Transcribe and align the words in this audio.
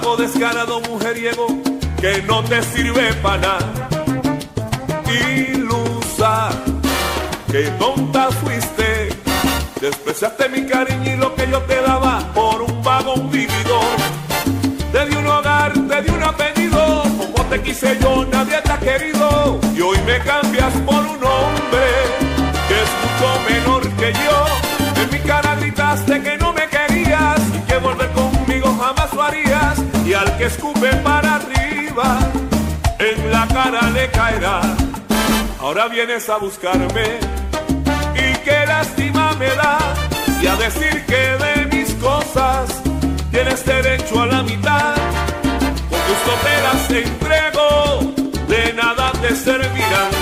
Vago 0.00 0.14
descarado 0.18 0.78
mujeriego 0.82 1.46
que 1.98 2.22
no 2.28 2.44
te 2.44 2.62
sirve 2.62 3.14
para 3.22 3.38
nada. 3.38 3.88
Ilusa, 5.08 6.50
que 7.50 7.62
tonta 7.78 8.28
fuiste, 8.30 9.08
despreciaste 9.80 10.50
mi 10.50 10.66
cariño 10.66 11.14
y 11.14 11.16
lo 11.16 11.34
que 11.34 11.50
yo 11.50 11.62
te 11.62 11.80
daba 11.80 12.18
por 12.34 12.60
un 12.60 12.82
vago 12.82 13.14
vividor. 13.36 13.96
Te 14.92 15.06
di 15.06 15.16
un 15.16 15.26
hogar, 15.28 15.72
te 15.72 16.02
di 16.02 16.10
un 16.10 16.22
apellido, 16.22 17.02
como 17.16 17.48
te 17.48 17.62
quise 17.62 17.98
yo 17.98 18.26
nadie 18.30 18.60
te 18.60 18.72
ha 18.72 18.78
querido 18.78 19.58
y 19.74 19.80
hoy 19.80 19.98
me 20.04 20.18
cambias 20.18 20.74
por 20.84 21.02
un 21.14 21.24
hombre 21.34 21.86
que 22.68 22.76
es 22.84 22.90
mucho 23.02 23.28
menor 23.48 23.82
que 24.00 24.12
yo. 24.12 24.38
En 25.02 25.10
mi 25.10 25.20
cara 25.20 25.54
gritaste 25.54 26.22
que 26.22 26.36
no 26.36 26.52
me 26.52 26.66
querías 26.68 27.40
y 27.56 27.60
que 27.66 27.78
volver 27.78 28.10
conmigo 28.10 28.76
jamás 28.78 29.10
lo 29.14 29.22
harías 29.22 29.75
y 30.06 30.14
al 30.14 30.38
que 30.38 30.44
escupe 30.44 30.94
para 31.02 31.36
arriba 31.36 32.18
en 32.98 33.32
la 33.32 33.46
cara 33.48 33.90
le 33.90 34.08
caerá. 34.10 34.60
Ahora 35.60 35.88
vienes 35.88 36.28
a 36.28 36.36
buscarme 36.36 37.18
y 38.14 38.38
qué 38.44 38.64
lástima 38.66 39.32
me 39.34 39.48
da 39.48 39.78
y 40.40 40.46
a 40.46 40.54
decir 40.56 41.04
que 41.06 41.22
de 41.44 41.76
mis 41.76 41.92
cosas 41.94 42.82
tienes 43.32 43.64
derecho 43.64 44.22
a 44.22 44.26
la 44.26 44.42
mitad. 44.44 44.94
Con 45.90 46.00
gusto 46.08 46.32
te 46.44 46.54
las 46.66 46.90
entrego, 47.04 48.14
de 48.46 48.72
nada 48.74 49.10
te 49.20 49.34
servirán. 49.34 50.12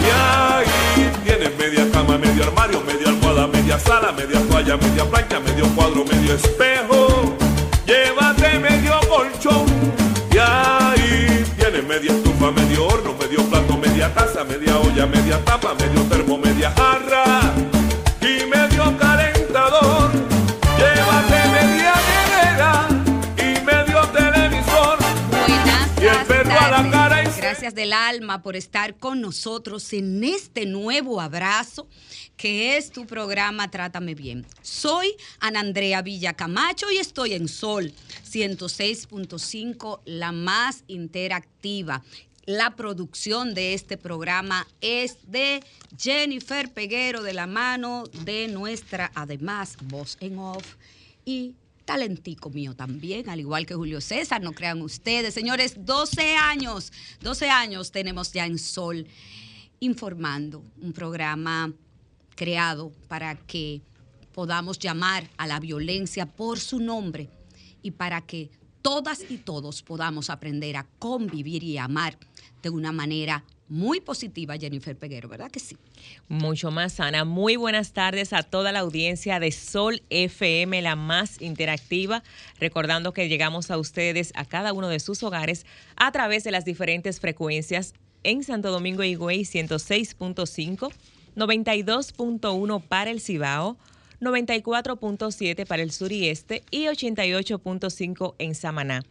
Y 0.00 0.10
ahí 0.10 1.12
tienes 1.24 1.56
media 1.56 1.88
cama, 1.92 2.18
medio 2.18 2.42
armario, 2.44 2.82
media 2.82 3.08
almohada, 3.08 3.46
media 3.46 3.78
sala, 3.78 4.10
media 4.10 4.40
toalla, 4.48 4.76
media 4.76 5.04
plancha, 5.04 5.38
medio 5.38 5.68
cuadro, 5.68 6.04
medio 6.04 6.34
espejo. 6.34 6.93
Media 14.44 14.78
olla, 14.78 15.06
media 15.06 15.44
tapa, 15.44 15.74
medio 15.74 16.02
termo, 16.04 16.38
media 16.38 16.70
jarra 16.72 17.52
y 18.20 18.44
medio 18.46 18.96
calentador. 18.98 20.10
Llévate 20.78 21.48
media 21.58 21.94
nevera 22.10 22.88
y 23.38 23.64
medio 23.64 24.00
televisor. 24.08 24.98
Buenas 25.30 25.90
Y 26.02 26.06
el 26.06 26.26
perro 26.26 26.50
a 26.52 26.68
la 26.70 26.76
tardes. 26.76 26.92
cara 26.92 27.22
y- 27.22 27.40
Gracias 27.40 27.74
del 27.74 27.92
alma 27.92 28.42
por 28.42 28.56
estar 28.56 28.96
con 28.96 29.20
nosotros 29.20 29.92
en 29.92 30.24
este 30.24 30.66
nuevo 30.66 31.20
abrazo 31.20 31.86
que 32.36 32.76
es 32.76 32.90
tu 32.90 33.06
programa 33.06 33.70
Trátame 33.70 34.14
Bien. 34.14 34.44
Soy 34.62 35.14
Ana 35.40 35.60
Andrea 35.60 36.02
Villacamacho 36.02 36.90
y 36.90 36.96
estoy 36.96 37.34
en 37.34 37.46
Sol 37.48 37.92
106.5, 38.24 40.00
la 40.04 40.32
más 40.32 40.82
interactiva. 40.88 42.02
La 42.46 42.76
producción 42.76 43.54
de 43.54 43.72
este 43.72 43.96
programa 43.96 44.66
es 44.82 45.16
de 45.26 45.64
Jennifer 45.98 46.70
Peguero 46.70 47.22
de 47.22 47.32
la 47.32 47.46
mano 47.46 48.04
de 48.24 48.48
nuestra, 48.48 49.10
además, 49.14 49.78
voz 49.84 50.18
en 50.20 50.38
off 50.38 50.74
y 51.24 51.54
talentico 51.86 52.50
mío 52.50 52.74
también, 52.74 53.30
al 53.30 53.40
igual 53.40 53.64
que 53.64 53.74
Julio 53.74 54.02
César, 54.02 54.42
no 54.42 54.52
crean 54.52 54.82
ustedes. 54.82 55.32
Señores, 55.32 55.86
12 55.86 56.36
años, 56.36 56.92
12 57.22 57.48
años 57.48 57.90
tenemos 57.90 58.30
ya 58.32 58.44
en 58.44 58.58
Sol 58.58 59.06
informando, 59.80 60.62
un 60.82 60.92
programa 60.92 61.72
creado 62.34 62.92
para 63.08 63.36
que 63.36 63.80
podamos 64.34 64.78
llamar 64.78 65.30
a 65.38 65.46
la 65.46 65.60
violencia 65.60 66.26
por 66.26 66.60
su 66.60 66.78
nombre 66.78 67.30
y 67.82 67.92
para 67.92 68.20
que 68.20 68.50
todas 68.82 69.24
y 69.30 69.38
todos 69.38 69.82
podamos 69.82 70.28
aprender 70.28 70.76
a 70.76 70.86
convivir 70.98 71.64
y 71.64 71.78
amar 71.78 72.18
de 72.64 72.70
una 72.70 72.92
manera 72.92 73.44
muy 73.68 74.00
positiva, 74.00 74.58
Jennifer 74.58 74.96
Peguero, 74.96 75.28
¿verdad 75.28 75.50
que 75.50 75.60
sí? 75.60 75.76
Mucho 76.28 76.70
más 76.70 76.94
sana. 76.94 77.24
Muy 77.24 77.56
buenas 77.56 77.92
tardes 77.92 78.32
a 78.32 78.42
toda 78.42 78.72
la 78.72 78.80
audiencia 78.80 79.40
de 79.40 79.52
Sol 79.52 80.02
FM, 80.10 80.82
la 80.82 80.96
más 80.96 81.40
interactiva. 81.40 82.22
Recordando 82.60 83.12
que 83.12 83.28
llegamos 83.28 83.70
a 83.70 83.78
ustedes, 83.78 84.32
a 84.34 84.44
cada 84.44 84.72
uno 84.72 84.88
de 84.88 85.00
sus 85.00 85.22
hogares, 85.22 85.64
a 85.96 86.12
través 86.12 86.44
de 86.44 86.50
las 86.50 86.64
diferentes 86.64 87.20
frecuencias 87.20 87.94
en 88.22 88.42
Santo 88.42 88.70
Domingo 88.70 89.02
Higüey 89.02 89.42
106.5, 89.42 90.92
92.1 91.36 92.82
para 92.82 93.10
el 93.10 93.20
Cibao, 93.20 93.78
94.7 94.20 95.66
para 95.66 95.82
el 95.82 95.90
sur 95.90 96.12
y 96.12 96.28
este 96.28 96.62
y 96.70 96.84
88.5 96.84 98.34
en 98.38 98.54
Samaná. 98.54 99.02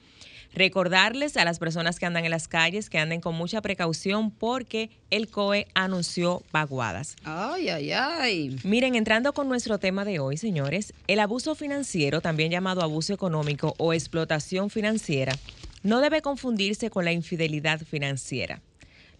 Recordarles 0.53 1.35
a 1.37 1.45
las 1.45 1.57
personas 1.57 1.97
que 1.97 2.05
andan 2.05 2.25
en 2.25 2.31
las 2.31 2.47
calles 2.47 2.89
que 2.89 2.99
anden 2.99 3.21
con 3.21 3.33
mucha 3.33 3.61
precaución 3.61 4.29
porque 4.29 4.91
el 5.09 5.27
COE 5.27 5.67
anunció 5.73 6.43
vaguadas. 6.51 7.15
Ay, 7.23 7.69
ay, 7.69 7.91
ay. 7.91 8.55
Miren, 8.63 8.93
entrando 8.93 9.33
con 9.33 9.49
nuestro 9.49 9.79
tema 9.79 10.05
de 10.05 10.19
hoy, 10.19 10.37
señores, 10.37 10.93
el 11.07 11.19
abuso 11.19 11.55
financiero, 11.55 12.21
también 12.21 12.51
llamado 12.51 12.81
abuso 12.81 13.13
económico 13.13 13.73
o 13.77 13.93
explotación 13.93 14.69
financiera, 14.69 15.33
no 15.81 16.01
debe 16.01 16.21
confundirse 16.21 16.91
con 16.91 17.03
la 17.03 17.11
infidelidad 17.11 17.81
financiera. 17.81 18.61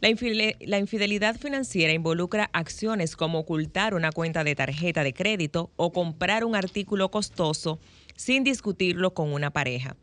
La, 0.01 0.09
la 0.59 0.79
infidelidad 0.79 1.37
financiera 1.37 1.93
involucra 1.93 2.49
acciones 2.53 3.15
como 3.15 3.39
ocultar 3.39 3.95
una 3.95 4.11
cuenta 4.11 4.43
de 4.43 4.53
tarjeta 4.53 5.03
de 5.03 5.13
crédito 5.13 5.71
o 5.77 5.91
comprar 5.91 6.43
un 6.43 6.55
artículo 6.55 7.09
costoso 7.09 7.79
sin 8.15 8.43
discutirlo 8.43 9.13
con 9.13 9.33
una 9.33 9.49
pareja. 9.49 9.95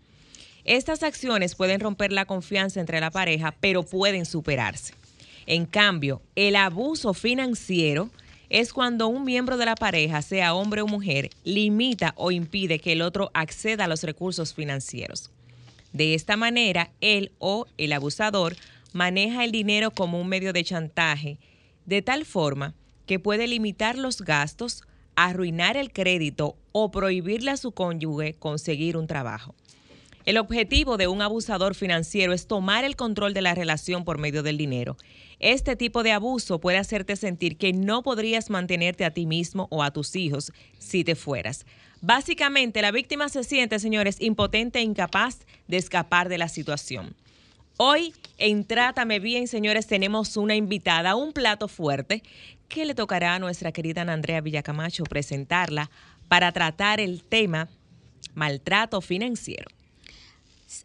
Estas 0.70 1.02
acciones 1.02 1.56
pueden 1.56 1.80
romper 1.80 2.12
la 2.12 2.26
confianza 2.26 2.78
entre 2.78 3.00
la 3.00 3.10
pareja, 3.10 3.56
pero 3.58 3.82
pueden 3.82 4.24
superarse. 4.24 4.94
En 5.46 5.66
cambio, 5.66 6.22
el 6.36 6.54
abuso 6.54 7.12
financiero 7.12 8.08
es 8.50 8.72
cuando 8.72 9.08
un 9.08 9.24
miembro 9.24 9.56
de 9.56 9.64
la 9.64 9.74
pareja, 9.74 10.22
sea 10.22 10.54
hombre 10.54 10.82
o 10.82 10.86
mujer, 10.86 11.30
limita 11.42 12.14
o 12.16 12.30
impide 12.30 12.78
que 12.78 12.92
el 12.92 13.02
otro 13.02 13.32
acceda 13.34 13.86
a 13.86 13.88
los 13.88 14.04
recursos 14.04 14.54
financieros. 14.54 15.32
De 15.92 16.14
esta 16.14 16.36
manera, 16.36 16.92
él 17.00 17.32
o 17.40 17.66
el 17.76 17.92
abusador 17.92 18.54
maneja 18.92 19.42
el 19.42 19.50
dinero 19.50 19.90
como 19.90 20.20
un 20.20 20.28
medio 20.28 20.52
de 20.52 20.62
chantaje, 20.62 21.38
de 21.84 22.00
tal 22.00 22.24
forma 22.24 22.74
que 23.06 23.18
puede 23.18 23.48
limitar 23.48 23.98
los 23.98 24.22
gastos, 24.22 24.84
arruinar 25.16 25.76
el 25.76 25.92
crédito 25.92 26.54
o 26.70 26.92
prohibirle 26.92 27.50
a 27.50 27.56
su 27.56 27.72
cónyuge 27.72 28.34
conseguir 28.34 28.96
un 28.96 29.08
trabajo. 29.08 29.56
El 30.30 30.38
objetivo 30.38 30.96
de 30.96 31.08
un 31.08 31.22
abusador 31.22 31.74
financiero 31.74 32.32
es 32.32 32.46
tomar 32.46 32.84
el 32.84 32.94
control 32.94 33.34
de 33.34 33.42
la 33.42 33.52
relación 33.52 34.04
por 34.04 34.18
medio 34.18 34.44
del 34.44 34.58
dinero. 34.58 34.96
Este 35.40 35.74
tipo 35.74 36.04
de 36.04 36.12
abuso 36.12 36.60
puede 36.60 36.78
hacerte 36.78 37.16
sentir 37.16 37.56
que 37.56 37.72
no 37.72 38.04
podrías 38.04 38.48
mantenerte 38.48 39.04
a 39.04 39.10
ti 39.10 39.26
mismo 39.26 39.66
o 39.72 39.82
a 39.82 39.90
tus 39.90 40.14
hijos 40.14 40.52
si 40.78 41.02
te 41.02 41.16
fueras. 41.16 41.66
Básicamente, 42.00 42.80
la 42.80 42.92
víctima 42.92 43.28
se 43.28 43.42
siente, 43.42 43.80
señores, 43.80 44.20
impotente 44.20 44.78
e 44.78 44.82
incapaz 44.82 45.40
de 45.66 45.78
escapar 45.78 46.28
de 46.28 46.38
la 46.38 46.48
situación. 46.48 47.16
Hoy 47.76 48.14
en 48.38 48.64
Trátame 48.64 49.18
Bien, 49.18 49.48
señores, 49.48 49.88
tenemos 49.88 50.36
una 50.36 50.54
invitada, 50.54 51.16
un 51.16 51.32
plato 51.32 51.66
fuerte, 51.66 52.22
que 52.68 52.84
le 52.84 52.94
tocará 52.94 53.34
a 53.34 53.40
nuestra 53.40 53.72
querida 53.72 54.02
Andrea 54.02 54.40
Villacamacho 54.40 55.02
presentarla 55.02 55.90
para 56.28 56.52
tratar 56.52 57.00
el 57.00 57.24
tema 57.24 57.68
maltrato 58.34 59.00
financiero. 59.00 59.66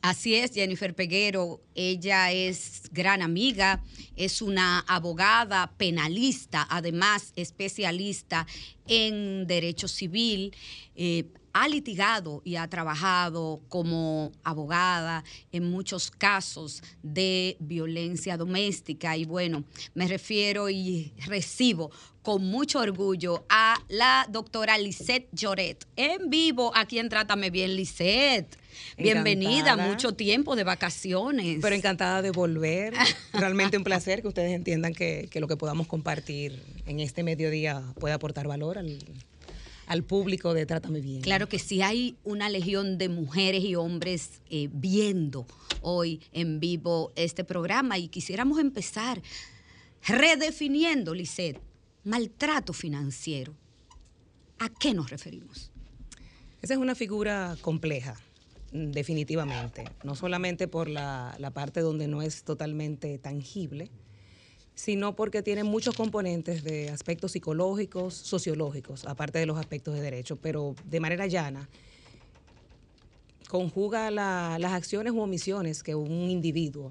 Así 0.01 0.35
es, 0.35 0.51
Jennifer 0.53 0.95
Peguero. 0.95 1.61
Ella 1.75 2.31
es 2.31 2.83
gran 2.91 3.21
amiga, 3.21 3.83
es 4.15 4.41
una 4.41 4.79
abogada 4.79 5.73
penalista, 5.77 6.65
además 6.69 7.33
especialista 7.35 8.47
en 8.87 9.45
derecho 9.47 9.87
civil. 9.87 10.55
Eh, 10.95 11.25
ha 11.53 11.69
litigado 11.69 12.41
y 12.43 12.57
ha 12.57 12.67
trabajado 12.67 13.61
como 13.69 14.33
abogada 14.43 15.23
en 15.53 15.71
muchos 15.71 16.11
casos 16.11 16.83
de 17.01 17.55
violencia 17.61 18.35
doméstica 18.35 19.15
y 19.15 19.23
bueno, 19.23 19.63
me 19.93 20.05
refiero 20.05 20.69
y 20.69 21.13
recibo 21.25 21.91
con 22.23 22.43
mucho 22.43 22.79
orgullo 22.79 23.45
a 23.47 23.81
la 23.87 24.27
doctora 24.29 24.77
Lisette 24.77 25.29
Lloret 25.31 25.87
en 25.95 26.29
vivo 26.29 26.73
aquí 26.75 26.99
en 26.99 27.07
Trátame 27.07 27.49
Bien 27.51 27.73
Lisette. 27.73 28.57
Bienvenida, 28.97 29.75
mucho 29.77 30.13
tiempo 30.13 30.55
de 30.55 30.63
vacaciones. 30.63 31.59
Pero 31.61 31.75
encantada 31.75 32.21
de 32.21 32.31
volver. 32.31 32.93
Realmente 33.33 33.77
un 33.77 33.83
placer 33.83 34.21
que 34.21 34.27
ustedes 34.27 34.53
entiendan 34.53 34.93
que, 34.93 35.27
que 35.31 35.39
lo 35.39 35.47
que 35.47 35.57
podamos 35.57 35.87
compartir 35.87 36.61
en 36.85 36.99
este 36.99 37.23
mediodía 37.23 37.83
puede 37.99 38.13
aportar 38.13 38.47
valor 38.47 38.77
al, 38.77 38.99
al 39.87 40.03
público 40.03 40.53
de 40.53 40.65
Trátame 40.65 41.01
Bien. 41.01 41.21
Claro 41.21 41.47
que 41.47 41.59
sí, 41.59 41.81
hay 41.81 42.15
una 42.23 42.49
legión 42.49 42.97
de 42.97 43.09
mujeres 43.09 43.63
y 43.63 43.75
hombres 43.75 44.41
eh, 44.49 44.69
viendo 44.71 45.45
hoy 45.81 46.21
en 46.31 46.59
vivo 46.59 47.11
este 47.15 47.43
programa 47.43 47.97
y 47.97 48.07
quisiéramos 48.07 48.59
empezar 48.59 49.21
redefiniendo, 50.07 51.13
Lisette, 51.13 51.59
maltrato 52.03 52.73
financiero. 52.73 53.55
¿A 54.59 54.69
qué 54.69 54.93
nos 54.93 55.09
referimos? 55.09 55.71
Esa 56.61 56.73
es 56.73 56.79
una 56.79 56.95
figura 56.95 57.57
compleja, 57.61 58.15
definitivamente, 58.75 59.85
no 60.03 60.15
solamente 60.15 60.67
por 60.67 60.89
la, 60.89 61.35
la 61.39 61.51
parte 61.51 61.79
donde 61.79 62.07
no 62.07 62.21
es 62.21 62.43
totalmente 62.43 63.17
tangible, 63.17 63.89
sino 64.75 65.15
porque 65.15 65.41
tiene 65.41 65.63
muchos 65.63 65.95
componentes 65.95 66.63
de 66.63 66.89
aspectos 66.89 67.31
psicológicos, 67.31 68.13
sociológicos, 68.13 69.05
aparte 69.05 69.39
de 69.39 69.45
los 69.45 69.57
aspectos 69.57 69.93
de 69.93 70.01
derecho, 70.01 70.35
pero 70.35 70.75
de 70.83 70.99
manera 70.99 71.25
llana 71.27 71.69
conjuga 73.47 74.11
las 74.11 74.73
acciones 74.73 75.13
u 75.13 75.21
omisiones 75.21 75.81
que 75.81 75.95
un 75.95 76.29
individuo 76.29 76.89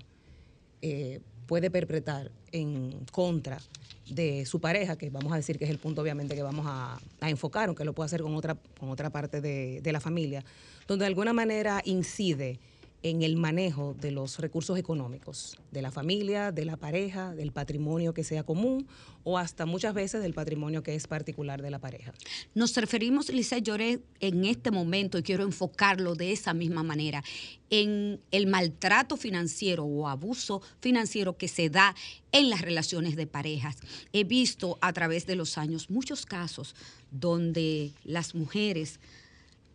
eh, 0.80 1.20
puede 1.46 1.70
perpetrar 1.70 2.30
en 2.52 3.04
contra 3.12 3.60
de 4.08 4.44
su 4.46 4.60
pareja, 4.60 4.96
que 4.96 5.10
vamos 5.10 5.32
a 5.32 5.36
decir 5.36 5.58
que 5.58 5.64
es 5.64 5.70
el 5.70 5.78
punto 5.78 6.02
obviamente 6.02 6.34
que 6.34 6.42
vamos 6.42 6.66
a, 6.68 6.98
enfocar, 7.22 7.68
aunque 7.68 7.84
lo 7.84 7.92
puede 7.92 8.06
hacer 8.06 8.22
con 8.22 8.34
otra, 8.34 8.56
con 8.78 8.90
otra 8.90 9.10
parte 9.10 9.40
de, 9.40 9.80
de 9.80 9.92
la 9.92 10.00
familia, 10.00 10.44
donde 10.86 11.04
de 11.04 11.06
alguna 11.08 11.32
manera 11.32 11.80
incide 11.84 12.58
en 13.04 13.22
el 13.22 13.36
manejo 13.36 13.94
de 14.00 14.10
los 14.10 14.38
recursos 14.38 14.78
económicos 14.78 15.58
de 15.70 15.82
la 15.82 15.90
familia, 15.90 16.52
de 16.52 16.64
la 16.64 16.78
pareja, 16.78 17.34
del 17.34 17.52
patrimonio 17.52 18.14
que 18.14 18.24
sea 18.24 18.44
común 18.44 18.88
o 19.24 19.36
hasta 19.36 19.66
muchas 19.66 19.92
veces 19.92 20.22
del 20.22 20.32
patrimonio 20.32 20.82
que 20.82 20.94
es 20.94 21.06
particular 21.06 21.60
de 21.60 21.70
la 21.70 21.78
pareja. 21.78 22.14
Nos 22.54 22.74
referimos, 22.74 23.28
Lisa 23.28 23.58
Lloré, 23.58 24.00
en 24.20 24.46
este 24.46 24.70
momento, 24.70 25.18
y 25.18 25.22
quiero 25.22 25.44
enfocarlo 25.44 26.14
de 26.14 26.32
esa 26.32 26.54
misma 26.54 26.82
manera, 26.82 27.22
en 27.68 28.22
el 28.30 28.46
maltrato 28.46 29.18
financiero 29.18 29.84
o 29.84 30.08
abuso 30.08 30.62
financiero 30.80 31.36
que 31.36 31.48
se 31.48 31.68
da 31.68 31.94
en 32.32 32.48
las 32.48 32.62
relaciones 32.62 33.16
de 33.16 33.26
parejas. 33.26 33.76
He 34.14 34.24
visto 34.24 34.78
a 34.80 34.94
través 34.94 35.26
de 35.26 35.36
los 35.36 35.58
años 35.58 35.90
muchos 35.90 36.24
casos 36.24 36.74
donde 37.10 37.92
las 38.02 38.34
mujeres 38.34 38.98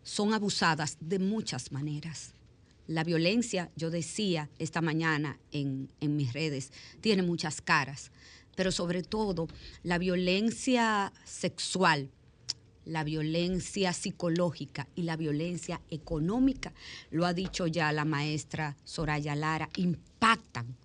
son 0.02 0.34
abusadas 0.34 0.98
de 1.00 1.20
muchas 1.20 1.70
maneras 1.70 2.34
la 2.90 3.04
violencia, 3.04 3.70
yo 3.76 3.88
decía 3.88 4.50
esta 4.58 4.80
mañana 4.80 5.38
en, 5.52 5.88
mis 6.00 6.32
redes, 6.32 6.72
tiene 7.00 7.22
muchas 7.22 7.60
caras, 7.60 8.10
pero 8.56 8.72
sobre 8.72 9.04
todo 9.04 9.46
la 9.84 9.96
violencia 9.96 11.12
sexual, 11.24 12.10
la 12.84 13.04
violencia 13.04 13.92
psicológica 13.92 14.88
y 14.96 15.04
la 15.04 15.16
violencia 15.16 15.80
económica, 15.88 16.72
lo 17.12 17.26
ha 17.26 17.32
dicho 17.32 17.68
ya 17.68 17.92
la 17.92 18.04
maestra 18.04 18.76
Soraya 18.82 19.36
Lara, 19.36 19.70
impactan 19.76 20.76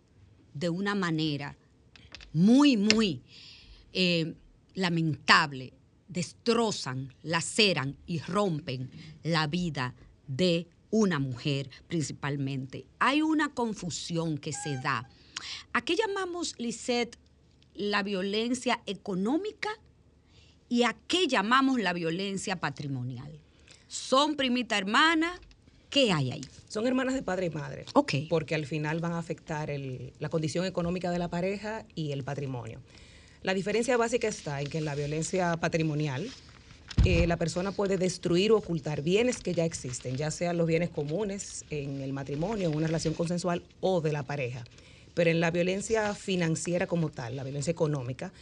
de 0.54 0.69
una 0.69 0.94
manera 0.94 1.57
muy, 2.34 2.78
muy 2.78 3.24
eh, 3.94 4.36
lamentable, 4.75 5.74
destrozan, 6.07 7.16
laceran 7.24 7.98
y 8.06 8.19
rompen 8.19 8.92
la 9.24 9.48
vida 9.48 9.96
de 10.28 10.68
una 10.95 11.19
mujer 11.19 11.69
principalmente. 11.89 12.86
Hay 13.00 13.21
una 13.21 13.53
confusión 13.53 14.38
que 14.38 14.53
se 14.53 14.77
da. 14.77 15.09
¿A 15.74 15.81
qué 15.81 15.97
llamamos, 15.97 16.56
Lisette, 16.57 17.18
la 17.74 18.01
violencia 18.01 18.81
económica 18.86 19.69
y 20.69 20.83
a 20.83 20.95
qué 21.07 21.27
llamamos 21.27 21.81
la 21.81 21.92
violencia 21.92 22.62
patrimonial? 22.62 23.42
¿Son 23.89 24.38
primita 24.38 24.77
hermana? 24.77 25.38
¿Qué 25.89 26.13
hay 26.13 26.31
ahí? 26.31 26.42
Son 26.69 26.88
hermanas 26.88 27.13
de 27.13 27.24
padre 27.24 27.47
y 27.47 27.50
madre. 27.50 27.86
Ok. 27.94 28.13
Porque 28.30 28.56
al 28.56 28.65
final 28.65 29.01
van 29.01 29.12
a 29.12 29.19
afectar 29.19 29.69
la 30.19 30.30
condición 30.30 30.65
económica 30.65 31.12
de 31.12 31.19
la 31.19 31.30
pareja 31.30 31.86
y 31.94 32.13
el 32.13 32.24
patrimonio. 32.24 32.81
La 33.44 33.53
diferencia 33.53 33.97
básica 33.97 34.30
está 34.30 34.62
en 34.62 34.69
que 34.69 34.77
en 34.77 34.86
la 34.86 34.95
violencia 34.95 35.57
patrimonial, 35.57 36.30
eh, 37.05 37.27
la 37.27 37.37
persona 37.37 37.71
puede 37.71 37.97
destruir 37.97 38.51
o 38.51 38.57
ocultar 38.57 39.03
bienes 39.03 39.37
que 39.37 39.53
ya 39.53 39.63
existen, 39.63 40.17
ya 40.17 40.31
sean 40.31 40.57
los 40.57 40.65
bienes 40.65 40.89
comunes 40.89 41.63
en 41.69 42.01
el 42.01 42.13
matrimonio, 42.13 42.69
en 42.69 42.75
una 42.75 42.87
relación 42.87 43.13
consensual 43.13 43.61
o 43.79 44.01
de 44.01 44.11
la 44.11 44.23
pareja. 44.23 44.63
Pero 45.13 45.29
en 45.29 45.39
la 45.39 45.51
violencia 45.51 46.15
financiera 46.15 46.87
como 46.87 47.09
tal, 47.09 47.35
la 47.35 47.43
violencia 47.43 47.69
económica, 47.69 48.33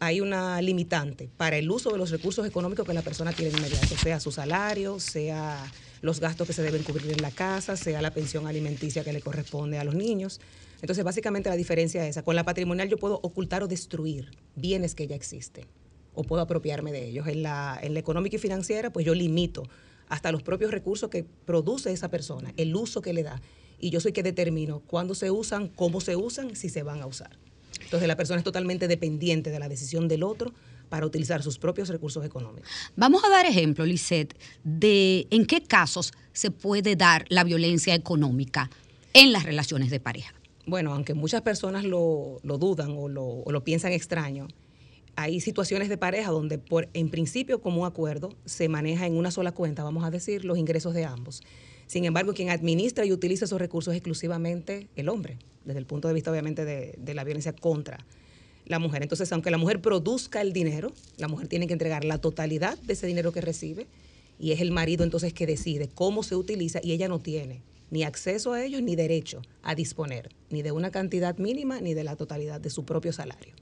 hay 0.00 0.22
una 0.22 0.62
limitante 0.62 1.28
para 1.36 1.58
el 1.58 1.70
uso 1.70 1.90
de 1.90 1.98
los 1.98 2.10
recursos 2.10 2.46
económicos 2.46 2.86
que 2.86 2.94
la 2.94 3.02
persona 3.02 3.32
tiene 3.32 3.50
de 3.50 3.58
inmediato, 3.58 3.94
sea 3.98 4.20
su 4.20 4.32
salario, 4.32 5.00
sea 5.00 5.70
los 6.00 6.18
gastos 6.18 6.46
que 6.46 6.54
se 6.54 6.62
deben 6.62 6.84
cubrir 6.84 7.12
en 7.12 7.20
la 7.20 7.30
casa, 7.30 7.76
sea 7.76 8.00
la 8.00 8.12
pensión 8.12 8.46
alimenticia 8.46 9.04
que 9.04 9.12
le 9.12 9.20
corresponde 9.20 9.78
a 9.78 9.84
los 9.84 9.94
niños. 9.94 10.40
Entonces, 10.80 11.04
básicamente 11.04 11.50
la 11.50 11.56
diferencia 11.56 12.04
es 12.04 12.10
esa. 12.10 12.22
Con 12.22 12.36
la 12.36 12.44
patrimonial 12.44 12.88
yo 12.88 12.96
puedo 12.96 13.20
ocultar 13.22 13.62
o 13.64 13.68
destruir 13.68 14.30
bienes 14.54 14.94
que 14.94 15.08
ya 15.08 15.16
existen 15.16 15.66
o 16.18 16.24
puedo 16.24 16.42
apropiarme 16.42 16.90
de 16.90 17.06
ellos. 17.06 17.28
En 17.28 17.44
la, 17.44 17.78
en 17.80 17.94
la 17.94 18.00
económica 18.00 18.34
y 18.36 18.38
financiera, 18.40 18.92
pues 18.92 19.06
yo 19.06 19.14
limito 19.14 19.62
hasta 20.08 20.32
los 20.32 20.42
propios 20.42 20.72
recursos 20.72 21.08
que 21.10 21.24
produce 21.24 21.92
esa 21.92 22.10
persona, 22.10 22.52
el 22.56 22.74
uso 22.74 23.00
que 23.00 23.12
le 23.12 23.22
da. 23.22 23.40
Y 23.78 23.90
yo 23.90 24.00
soy 24.00 24.12
que 24.12 24.24
determino 24.24 24.80
cuándo 24.80 25.14
se 25.14 25.30
usan, 25.30 25.68
cómo 25.68 26.00
se 26.00 26.16
usan, 26.16 26.56
si 26.56 26.70
se 26.70 26.82
van 26.82 27.00
a 27.02 27.06
usar. 27.06 27.38
Entonces 27.80 28.08
la 28.08 28.16
persona 28.16 28.38
es 28.38 28.44
totalmente 28.44 28.88
dependiente 28.88 29.50
de 29.50 29.60
la 29.60 29.68
decisión 29.68 30.08
del 30.08 30.24
otro 30.24 30.52
para 30.88 31.06
utilizar 31.06 31.44
sus 31.44 31.56
propios 31.56 31.88
recursos 31.88 32.24
económicos. 32.24 32.68
Vamos 32.96 33.22
a 33.24 33.28
dar 33.28 33.46
ejemplo, 33.46 33.86
Lisette, 33.86 34.34
de 34.64 35.28
en 35.30 35.46
qué 35.46 35.62
casos 35.62 36.12
se 36.32 36.50
puede 36.50 36.96
dar 36.96 37.26
la 37.28 37.44
violencia 37.44 37.94
económica 37.94 38.70
en 39.12 39.32
las 39.32 39.44
relaciones 39.44 39.90
de 39.90 40.00
pareja. 40.00 40.34
Bueno, 40.66 40.92
aunque 40.92 41.14
muchas 41.14 41.42
personas 41.42 41.84
lo, 41.84 42.40
dudan 42.42 42.96
o 42.98 43.08
lo, 43.08 43.24
o 43.24 43.52
lo 43.52 43.62
piensan 43.62 43.92
extraño, 43.92 44.48
hay 45.18 45.40
situaciones 45.40 45.88
de 45.88 45.96
pareja 45.96 46.30
donde 46.30 46.58
por 46.58 46.88
en 46.94 47.08
principio 47.08 47.60
como 47.60 47.80
un 47.80 47.88
acuerdo 47.88 48.36
se 48.44 48.68
maneja 48.68 49.04
en 49.04 49.16
una 49.16 49.32
sola 49.32 49.50
cuenta, 49.50 49.82
vamos 49.82 50.04
a 50.04 50.12
decir, 50.12 50.44
los 50.44 50.56
ingresos 50.56 50.94
de 50.94 51.04
ambos. 51.04 51.42
Sin 51.88 52.04
embargo, 52.04 52.34
quien 52.34 52.50
administra 52.50 53.04
y 53.04 53.10
utiliza 53.10 53.46
esos 53.46 53.58
recursos 53.58 53.94
es 53.94 53.98
exclusivamente 53.98 54.86
el 54.94 55.08
hombre, 55.08 55.36
desde 55.64 55.80
el 55.80 55.86
punto 55.86 56.06
de 56.06 56.14
vista 56.14 56.30
obviamente 56.30 56.64
de, 56.64 57.14
la 57.14 57.24
violencia 57.24 57.52
contra 57.52 57.98
la 58.66 58.78
mujer. 58.78 59.02
Entonces, 59.02 59.32
aunque 59.32 59.50
la 59.50 59.58
mujer 59.58 59.80
produzca 59.80 60.40
el 60.40 60.52
dinero, 60.52 60.92
la 61.16 61.26
mujer 61.26 61.48
tiene 61.48 61.66
que 61.66 61.72
entregar 61.72 62.04
la 62.04 62.18
totalidad 62.18 62.78
de 62.78 62.92
ese 62.92 63.08
dinero 63.08 63.32
que 63.32 63.40
recibe 63.40 63.88
y 64.38 64.52
es 64.52 64.60
el 64.60 64.70
marido 64.70 65.02
entonces 65.02 65.32
que 65.32 65.46
decide 65.46 65.88
cómo 65.92 66.22
se 66.22 66.36
utiliza 66.36 66.78
y 66.80 66.92
ella 66.92 67.08
no 67.08 67.18
tiene 67.18 67.62
ni 67.90 68.04
acceso 68.04 68.52
a 68.52 68.64
ellos 68.64 68.82
ni 68.82 68.94
derecho 68.94 69.42
a 69.64 69.74
disponer 69.74 70.28
ni 70.50 70.62
de 70.62 70.70
una 70.70 70.92
cantidad 70.92 71.36
mínima 71.38 71.80
ni 71.80 71.94
de 71.94 72.04
la 72.04 72.14
totalidad 72.14 72.60
de 72.60 72.70
su 72.70 72.84
propio 72.84 73.12
salario 73.12 73.54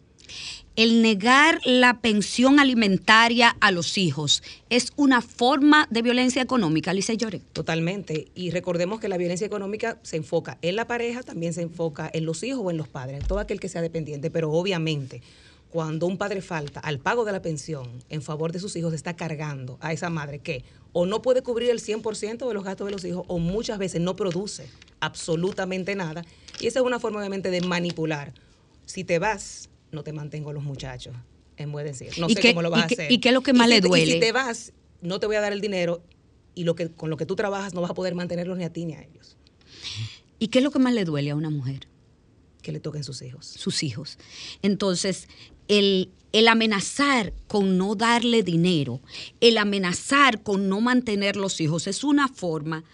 el 0.76 1.00
negar 1.00 1.60
la 1.64 2.00
pensión 2.00 2.60
alimentaria 2.60 3.56
a 3.60 3.70
los 3.70 3.96
hijos 3.96 4.42
es 4.68 4.92
una 4.96 5.22
forma 5.22 5.88
de 5.90 6.02
violencia 6.02 6.42
económica, 6.42 6.90
Alicia 6.90 7.14
Llore. 7.14 7.40
Totalmente. 7.54 8.28
Y 8.34 8.50
recordemos 8.50 9.00
que 9.00 9.08
la 9.08 9.16
violencia 9.16 9.46
económica 9.46 9.98
se 10.02 10.18
enfoca 10.18 10.58
en 10.60 10.76
la 10.76 10.86
pareja, 10.86 11.22
también 11.22 11.54
se 11.54 11.62
enfoca 11.62 12.10
en 12.12 12.26
los 12.26 12.42
hijos 12.42 12.60
o 12.62 12.70
en 12.70 12.76
los 12.76 12.88
padres, 12.88 13.20
en 13.20 13.26
todo 13.26 13.38
aquel 13.38 13.58
que 13.58 13.70
sea 13.70 13.80
dependiente. 13.80 14.30
Pero 14.30 14.52
obviamente, 14.52 15.22
cuando 15.70 16.06
un 16.06 16.18
padre 16.18 16.42
falta 16.42 16.80
al 16.80 16.98
pago 16.98 17.24
de 17.24 17.32
la 17.32 17.40
pensión 17.40 17.88
en 18.10 18.20
favor 18.20 18.52
de 18.52 18.60
sus 18.60 18.76
hijos, 18.76 18.92
está 18.92 19.16
cargando 19.16 19.78
a 19.80 19.94
esa 19.94 20.10
madre 20.10 20.40
que 20.40 20.62
o 20.92 21.06
no 21.06 21.22
puede 21.22 21.42
cubrir 21.42 21.70
el 21.70 21.80
100% 21.80 22.46
de 22.46 22.54
los 22.54 22.64
gastos 22.64 22.86
de 22.86 22.92
los 22.92 23.04
hijos 23.04 23.24
o 23.28 23.38
muchas 23.38 23.78
veces 23.78 24.02
no 24.02 24.14
produce 24.14 24.68
absolutamente 25.00 25.94
nada. 25.94 26.22
Y 26.60 26.66
esa 26.66 26.80
es 26.80 26.84
una 26.84 27.00
forma 27.00 27.18
obviamente 27.18 27.50
de 27.50 27.62
manipular. 27.62 28.34
Si 28.84 29.04
te 29.04 29.18
vas 29.18 29.68
no 29.90 30.02
te 30.02 30.12
mantengo 30.12 30.52
los 30.52 30.64
muchachos. 30.64 31.14
Es 31.56 31.66
muy 31.66 31.82
decir. 31.82 32.12
No 32.18 32.28
sé 32.28 32.40
cómo 32.52 32.62
lo 32.62 32.70
vas 32.70 32.82
a 32.82 32.86
hacer. 32.86 33.10
¿Y 33.10 33.18
qué 33.18 33.28
es 33.28 33.34
lo 33.34 33.42
que 33.42 33.52
más 33.52 33.68
le 33.68 33.80
duele? 33.80 34.04
y 34.04 34.12
si 34.14 34.20
te 34.20 34.32
vas, 34.32 34.72
no 35.00 35.20
te 35.20 35.26
voy 35.26 35.36
a 35.36 35.40
dar 35.40 35.52
el 35.52 35.60
dinero 35.60 36.02
y 36.54 36.64
lo 36.64 36.74
que 36.74 36.90
con 36.90 37.10
lo 37.10 37.16
que 37.16 37.26
tú 37.26 37.36
trabajas 37.36 37.74
no 37.74 37.80
vas 37.80 37.90
a 37.90 37.94
poder 37.94 38.14
mantenerlos 38.14 38.58
ni 38.58 38.64
a 38.64 38.72
ti 38.72 38.84
ni 38.84 38.94
a 38.94 39.02
ellos. 39.02 39.36
¿Y 40.38 40.48
qué 40.48 40.58
es 40.58 40.64
lo 40.64 40.70
que 40.70 40.78
más 40.78 40.92
le 40.92 41.04
duele 41.04 41.30
a 41.30 41.34
una 41.34 41.50
mujer? 41.50 41.88
Que 42.62 42.72
le 42.72 42.80
toquen 42.80 43.04
sus 43.04 43.22
hijos. 43.22 43.46
Sus 43.46 43.82
hijos. 43.82 44.18
Entonces, 44.62 45.28
el, 45.68 46.10
el 46.32 46.48
amenazar 46.48 47.32
con 47.46 47.78
no 47.78 47.94
darle 47.94 48.42
dinero, 48.42 49.00
el 49.40 49.58
amenazar 49.58 50.42
con 50.42 50.68
no 50.68 50.80
mantener 50.80 51.36
los 51.36 51.60
hijos, 51.60 51.86
es 51.86 52.04
una 52.04 52.28
forma 52.28 52.84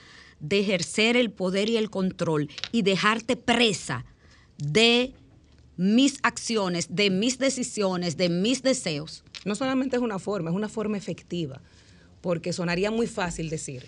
de 0.40 0.60
ejercer 0.60 1.16
el 1.16 1.30
poder 1.30 1.68
y 1.68 1.76
el 1.76 1.88
control 1.88 2.50
y 2.72 2.82
dejarte 2.82 3.36
presa 3.36 4.04
de 4.58 5.14
mis 5.76 6.18
acciones, 6.22 6.94
de 6.94 7.10
mis 7.10 7.38
decisiones, 7.38 8.16
de 8.16 8.28
mis 8.28 8.62
deseos. 8.62 9.24
No 9.44 9.54
solamente 9.54 9.96
es 9.96 10.02
una 10.02 10.18
forma, 10.18 10.50
es 10.50 10.56
una 10.56 10.68
forma 10.68 10.96
efectiva, 10.96 11.60
porque 12.20 12.52
sonaría 12.52 12.90
muy 12.90 13.06
fácil 13.06 13.50
decir, 13.50 13.86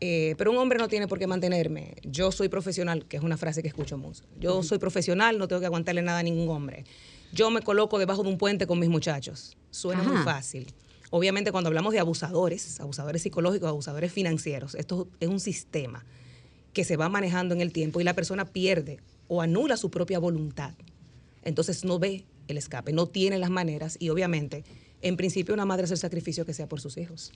eh, 0.00 0.34
pero 0.36 0.50
un 0.50 0.58
hombre 0.58 0.78
no 0.78 0.88
tiene 0.88 1.08
por 1.08 1.18
qué 1.18 1.26
mantenerme. 1.26 1.94
Yo 2.02 2.32
soy 2.32 2.48
profesional, 2.48 3.06
que 3.06 3.16
es 3.16 3.22
una 3.22 3.36
frase 3.36 3.62
que 3.62 3.68
escucho 3.68 3.96
mucho. 3.96 4.24
Yo 4.38 4.62
soy 4.62 4.78
profesional, 4.78 5.38
no 5.38 5.48
tengo 5.48 5.60
que 5.60 5.66
aguantarle 5.66 6.02
nada 6.02 6.18
a 6.18 6.22
ningún 6.22 6.48
hombre. 6.48 6.84
Yo 7.32 7.50
me 7.50 7.62
coloco 7.62 7.98
debajo 7.98 8.22
de 8.22 8.28
un 8.28 8.38
puente 8.38 8.66
con 8.66 8.78
mis 8.78 8.88
muchachos. 8.88 9.56
Suena 9.70 10.02
muy 10.02 10.22
fácil. 10.22 10.66
Obviamente 11.10 11.52
cuando 11.52 11.68
hablamos 11.68 11.92
de 11.92 12.00
abusadores, 12.00 12.80
abusadores 12.80 13.22
psicológicos, 13.22 13.68
abusadores 13.68 14.12
financieros, 14.12 14.74
esto 14.74 15.08
es 15.20 15.28
un 15.28 15.40
sistema 15.40 16.04
que 16.72 16.84
se 16.84 16.96
va 16.96 17.08
manejando 17.08 17.54
en 17.54 17.60
el 17.60 17.72
tiempo 17.72 18.00
y 18.00 18.04
la 18.04 18.14
persona 18.14 18.44
pierde 18.44 18.98
o 19.28 19.40
anula 19.40 19.76
su 19.76 19.90
propia 19.90 20.18
voluntad. 20.18 20.74
Entonces 21.44 21.84
no 21.84 21.98
ve 21.98 22.24
el 22.48 22.56
escape, 22.56 22.92
no 22.92 23.06
tiene 23.06 23.38
las 23.38 23.50
maneras 23.50 23.96
y 24.00 24.10
obviamente, 24.10 24.64
en 25.02 25.16
principio 25.16 25.54
una 25.54 25.64
madre 25.64 25.84
hace 25.84 25.94
el 25.94 26.00
sacrificio 26.00 26.44
que 26.44 26.54
sea 26.54 26.68
por 26.68 26.80
sus 26.80 26.96
hijos 26.96 27.32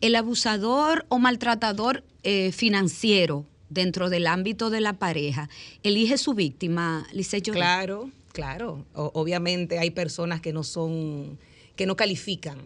el 0.00 0.14
abusador 0.16 1.06
o 1.08 1.18
maltratador 1.18 2.04
eh, 2.22 2.52
financiero 2.52 3.46
dentro 3.68 4.10
del 4.10 4.26
ámbito 4.26 4.70
de 4.70 4.80
la 4.80 4.94
pareja 4.94 5.48
elige 5.82 6.18
su 6.18 6.34
víctima, 6.34 7.06
Lice 7.12 7.42
Claro, 7.42 8.10
claro. 8.32 8.86
obviamente 8.94 9.78
hay 9.78 9.90
personas 9.90 10.40
que 10.40 10.52
no 10.52 10.62
son, 10.62 11.38
que 11.76 11.86
no 11.86 11.96
califican 11.96 12.58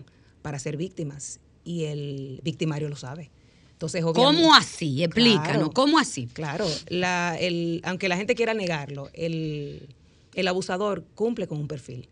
para 0.43 0.59
ser 0.59 0.77
víctimas 0.77 1.41
y 1.65 1.85
el 1.85 2.41
victimario 2.43 2.89
lo 2.89 2.97
sabe. 2.97 3.31
Entonces, 3.73 4.05
¿Cómo 4.05 4.55
así? 4.55 5.03
Explícanos, 5.03 5.71
¿cómo 5.75 5.99
así? 5.99 6.29
Claro, 6.29 6.69
la, 6.89 7.37
el, 7.41 7.81
aunque 7.85 8.09
la 8.09 8.17
gente 8.17 8.37
quiera 8.37 8.55
negarlo, 8.55 9.11
el, 9.13 9.89
el 10.35 10.49
abusador 10.49 11.05
cumple 11.15 11.47
con 11.47 11.59
un 11.59 11.69
perfil 11.69 12.09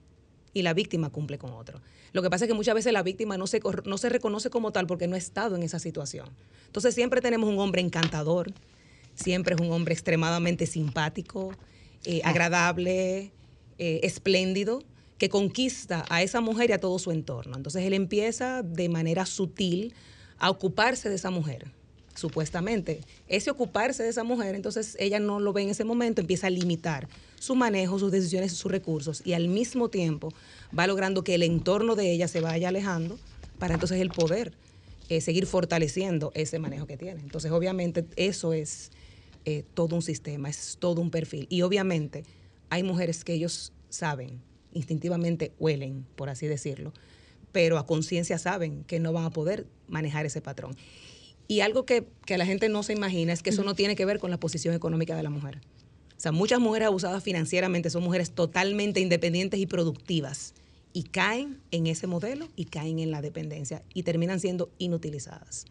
y 0.52 0.62
la 0.62 0.74
víctima 0.74 1.10
cumple 1.10 1.38
con 1.38 1.52
otro. 1.52 1.80
Lo 2.12 2.22
que 2.22 2.30
pasa 2.30 2.44
es 2.44 2.48
que 2.48 2.54
muchas 2.54 2.74
veces 2.74 2.92
la 2.92 3.02
víctima 3.02 3.38
no 3.38 3.46
se, 3.46 3.60
no 3.84 3.98
se 3.98 4.08
reconoce 4.08 4.50
como 4.50 4.72
tal 4.72 4.86
porque 4.86 5.06
no 5.06 5.14
ha 5.14 5.18
estado 5.18 5.56
en 5.56 5.62
esa 5.62 5.78
situación. 5.78 6.28
Entonces 6.66 6.94
siempre 6.94 7.20
tenemos 7.20 7.48
un 7.48 7.58
hombre 7.58 7.80
encantador, 7.80 8.52
siempre 9.14 9.54
es 9.54 9.60
un 9.60 9.70
hombre 9.72 9.94
extremadamente 9.94 10.66
simpático, 10.66 11.52
eh, 12.04 12.20
agradable, 12.24 13.32
eh, 13.78 14.00
espléndido, 14.02 14.82
que 15.18 15.28
conquista 15.28 16.04
a 16.08 16.22
esa 16.22 16.40
mujer 16.40 16.70
y 16.70 16.72
a 16.72 16.80
todo 16.80 16.98
su 16.98 17.10
entorno. 17.10 17.56
Entonces 17.56 17.84
él 17.84 17.92
empieza 17.92 18.62
de 18.62 18.88
manera 18.88 19.26
sutil 19.26 19.94
a 20.38 20.50
ocuparse 20.50 21.08
de 21.10 21.16
esa 21.16 21.30
mujer 21.30 21.70
supuestamente. 22.14 23.00
Ese 23.28 23.50
ocuparse 23.50 24.02
de 24.02 24.08
esa 24.08 24.24
mujer, 24.24 24.54
entonces 24.54 24.96
ella 24.98 25.18
no 25.18 25.40
lo 25.40 25.52
ve 25.52 25.62
en 25.62 25.70
ese 25.70 25.84
momento, 25.84 26.20
empieza 26.20 26.48
a 26.48 26.50
limitar 26.50 27.08
su 27.38 27.54
manejo, 27.54 27.98
sus 27.98 28.12
decisiones, 28.12 28.52
sus 28.52 28.70
recursos 28.70 29.22
y 29.24 29.32
al 29.32 29.48
mismo 29.48 29.88
tiempo 29.88 30.32
va 30.76 30.86
logrando 30.86 31.24
que 31.24 31.34
el 31.34 31.42
entorno 31.42 31.96
de 31.96 32.12
ella 32.12 32.28
se 32.28 32.40
vaya 32.40 32.68
alejando 32.68 33.18
para 33.58 33.74
entonces 33.74 34.00
el 34.00 34.10
poder 34.10 34.52
eh, 35.08 35.20
seguir 35.20 35.46
fortaleciendo 35.46 36.32
ese 36.34 36.58
manejo 36.58 36.86
que 36.86 36.96
tiene. 36.96 37.20
Entonces 37.20 37.50
obviamente 37.50 38.04
eso 38.16 38.52
es 38.52 38.90
eh, 39.44 39.64
todo 39.74 39.96
un 39.96 40.02
sistema, 40.02 40.48
es 40.50 40.76
todo 40.78 41.00
un 41.00 41.10
perfil 41.10 41.46
y 41.48 41.62
obviamente 41.62 42.24
hay 42.68 42.82
mujeres 42.82 43.24
que 43.24 43.34
ellos 43.34 43.72
saben, 43.88 44.40
instintivamente 44.72 45.52
huelen, 45.58 46.06
por 46.14 46.28
así 46.28 46.46
decirlo, 46.46 46.92
pero 47.52 47.78
a 47.78 47.86
conciencia 47.86 48.38
saben 48.38 48.84
que 48.84 49.00
no 49.00 49.12
van 49.12 49.24
a 49.24 49.30
poder 49.30 49.66
manejar 49.88 50.26
ese 50.26 50.40
patrón. 50.40 50.76
Y 51.50 51.62
algo 51.62 51.84
que, 51.84 52.06
la 52.28 52.46
gente 52.46 52.68
no 52.68 52.84
se 52.84 52.92
imagina 52.92 53.32
es 53.32 53.42
que 53.42 53.50
eso 53.50 53.64
no 53.64 53.74
tiene 53.74 53.96
que 53.96 54.04
ver 54.04 54.20
con 54.20 54.30
la 54.30 54.38
posición 54.38 54.72
económica 54.72 55.16
de 55.16 55.24
la 55.24 55.30
mujer. 55.30 55.58
O 56.16 56.20
sea, 56.20 56.30
muchas 56.30 56.60
mujeres 56.60 56.86
abusadas 56.86 57.24
financieramente 57.24 57.90
son 57.90 58.04
mujeres 58.04 58.30
totalmente 58.30 59.00
independientes 59.00 59.58
y 59.58 59.66
productivas 59.66 60.54
y 60.92 61.02
caen 61.02 61.60
en 61.72 61.88
ese 61.88 62.06
modelo 62.06 62.46
y 62.54 62.66
caen 62.66 63.00
en 63.00 63.10
la 63.10 63.20
dependencia 63.20 63.82
y 63.92 64.04
terminan 64.04 64.38
siendo 64.38 64.70
inutilizadas. 64.78 65.64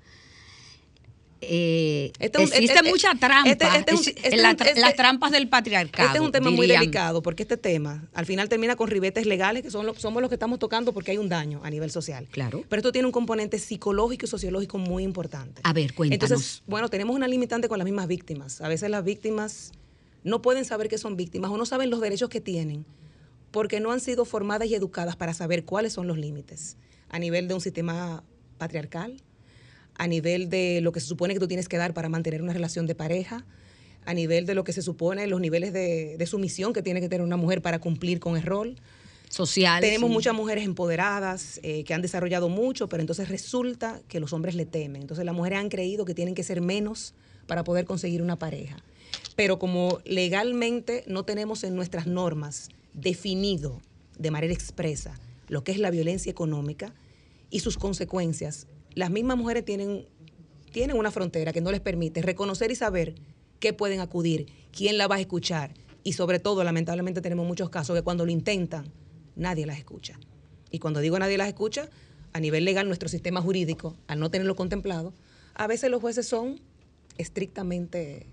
Eh, 1.41 2.11
este 2.19 2.43
existe 2.43 2.73
este, 2.73 2.89
mucha 2.89 3.15
trampa, 3.15 3.49
este 3.49 4.35
las 4.75 4.95
trampas 4.95 5.31
del 5.31 5.47
patriarcado. 5.47 6.07
Este 6.07 6.17
es 6.17 6.23
un 6.23 6.31
tema 6.31 6.49
muy 6.51 6.67
delicado 6.67 7.21
porque 7.21 7.43
este 7.43 7.57
tema 7.57 8.07
al 8.13 8.25
final 8.25 8.49
termina 8.49 8.75
con 8.75 8.89
ribetes 8.89 9.25
legales 9.25 9.63
que 9.63 9.71
son 9.71 9.93
somos 9.97 10.21
los 10.21 10.29
que 10.29 10.35
estamos 10.35 10.59
tocando 10.59 10.93
porque 10.93 11.11
hay 11.11 11.17
un 11.17 11.29
daño 11.29 11.61
a 11.63 11.69
nivel 11.69 11.91
social. 11.91 12.27
Claro. 12.31 12.63
Pero 12.67 12.79
esto 12.79 12.91
tiene 12.91 13.05
un 13.05 13.11
componente 13.11 13.57
psicológico 13.57 14.25
y 14.25 14.29
sociológico 14.29 14.77
muy 14.77 15.03
importante. 15.03 15.61
A 15.63 15.73
ver, 15.73 15.93
cuéntanos. 15.93 16.31
Entonces, 16.31 16.63
bueno, 16.67 16.89
tenemos 16.89 17.15
una 17.15 17.27
limitante 17.27 17.69
con 17.69 17.77
las 17.77 17.85
mismas 17.85 18.07
víctimas. 18.07 18.61
A 18.61 18.67
veces 18.67 18.89
las 18.89 19.03
víctimas 19.03 19.71
no 20.23 20.41
pueden 20.41 20.65
saber 20.65 20.89
que 20.89 20.97
son 20.97 21.15
víctimas 21.15 21.51
o 21.51 21.57
no 21.57 21.65
saben 21.65 21.89
los 21.89 22.01
derechos 22.01 22.29
que 22.29 22.41
tienen 22.41 22.85
porque 23.51 23.79
no 23.79 23.91
han 23.91 23.99
sido 23.99 24.25
formadas 24.25 24.67
y 24.67 24.75
educadas 24.75 25.15
para 25.15 25.33
saber 25.33 25.63
cuáles 25.65 25.93
son 25.93 26.07
los 26.07 26.17
límites 26.17 26.77
a 27.09 27.19
nivel 27.19 27.47
de 27.47 27.55
un 27.55 27.61
sistema 27.61 28.23
patriarcal, 28.57 29.21
a 29.99 30.07
nivel 30.07 30.49
de 30.49 30.79
lo 30.81 30.93
que 30.93 31.01
se 31.01 31.07
supone 31.07 31.33
que 31.33 31.41
tú 31.41 31.47
tienes 31.47 31.67
que 31.67 31.77
dar 31.77 31.93
para 31.93 32.07
mantener 32.07 32.41
una 32.41 32.53
relación 32.53 32.87
de 32.87 32.95
pareja, 32.95 33.45
a 34.05 34.13
nivel 34.13 34.45
de 34.45 34.55
lo 34.55 34.63
que 34.63 34.71
se 34.71 34.81
supone 34.81 35.27
los 35.27 35.41
niveles 35.41 35.73
de, 35.73 36.25
sumisión 36.25 36.71
que 36.71 36.81
tiene 36.81 37.01
que 37.01 37.09
tener 37.09 37.23
una 37.23 37.35
mujer 37.35 37.61
para 37.61 37.79
cumplir 37.79 38.21
con 38.21 38.37
el 38.37 38.43
rol. 38.43 38.77
Social. 39.27 39.81
Tenemos 39.81 40.09
muchas 40.09 40.33
mujeres 40.33 40.63
empoderadas 40.63 41.59
eh, 41.61 41.83
que 41.83 41.93
han 41.93 42.01
desarrollado 42.01 42.47
mucho, 42.47 42.87
pero 42.87 43.01
entonces 43.01 43.27
resulta 43.27 44.01
que 44.07 44.21
los 44.21 44.31
hombres 44.31 44.55
le 44.55 44.65
temen. 44.65 45.01
Entonces 45.01 45.25
las 45.25 45.35
mujeres 45.35 45.59
han 45.59 45.69
creído 45.69 46.05
que 46.05 46.15
tienen 46.15 46.33
que 46.33 46.43
ser 46.43 46.61
menos 46.61 47.13
para 47.45 47.65
poder 47.65 47.83
conseguir 47.83 48.21
una 48.21 48.39
pareja. 48.39 48.77
Pero 49.35 49.59
como 49.59 49.99
legalmente 50.05 51.03
no 51.07 51.25
tenemos 51.25 51.65
en 51.65 51.75
nuestras 51.75 52.07
normas 52.07 52.69
definido 52.93 53.81
de 54.17 54.31
manera 54.31 54.53
expresa 54.53 55.19
lo 55.49 55.63
que 55.63 55.73
es 55.73 55.77
la 55.77 55.91
violencia 55.91 56.31
económica 56.31 56.93
y 57.49 57.59
sus 57.59 57.77
consecuencias, 57.77 58.65
las 58.95 59.11
mismas 59.11 59.37
mujeres 59.37 59.65
tienen, 59.65 60.05
tienen 60.71 60.97
una 60.97 61.11
frontera 61.11 61.53
que 61.53 61.61
no 61.61 61.71
les 61.71 61.81
permite 61.81 62.21
reconocer 62.21 62.71
y 62.71 62.75
saber 62.75 63.15
qué 63.59 63.73
pueden 63.73 63.99
acudir, 63.99 64.47
quién 64.71 64.97
la 64.97 65.07
va 65.07 65.15
a 65.15 65.19
escuchar. 65.19 65.73
Y 66.03 66.13
sobre 66.13 66.39
todo, 66.39 66.63
lamentablemente 66.63 67.21
tenemos 67.21 67.45
muchos 67.45 67.69
casos 67.69 67.95
que 67.95 68.01
cuando 68.01 68.25
lo 68.25 68.31
intentan, 68.31 68.91
nadie 69.35 69.65
las 69.65 69.77
escucha. 69.77 70.19
Y 70.71 70.79
cuando 70.79 70.99
digo 70.99 71.19
nadie 71.19 71.37
las 71.37 71.47
escucha, 71.47 71.89
a 72.33 72.39
nivel 72.39 72.65
legal, 72.65 72.87
nuestro 72.87 73.09
sistema 73.09 73.41
jurídico, 73.41 73.95
al 74.07 74.19
no 74.19 74.29
tenerlo 74.29 74.55
contemplado, 74.55 75.13
a 75.55 75.67
veces 75.67 75.89
los 75.89 76.01
jueces 76.01 76.27
son 76.27 76.59
estrictamente 77.17 78.27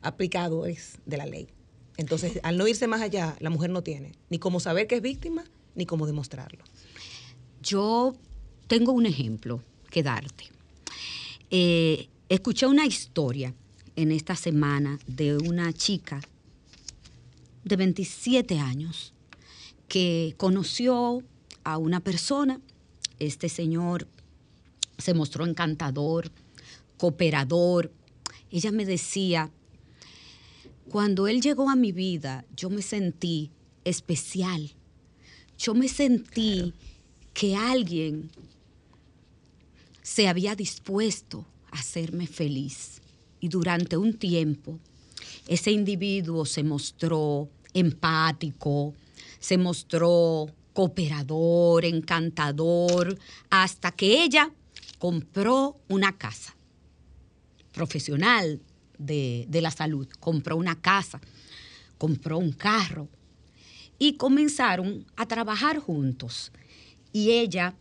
aplicadores 0.00 0.98
de 1.04 1.16
la 1.16 1.26
ley. 1.26 1.48
Entonces, 1.96 2.40
al 2.42 2.56
no 2.56 2.68
irse 2.68 2.86
más 2.86 3.00
allá, 3.00 3.36
la 3.40 3.50
mujer 3.50 3.70
no 3.70 3.82
tiene 3.82 4.12
ni 4.30 4.38
cómo 4.38 4.60
saber 4.60 4.86
que 4.86 4.96
es 4.96 5.02
víctima, 5.02 5.44
ni 5.74 5.86
cómo 5.86 6.06
demostrarlo. 6.06 6.64
Yo 7.62 8.14
tengo 8.68 8.92
un 8.92 9.06
ejemplo 9.06 9.62
que 9.90 10.02
darte. 10.02 10.44
Eh, 11.50 12.08
escuché 12.28 12.66
una 12.66 12.86
historia 12.86 13.54
en 13.94 14.12
esta 14.12 14.36
semana 14.36 14.98
de 15.06 15.36
una 15.36 15.72
chica 15.72 16.20
de 17.64 17.76
27 17.76 18.58
años 18.58 19.12
que 19.88 20.34
conoció 20.36 21.22
a 21.64 21.78
una 21.78 22.00
persona. 22.00 22.60
Este 23.18 23.48
señor 23.48 24.06
se 24.98 25.14
mostró 25.14 25.46
encantador, 25.46 26.30
cooperador. 26.98 27.92
Ella 28.50 28.72
me 28.72 28.84
decía, 28.84 29.50
cuando 30.90 31.26
él 31.26 31.40
llegó 31.40 31.68
a 31.70 31.76
mi 31.76 31.92
vida, 31.92 32.44
yo 32.56 32.70
me 32.70 32.82
sentí 32.82 33.50
especial. 33.84 34.72
Yo 35.58 35.74
me 35.74 35.88
sentí 35.88 36.74
que 37.32 37.56
alguien 37.56 38.30
se 40.06 40.28
había 40.28 40.54
dispuesto 40.54 41.44
a 41.72 41.80
hacerme 41.80 42.28
feliz. 42.28 43.02
Y 43.40 43.48
durante 43.48 43.96
un 43.96 44.16
tiempo, 44.16 44.78
ese 45.48 45.72
individuo 45.72 46.46
se 46.46 46.62
mostró 46.62 47.48
empático, 47.74 48.94
se 49.40 49.58
mostró 49.58 50.46
cooperador, 50.72 51.84
encantador, 51.84 53.18
hasta 53.50 53.90
que 53.90 54.22
ella 54.22 54.52
compró 55.00 55.76
una 55.88 56.16
casa 56.16 56.54
profesional 57.72 58.60
de, 58.98 59.46
de, 59.48 59.60
la 59.60 59.72
salud, 59.72 60.06
compró 60.20 60.56
una 60.56 60.80
casa, 60.80 61.20
compró 61.98 62.38
un 62.38 62.52
carro 62.52 63.08
y 63.98 64.12
comenzaron 64.12 65.04
a 65.16 65.26
trabajar 65.26 65.80
juntos. 65.80 66.52
Y 67.12 67.32
ella 67.32 67.74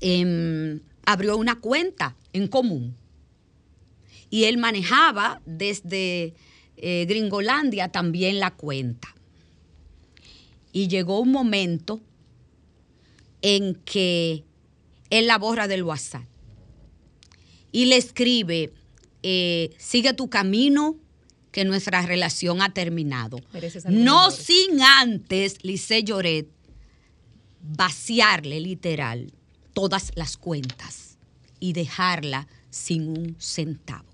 eh, 0.00 0.80
abrió 1.04 1.36
una 1.36 1.58
cuenta 1.58 2.16
en 2.32 2.48
común. 2.48 2.96
y 4.32 4.44
él 4.44 4.58
manejaba 4.58 5.42
desde 5.44 6.34
eh, 6.76 7.04
Gringolandia 7.08 7.88
también 7.88 8.38
la 8.38 8.52
cuenta. 8.52 9.08
Y 10.72 10.86
llegó 10.86 11.18
un 11.18 11.32
momento 11.32 12.00
en 13.42 13.74
que 13.74 14.44
él 15.10 15.26
la 15.26 15.36
borra 15.36 15.66
del 15.66 15.82
WhatsApp 15.82 16.22
y 17.72 17.86
le 17.86 17.96
escribe, 17.96 18.72
eh, 19.22 19.70
sigue 19.78 20.14
tu 20.14 20.30
camino, 20.30 20.96
que 21.50 21.64
nuestra 21.64 22.02
relación 22.02 22.62
ha 22.62 22.72
terminado. 22.72 23.40
No 23.88 24.30
sin 24.30 24.80
antes, 24.80 25.64
Lice 25.64 26.04
Lloret, 26.04 26.48
vaciarle 27.60 28.60
literal 28.60 29.32
todas 29.72 30.12
las 30.14 30.36
cuentas 30.36 31.18
y 31.58 31.72
dejarla 31.72 32.48
sin 32.70 33.08
un 33.08 33.36
centavo. 33.38 34.08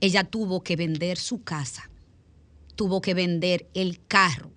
Ella 0.00 0.24
tuvo 0.24 0.62
que 0.62 0.76
vender 0.76 1.18
su 1.18 1.42
casa, 1.42 1.90
tuvo 2.76 3.00
que 3.00 3.14
vender 3.14 3.68
el 3.74 4.04
carro, 4.06 4.50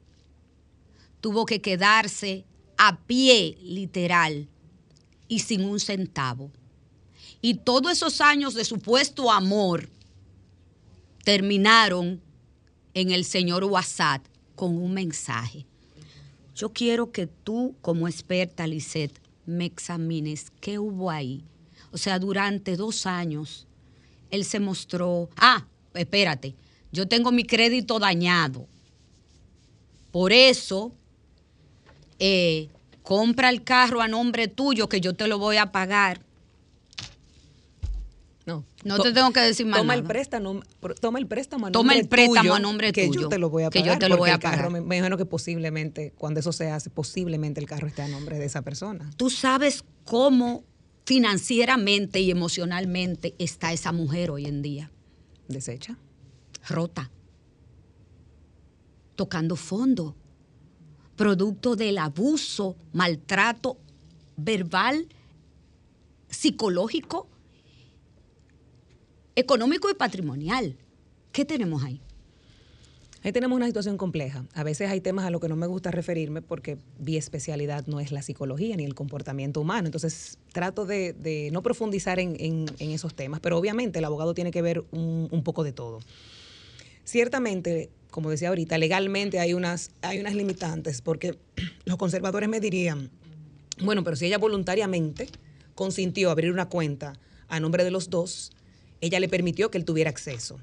tuvo 1.22 1.46
que 1.46 1.62
quedarse 1.62 2.46
a 2.78 3.00
pie 3.00 3.58
literal 3.62 4.48
y 5.28 5.40
sin 5.40 5.64
un 5.64 5.80
centavo. 5.80 6.52
Y 7.42 7.56
todos 7.56 7.92
esos 7.92 8.22
años 8.22 8.54
de 8.54 8.66
supuesto 8.66 9.32
amor 9.32 9.90
terminaron 11.24 12.22
en 12.94 13.12
el 13.12 13.26
señor 13.26 13.64
WhatsApp 13.64 14.26
con 14.56 14.78
un 14.78 14.94
mensaje. 14.94 15.66
Yo 16.56 16.72
quiero 16.72 17.12
que 17.12 17.28
tú, 17.28 17.76
como 17.82 18.08
experta, 18.08 18.66
Lisette, 18.66 19.20
me 19.46 19.66
examines 19.66 20.52
qué 20.60 20.80
hubo 20.80 21.10
ahí. 21.10 21.44
O 21.92 21.98
sea, 21.98 22.20
durante 22.20 22.76
dos 22.76 23.06
años, 23.06 23.68
él 24.30 24.44
se 24.44 24.60
mostró, 24.60 25.30
ah, 25.38 25.66
espérate, 25.94 26.56
yo 26.92 27.08
tengo 27.08 27.32
mi 27.32 27.44
crédito 27.44 28.00
dañado. 28.00 28.68
Por 30.12 30.32
eso, 30.32 30.94
eh, 32.20 32.70
compra 33.04 33.50
el 33.50 33.64
carro 33.64 34.02
a 34.02 34.08
nombre 34.08 34.48
tuyo 34.48 34.90
que 34.90 35.02
yo 35.02 35.14
te 35.14 35.28
lo 35.28 35.38
voy 35.38 35.58
a 35.58 35.72
pagar. 35.72 36.22
No. 38.46 38.64
No 38.84 39.00
te 39.00 39.12
tengo 39.12 39.32
que 39.32 39.40
decir 39.40 39.66
más. 39.66 39.80
Toma 39.80 39.94
nada. 39.94 40.02
el 40.02 40.08
préstamo, 40.08 40.62
toma 41.02 41.20
el 41.20 41.28
préstamo 41.28 41.68
a 41.68 41.72
Toma 41.72 41.94
nombre 41.94 42.00
el 42.02 42.08
préstamo 42.08 42.42
tuyo, 42.42 42.54
a 42.54 42.60
nombre 42.60 42.92
que 42.92 43.08
tuyo, 43.08 43.22
yo 43.22 43.30
te 43.30 43.40
lo 43.40 43.50
voy 43.50 43.64
a 43.64 43.70
que 43.72 43.80
pagar. 43.80 43.96
yo 43.96 44.00
te 44.00 44.10
lo 44.10 44.18
voy 44.18 44.30
a 44.30 44.38
carro, 44.38 44.68
pagar. 44.68 44.72
me, 44.72 44.82
me 44.82 44.98
imagino 44.98 45.18
que 45.18 45.26
posiblemente, 45.26 46.14
cuando 46.18 46.40
eso 46.40 46.52
se 46.52 46.70
hace, 46.70 46.90
posiblemente 46.90 47.60
el 47.60 47.68
carro 47.68 47.88
esté 47.88 48.04
a 48.04 48.08
nombre 48.08 48.38
de 48.38 48.46
esa 48.46 48.62
persona. 48.62 49.10
Tú 49.18 49.32
sabes 49.32 49.84
cómo 50.04 50.64
financieramente 51.06 52.20
y 52.20 52.30
emocionalmente 52.30 53.36
está 53.40 53.74
esa 53.74 53.92
mujer 53.92 54.30
hoy 54.30 54.46
en 54.46 54.62
día. 54.62 54.92
Desecha. 55.48 55.98
Rota. 56.70 57.10
Tocando 59.16 59.56
fondo. 59.56 60.16
Producto 61.16 61.76
del 61.76 61.98
abuso, 61.98 62.76
maltrato 62.92 63.78
verbal, 64.38 65.08
psicológico, 66.30 67.28
económico 69.36 69.90
y 69.90 69.94
patrimonial. 69.94 70.76
¿Qué 71.32 71.46
tenemos 71.46 71.84
ahí? 71.84 72.02
Ahí 73.24 73.32
tenemos 73.32 73.56
una 73.56 73.66
situación 73.66 73.98
compleja. 73.98 74.46
A 74.54 74.64
veces 74.64 74.88
hay 74.90 75.02
temas 75.02 75.26
a 75.26 75.32
los 75.32 75.42
que 75.42 75.50
no 75.50 75.56
me 75.56 75.66
gusta 75.66 75.90
referirme 75.90 76.44
porque 76.44 76.78
mi 77.00 77.18
especialidad 77.18 77.88
no 77.88 78.00
es 78.00 78.12
la 78.12 78.22
psicología 78.22 78.76
ni 78.78 78.86
el 78.86 78.94
comportamiento 78.94 79.60
humano. 79.62 79.88
Entonces 79.88 80.38
trato 80.54 80.86
de, 80.86 81.50
no 81.52 81.64
profundizar 81.64 82.20
en, 82.20 82.36
en- 82.40 82.66
en 82.78 82.92
esos 82.92 83.16
temas, 83.16 83.40
pero 83.40 83.58
obviamente 83.58 83.98
el 84.00 84.06
abogado 84.06 84.36
tiene 84.36 84.52
que 84.52 84.62
ver 84.62 84.84
un, 84.92 85.28
un 85.32 85.44
poco 85.44 85.64
de 85.64 85.72
todo. 85.74 86.00
Ciertamente, 87.04 87.90
como 88.12 88.30
decía 88.30 88.50
ahorita, 88.50 88.78
legalmente 88.78 89.40
hay 89.40 89.54
unas, 89.54 89.92
hay 90.02 90.20
unas 90.20 90.36
limitantes 90.36 91.02
porque 91.02 91.38
los 91.86 91.98
conservadores 91.98 92.48
me 92.48 92.60
dirían, 92.60 93.10
bueno, 93.82 94.04
pero 94.04 94.16
si 94.16 94.26
ella 94.28 94.38
voluntariamente 94.38 95.28
consintió 95.74 96.30
abrir 96.30 96.52
una 96.52 96.70
cuenta 96.70 97.14
a 97.48 97.60
nombre 97.60 97.84
de 97.84 97.92
los 97.92 98.10
dos, 98.10 98.52
ella 99.02 99.20
le 99.20 99.30
permitió 99.30 99.72
que 99.72 99.78
él 99.78 99.86
tuviera 99.86 100.10
acceso. 100.10 100.60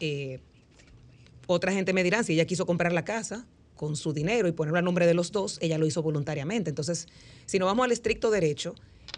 Eh, 0.00 0.40
otra 1.46 1.72
gente 1.72 1.92
me 1.92 2.02
dirá, 2.02 2.22
si 2.22 2.34
ella 2.34 2.44
quiso 2.44 2.66
comprar 2.66 2.92
la 2.92 3.04
casa 3.04 3.46
con 3.76 3.96
su 3.96 4.12
dinero 4.12 4.48
y 4.48 4.52
ponerlo 4.52 4.78
a 4.78 4.82
nombre 4.82 5.06
de 5.06 5.14
los 5.14 5.32
dos, 5.32 5.58
ella 5.60 5.78
lo 5.78 5.86
hizo 5.86 6.02
voluntariamente. 6.02 6.70
Entonces, 6.70 7.06
si 7.44 7.58
nos 7.58 7.66
vamos 7.66 7.84
al 7.84 7.92
estricto 7.92 8.30
derecho, 8.30 8.74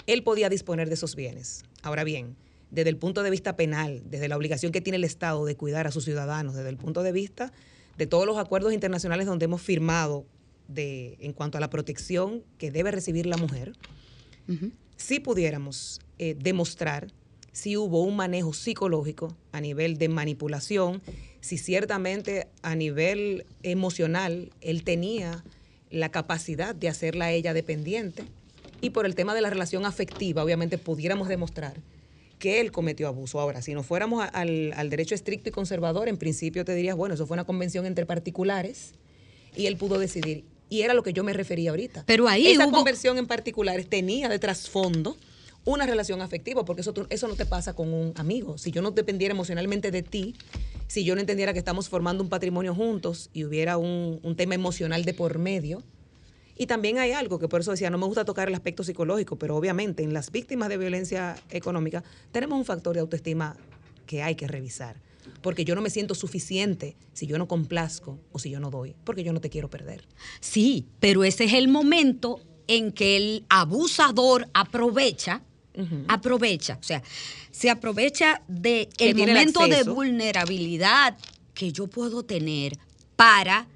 él 0.06 0.22
podía 0.22 0.48
disponer 0.48 0.88
de 0.88 0.94
esos 0.94 1.14
bienes. 1.14 1.64
Ahora 1.82 2.04
bien, 2.04 2.36
desde 2.70 2.90
el 2.90 2.96
punto 2.96 3.22
de 3.22 3.30
vista 3.30 3.56
penal, 3.56 4.02
desde 4.04 4.28
la 4.28 4.36
obligación 4.36 4.72
que 4.72 4.80
tiene 4.80 4.96
el 4.96 5.04
Estado 5.04 5.44
de 5.46 5.56
cuidar 5.56 5.86
a 5.86 5.90
sus 5.90 6.04
ciudadanos, 6.04 6.54
desde 6.54 6.68
el 6.68 6.76
punto 6.76 7.02
de 7.02 7.12
vista 7.12 7.52
de 7.96 8.06
todos 8.06 8.26
los 8.26 8.36
acuerdos 8.36 8.72
internacionales 8.72 9.26
donde 9.26 9.46
hemos 9.46 9.62
firmado 9.62 10.26
de, 10.68 11.16
en 11.20 11.32
cuanto 11.32 11.58
a 11.58 11.60
la 11.60 11.70
protección 11.70 12.44
que 12.58 12.70
debe 12.70 12.90
recibir 12.90 13.26
la 13.26 13.36
mujer, 13.36 13.72
si 14.96 15.20
pudiéramos 15.20 16.00
eh, 16.18 16.34
demostrar 16.38 17.08
si 17.58 17.76
hubo 17.76 18.02
un 18.02 18.14
manejo 18.14 18.52
psicológico 18.52 19.34
a 19.50 19.60
nivel 19.60 19.98
de 19.98 20.08
manipulación, 20.08 21.02
si 21.40 21.58
ciertamente 21.58 22.46
a 22.62 22.76
nivel 22.76 23.44
emocional 23.64 24.50
él 24.60 24.84
tenía 24.84 25.42
la 25.90 26.10
capacidad 26.10 26.72
de 26.74 26.88
hacerla 26.88 27.26
a 27.26 27.32
ella 27.32 27.54
dependiente 27.54 28.22
y 28.80 28.90
por 28.90 29.06
el 29.06 29.16
tema 29.16 29.34
de 29.34 29.40
la 29.40 29.50
relación 29.50 29.84
afectiva, 29.86 30.44
obviamente 30.44 30.78
pudiéramos 30.78 31.26
demostrar 31.26 31.74
que 32.38 32.60
él 32.60 32.70
cometió 32.70 33.08
abuso. 33.08 33.40
Ahora, 33.40 33.60
si 33.60 33.74
nos 33.74 33.84
fuéramos 33.86 34.22
a- 34.22 34.26
al, 34.28 34.72
al 34.76 34.88
derecho 34.90 35.16
estricto 35.16 35.48
y 35.48 35.52
conservador, 35.52 36.08
en 36.08 36.16
principio 36.16 36.64
te 36.64 36.74
dirías, 36.76 36.94
bueno, 36.96 37.16
eso 37.16 37.26
fue 37.26 37.34
una 37.34 37.44
convención 37.44 37.86
entre 37.86 38.06
particulares 38.06 38.92
y 39.56 39.66
él 39.66 39.76
pudo 39.76 39.98
decidir. 39.98 40.44
Y 40.70 40.82
era 40.82 40.94
lo 40.94 41.02
que 41.02 41.12
yo 41.12 41.24
me 41.24 41.32
refería 41.32 41.70
ahorita. 41.70 42.04
Pero 42.06 42.28
ahí 42.28 42.46
Esa 42.46 42.66
hubo- 42.68 42.76
conversión 42.76 43.18
en 43.18 43.26
particulares 43.26 43.88
tenía 43.88 44.28
de 44.28 44.38
trasfondo 44.38 45.16
una 45.68 45.86
relación 45.86 46.22
afectiva, 46.22 46.64
porque 46.64 46.80
eso, 46.80 46.94
eso 47.10 47.28
no 47.28 47.34
te 47.34 47.44
pasa 47.44 47.74
con 47.74 47.92
un 47.92 48.12
amigo. 48.16 48.56
Si 48.56 48.70
yo 48.70 48.80
no 48.80 48.90
dependiera 48.90 49.32
emocionalmente 49.32 49.90
de 49.90 50.02
ti, 50.02 50.34
si 50.86 51.04
yo 51.04 51.14
no 51.14 51.20
entendiera 51.20 51.52
que 51.52 51.58
estamos 51.58 51.88
formando 51.88 52.22
un 52.22 52.30
patrimonio 52.30 52.74
juntos 52.74 53.28
y 53.34 53.44
hubiera 53.44 53.76
un, 53.76 54.18
un 54.22 54.36
tema 54.36 54.54
emocional 54.54 55.04
de 55.04 55.12
por 55.12 55.38
medio, 55.38 55.82
y 56.56 56.66
también 56.66 56.98
hay 56.98 57.12
algo 57.12 57.38
que 57.38 57.48
por 57.48 57.60
eso 57.60 57.70
decía, 57.70 57.90
no 57.90 57.98
me 57.98 58.06
gusta 58.06 58.24
tocar 58.24 58.48
el 58.48 58.54
aspecto 58.54 58.82
psicológico, 58.82 59.36
pero 59.36 59.56
obviamente 59.56 60.02
en 60.02 60.12
las 60.12 60.32
víctimas 60.32 60.70
de 60.70 60.78
violencia 60.78 61.36
económica 61.50 62.02
tenemos 62.32 62.58
un 62.58 62.64
factor 62.64 62.94
de 62.94 63.00
autoestima 63.00 63.56
que 64.06 64.22
hay 64.22 64.34
que 64.34 64.48
revisar. 64.48 65.00
Porque 65.42 65.66
yo 65.66 65.74
no 65.74 65.82
me 65.82 65.90
siento 65.90 66.14
suficiente 66.14 66.96
si 67.12 67.26
yo 67.26 67.36
no 67.36 67.46
complazco 67.46 68.18
o 68.32 68.38
si 68.38 68.50
yo 68.50 68.58
no 68.58 68.70
doy, 68.70 68.96
porque 69.04 69.22
yo 69.22 69.32
no 69.34 69.40
te 69.40 69.50
quiero 69.50 69.68
perder. 69.68 70.08
Sí, 70.40 70.86
pero 70.98 71.22
ese 71.22 71.44
es 71.44 71.52
el 71.52 71.68
momento 71.68 72.40
en 72.68 72.92
que 72.92 73.16
el 73.16 73.44
abusador 73.48 74.48
aprovecha, 74.54 75.42
aprovecha, 76.08 76.78
o 76.80 76.82
sea, 76.82 77.02
se 77.50 77.70
aprovecha 77.70 78.42
de 78.48 78.88
Que 78.96 79.10
el 79.10 79.16
momento 79.16 79.66
de 79.66 79.82
vulnerabilidad 79.84 81.16
que 81.54 81.72
yo 81.72 81.86
puedo 81.86 82.22
tener 82.22 82.78
para 83.16 83.66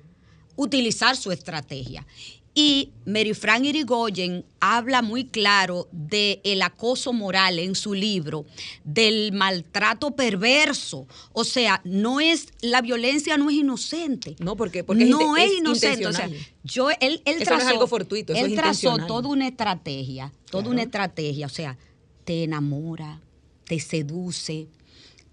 utilizar 0.56 1.16
su 1.16 1.32
estrategia. 1.32 2.06
Y 2.54 2.90
Mary 3.06 3.32
Fran 3.32 3.64
Irigoyen 3.64 4.44
habla 4.60 5.00
muy 5.00 5.24
claro 5.24 5.88
del 5.90 6.60
acoso 6.60 7.14
moral 7.14 7.58
en 7.58 7.74
su 7.74 7.94
libro, 7.94 8.44
del 8.84 9.32
maltrato 9.32 10.10
perverso. 10.10 11.06
O 11.32 11.44
sea, 11.44 11.80
no 11.84 12.20
es, 12.20 12.48
la 12.60 12.82
violencia 12.82 13.38
no 13.38 13.48
es 13.48 13.56
inocente. 13.56 14.36
No, 14.38 14.54
porque, 14.54 14.84
porque 14.84 15.06
no 15.06 15.34
es, 15.38 15.50
es 15.50 15.58
inocente. 15.60 16.06
O 16.06 16.12
sea, 16.12 16.28
yo, 16.62 16.90
él, 16.90 16.98
él 17.00 17.20
Eso 17.24 17.34
no 17.36 17.40
es 17.40 17.44
trazó, 17.46 17.68
algo 17.68 17.86
fortuito, 17.86 18.34
eso 18.34 18.44
él 18.44 18.52
es 18.52 18.58
trazó 18.58 18.98
toda 19.06 19.30
una 19.30 19.48
estrategia, 19.48 20.30
toda 20.50 20.64
Claro. 20.64 20.72
una 20.72 20.82
estrategia. 20.82 21.46
O 21.46 21.50
sea, 21.50 21.78
te 22.24 22.44
enamora, 22.44 23.20
te 23.66 23.78
seduce, 23.80 24.68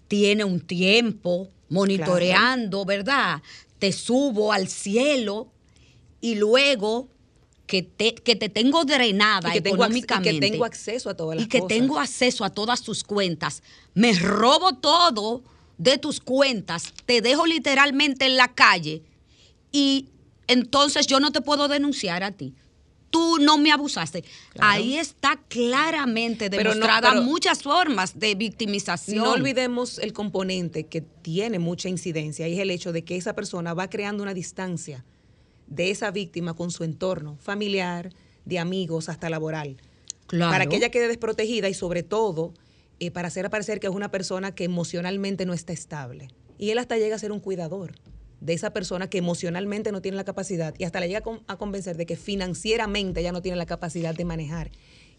tiene 0.08 0.44
un 0.44 0.60
tiempo 0.60 1.48
monitoreando, 1.68 2.84
¿verdad? 2.84 3.42
Te 3.78 3.92
subo 3.92 4.52
al 4.52 4.68
cielo 4.68 5.48
y 6.20 6.34
luego 6.34 7.08
que 7.66 7.82
te, 7.82 8.14
que 8.14 8.34
te 8.34 8.48
tengo 8.48 8.84
drenada 8.84 9.48
Y 9.50 9.52
que 9.52 9.60
tengo, 9.60 9.76
ac- 9.76 9.78
y 9.78 9.98
económicamente. 10.00 10.40
que 10.46 10.50
tengo 10.50 10.64
acceso 10.64 11.08
a 11.08 11.14
todas 11.14 11.36
las 11.36 11.44
y 11.46 11.48
que 11.48 11.60
cosas. 11.60 11.68
tengo 11.78 11.98
acceso 12.00 12.44
a 12.44 12.50
todas 12.50 12.82
tus 12.82 13.04
cuentas. 13.04 13.62
Me 13.94 14.12
robo 14.12 14.72
todo 14.74 15.42
de 15.78 15.96
tus 15.96 16.20
cuentas, 16.20 16.92
te 17.06 17.20
dejo 17.22 17.46
literalmente 17.46 18.26
en 18.26 18.36
la 18.36 18.48
calle 18.48 19.02
y 19.72 20.08
entonces 20.48 21.06
yo 21.06 21.20
no 21.20 21.30
te 21.32 21.40
puedo 21.40 21.68
denunciar 21.68 22.22
a 22.24 22.32
ti. 22.32 22.54
Tú 23.10 23.38
no 23.40 23.58
me 23.58 23.72
abusaste. 23.72 24.24
Ahí 24.60 24.96
está 24.96 25.40
claramente 25.48 26.48
Pero 26.48 26.70
no, 26.70 26.74
demostrada 26.74 27.10
pero- 27.10 27.22
muchas 27.22 27.62
formas 27.62 28.18
de 28.18 28.34
victimización. 28.36 29.24
No 29.24 29.32
olvidemos 29.32 29.98
el 29.98 30.12
componente 30.12 30.86
que 30.86 31.00
tiene 31.00 31.58
mucha 31.58 31.88
incidencia 31.88 32.46
y 32.46 32.54
es 32.54 32.60
el 32.60 32.70
hecho 32.70 32.92
de 32.92 33.02
que 33.02 33.16
esa 33.16 33.34
persona 33.34 33.74
va 33.74 33.90
creando 33.90 34.22
una 34.22 34.32
distancia 34.34 35.04
de 35.66 35.90
esa 35.90 36.10
víctima 36.10 36.54
con 36.54 36.70
su 36.70 36.84
entorno 36.84 37.36
familiar, 37.40 38.10
de 38.44 38.58
amigos, 38.58 39.08
hasta 39.08 39.28
laboral. 39.28 39.76
Claro. 40.26 40.52
Para 40.52 40.66
que 40.66 40.76
ella 40.76 40.90
quede 40.90 41.08
desprotegida 41.08 41.68
y 41.68 41.74
sobre 41.74 42.02
todo 42.02 42.54
eh, 43.00 43.10
para 43.10 43.28
hacer 43.28 43.46
aparecer 43.46 43.80
que 43.80 43.86
es 43.88 43.92
una 43.92 44.10
persona 44.10 44.54
que 44.54 44.64
emocionalmente 44.64 45.46
no 45.46 45.54
está 45.54 45.72
estable. 45.72 46.28
Y 46.58 46.70
él 46.70 46.78
hasta 46.78 46.96
llega 46.98 47.16
a 47.16 47.18
ser 47.18 47.32
un 47.32 47.40
cuidador 47.40 47.94
de 48.40 48.54
esa 48.54 48.72
persona 48.72 49.08
que 49.08 49.18
emocionalmente 49.18 49.92
no 49.92 50.00
tiene 50.00 50.16
la 50.16 50.24
capacidad 50.24 50.74
y 50.78 50.84
hasta 50.84 51.00
le 51.00 51.08
llega 51.08 51.22
a 51.46 51.56
convencer 51.56 51.96
de 51.96 52.06
que 52.06 52.16
financieramente 52.16 53.22
ya 53.22 53.32
no 53.32 53.42
tiene 53.42 53.56
la 53.56 53.66
capacidad 53.66 54.14
de 54.14 54.24
manejar. 54.24 54.70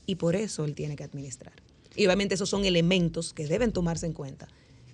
Y 0.05 0.15
por 0.15 0.35
eso 0.35 0.65
él 0.65 0.73
tiene 0.73 0.95
que 0.95 1.03
administrar. 1.03 1.53
Y 1.95 2.05
obviamente 2.05 2.35
esos 2.35 2.49
son 2.49 2.65
elementos 2.65 3.33
que 3.33 3.45
deben 3.45 3.71
tomarse 3.71 4.05
en 4.05 4.13
cuenta 4.13 4.47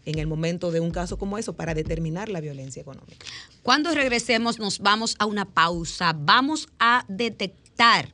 en 0.07 0.19
el 0.19 0.27
momento 0.27 0.71
de 0.71 0.79
un 0.79 0.91
caso 0.91 1.17
como 1.17 1.37
eso 1.37 1.53
para 1.53 1.73
determinar 1.73 2.29
la 2.29 2.39
violencia 2.39 2.81
económica. 2.81 3.25
Cuando 3.61 3.93
regresemos 3.93 4.57
nos 4.57 4.79
vamos 4.79 5.15
a 5.19 5.25
una 5.25 5.45
pausa. 5.45 6.13
Vamos 6.17 6.69
a 6.79 7.05
detectar 7.09 8.09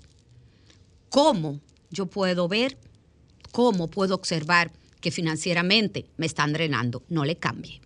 cómo 1.09 1.59
yo 1.91 2.07
puedo 2.07 2.47
ver, 2.47 2.77
cómo 3.51 3.87
puedo 3.89 4.15
observar 4.15 4.71
que 5.01 5.11
financieramente 5.11 6.05
me 6.17 6.25
están 6.25 6.53
drenando. 6.53 7.03
No 7.09 7.25
le 7.25 7.35
cambie. 7.35 7.79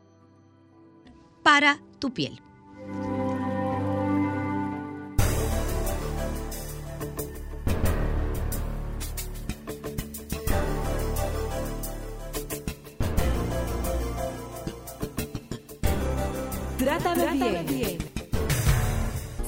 para 1.48 1.78
tu 1.98 2.12
piel. 2.12 2.38
Trátame, 16.76 17.32
bien. 17.32 17.66
bien. 17.66 17.98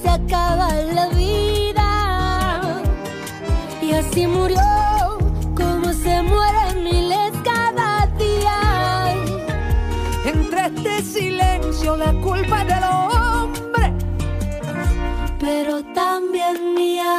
Se 0.01 0.09
acaba 0.09 0.73
la 0.73 1.07
vida 1.09 2.81
y 3.79 3.91
así 3.91 4.25
murió 4.25 4.80
la 11.97 12.13
culpa 12.21 12.63
del 12.65 12.83
hombre, 12.83 13.93
pero 15.39 15.83
también 15.93 16.73
mía. 16.73 17.15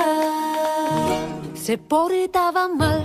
Se 1.55 1.79
portaba 1.79 2.69
mal 2.69 3.05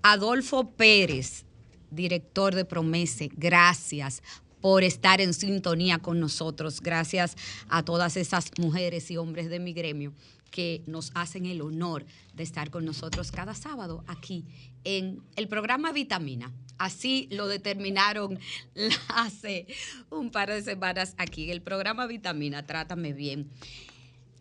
Adolfo 0.00 0.70
Pérez, 0.70 1.44
director 1.90 2.54
de 2.54 2.64
Promese, 2.64 3.30
gracias 3.36 4.22
por 4.66 4.82
estar 4.82 5.20
en 5.20 5.32
sintonía 5.32 6.00
con 6.00 6.18
nosotros. 6.18 6.80
Gracias 6.80 7.36
a 7.68 7.84
todas 7.84 8.16
esas 8.16 8.50
mujeres 8.58 9.12
y 9.12 9.16
hombres 9.16 9.48
de 9.48 9.60
mi 9.60 9.72
gremio 9.72 10.12
que 10.50 10.82
nos 10.88 11.12
hacen 11.14 11.46
el 11.46 11.60
honor 11.60 12.04
de 12.34 12.42
estar 12.42 12.68
con 12.72 12.84
nosotros 12.84 13.30
cada 13.30 13.54
sábado 13.54 14.02
aquí 14.08 14.44
en 14.82 15.22
el 15.36 15.46
programa 15.46 15.92
Vitamina. 15.92 16.52
Así 16.78 17.28
lo 17.30 17.46
determinaron 17.46 18.40
hace 19.10 19.68
un 20.10 20.32
par 20.32 20.50
de 20.50 20.60
semanas 20.62 21.14
aquí 21.16 21.48
el 21.52 21.62
programa 21.62 22.08
Vitamina. 22.08 22.66
Trátame 22.66 23.12
bien. 23.12 23.48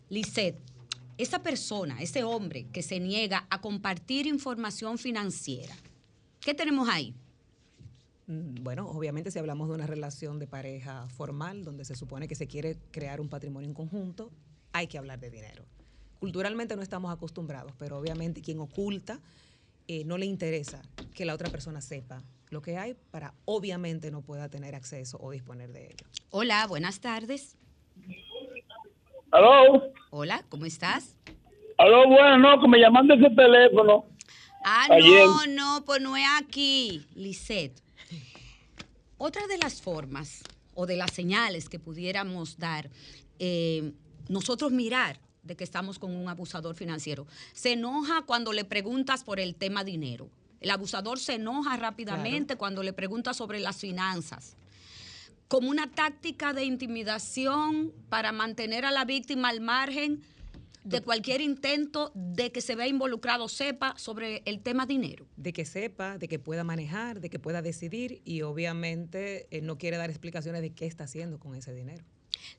Lisette, 0.10 0.60
esa 1.20 1.44
persona, 1.44 2.02
ese 2.02 2.24
hombre 2.24 2.66
que 2.74 2.82
se 2.82 3.00
niega 3.00 3.46
a 3.52 3.62
compartir 3.62 4.26
información 4.26 4.98
financiera, 4.98 5.76
¿qué 6.40 6.56
tenemos 6.56 6.90
ahí? 6.90 7.14
Mm, 8.28 8.64
bueno, 8.64 8.90
obviamente 8.90 9.32
si 9.32 9.40
hablamos 9.40 9.68
de 9.70 9.76
una 9.76 9.88
relación 9.88 10.40
de 10.40 10.48
pareja 10.48 11.08
formal, 11.10 11.64
donde 11.64 11.86
se 11.86 11.96
supone 11.96 12.28
que 12.28 12.36
se 12.36 12.48
quiere 12.48 12.78
crear 12.92 13.22
un 13.22 13.30
patrimonio 13.30 13.68
en 13.68 13.74
conjunto, 13.74 14.32
hay 14.74 14.88
que 14.88 14.98
hablar 14.98 15.20
de 15.20 15.30
dinero 15.30 15.66
culturalmente 16.26 16.76
no 16.76 16.82
estamos 16.82 17.14
acostumbrados, 17.14 17.74
pero 17.78 18.00
obviamente 18.00 18.42
quien 18.42 18.60
oculta 18.60 19.20
eh, 19.88 20.04
no 20.06 20.18
le 20.18 20.26
interesa 20.26 20.82
que 21.14 21.24
la 21.24 21.36
otra 21.36 21.50
persona 21.50 21.82
sepa 21.82 22.24
lo 22.50 22.64
que 22.64 22.78
hay 22.78 22.96
para 23.12 23.36
obviamente 23.46 24.10
no 24.10 24.22
pueda 24.22 24.50
tener 24.50 24.74
acceso 24.74 25.20
o 25.22 25.30
disponer 25.30 25.72
de 25.72 25.86
ello. 25.86 26.08
Hola, 26.32 26.66
buenas 26.66 27.00
tardes. 27.00 27.58
Aló. 29.30 29.92
Hola, 30.10 30.44
¿cómo 30.50 30.66
estás? 30.66 31.16
Aló, 31.78 32.08
bueno, 32.08 32.40
no, 32.40 32.60
que 32.60 32.68
me 32.70 32.80
llaman 32.80 33.08
de 33.08 33.16
ese 33.16 33.30
teléfono. 33.30 34.06
Ah, 34.64 34.88
no, 34.90 35.46
no, 35.46 35.86
pues 35.86 36.02
no 36.02 36.18
es 36.18 36.26
aquí, 36.40 37.06
Lisette. 37.14 37.84
Otra 39.18 39.48
de 39.48 39.58
las 39.58 39.82
formas 39.82 40.42
o 40.74 40.86
de 40.86 40.98
las 40.98 41.12
señales 41.12 41.70
que 41.70 41.80
pudiéramos 41.80 42.58
dar, 42.58 42.90
eh, 43.40 43.94
nosotros 44.28 44.72
mirar 44.72 45.20
de 45.44 45.56
que 45.56 45.64
estamos 45.64 46.00
con 46.00 46.16
un 46.16 46.28
abusador 46.28 46.76
financiero. 46.76 47.26
Se 47.54 47.74
enoja 47.74 48.24
cuando 48.24 48.52
le 48.52 48.66
preguntas 48.66 49.24
por 49.24 49.40
el 49.40 49.56
tema 49.56 49.84
dinero. 49.84 50.30
El 50.60 50.72
abusador 50.72 51.20
se 51.20 51.36
enoja 51.36 51.78
rápidamente 51.78 52.56
cuando 52.56 52.84
le 52.84 52.92
preguntas 52.92 53.38
sobre 53.38 53.60
las 53.60 53.78
finanzas. 53.78 54.56
Como 55.48 55.70
una 55.70 55.92
táctica 55.92 56.54
de 56.54 56.66
intimidación 56.66 57.94
para 58.10 58.32
mantener 58.32 58.84
a 58.84 58.92
la 58.92 59.06
víctima 59.06 59.50
al 59.50 59.62
margen 59.62 60.24
de 60.86 61.02
cualquier 61.02 61.42
intento 61.42 62.12
de 62.14 62.52
que 62.52 62.62
se 62.62 62.76
vea 62.76 62.88
involucrado, 62.88 63.50
sepa 63.50 63.96
sobre 63.98 64.44
el 64.46 64.62
tema 64.62 64.86
dinero. 64.86 65.28
De 65.36 65.52
que 65.52 65.66
sepa, 65.66 66.18
de 66.18 66.28
que 66.28 66.40
pueda 66.40 66.64
manejar, 66.64 67.20
de 67.20 67.30
que 67.30 67.40
pueda 67.40 67.62
decidir 67.62 68.22
y 68.24 68.44
obviamente 68.44 69.48
eh, 69.50 69.62
no 69.62 69.78
quiere 69.78 69.98
dar 69.98 70.10
explicaciones 70.10 70.62
de 70.62 70.74
qué 70.74 70.86
está 70.86 71.06
haciendo 71.06 71.40
con 71.40 71.56
ese 71.56 71.74
dinero. 71.74 72.06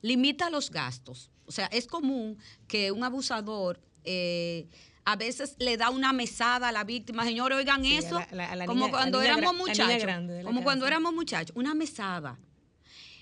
Limita 0.01 0.49
los 0.49 0.69
gastos. 0.69 1.31
O 1.45 1.51
sea, 1.51 1.67
es 1.67 1.87
común 1.87 2.37
que 2.67 2.91
un 2.91 3.03
abusador... 3.03 3.79
Eh, 4.03 4.67
a 5.03 5.15
veces 5.15 5.55
le 5.57 5.77
da 5.77 5.89
una 5.89 6.11
mesada 6.11 6.67
a 6.67 6.71
la 6.73 6.83
víctima. 6.83 7.23
Señores, 7.23 7.57
oigan 7.57 7.85
eso. 7.85 8.19
como 8.65 8.89
cuando 8.89 9.21
éramos 9.21 9.55
muchachos. 9.55 10.11
como 10.43 10.63
cuando 10.63 10.85
éramos 10.85 11.13
muchachos. 11.13 11.55
Una 11.55 11.73
mesada. 11.73 12.37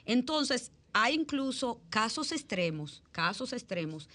Entonces, 0.03 0.71
hay 0.93 1.13
incluso 1.13 1.81
casos 1.89 2.31
extremos, 2.31 3.03
casos 3.11 3.51
extremos, 3.51 4.07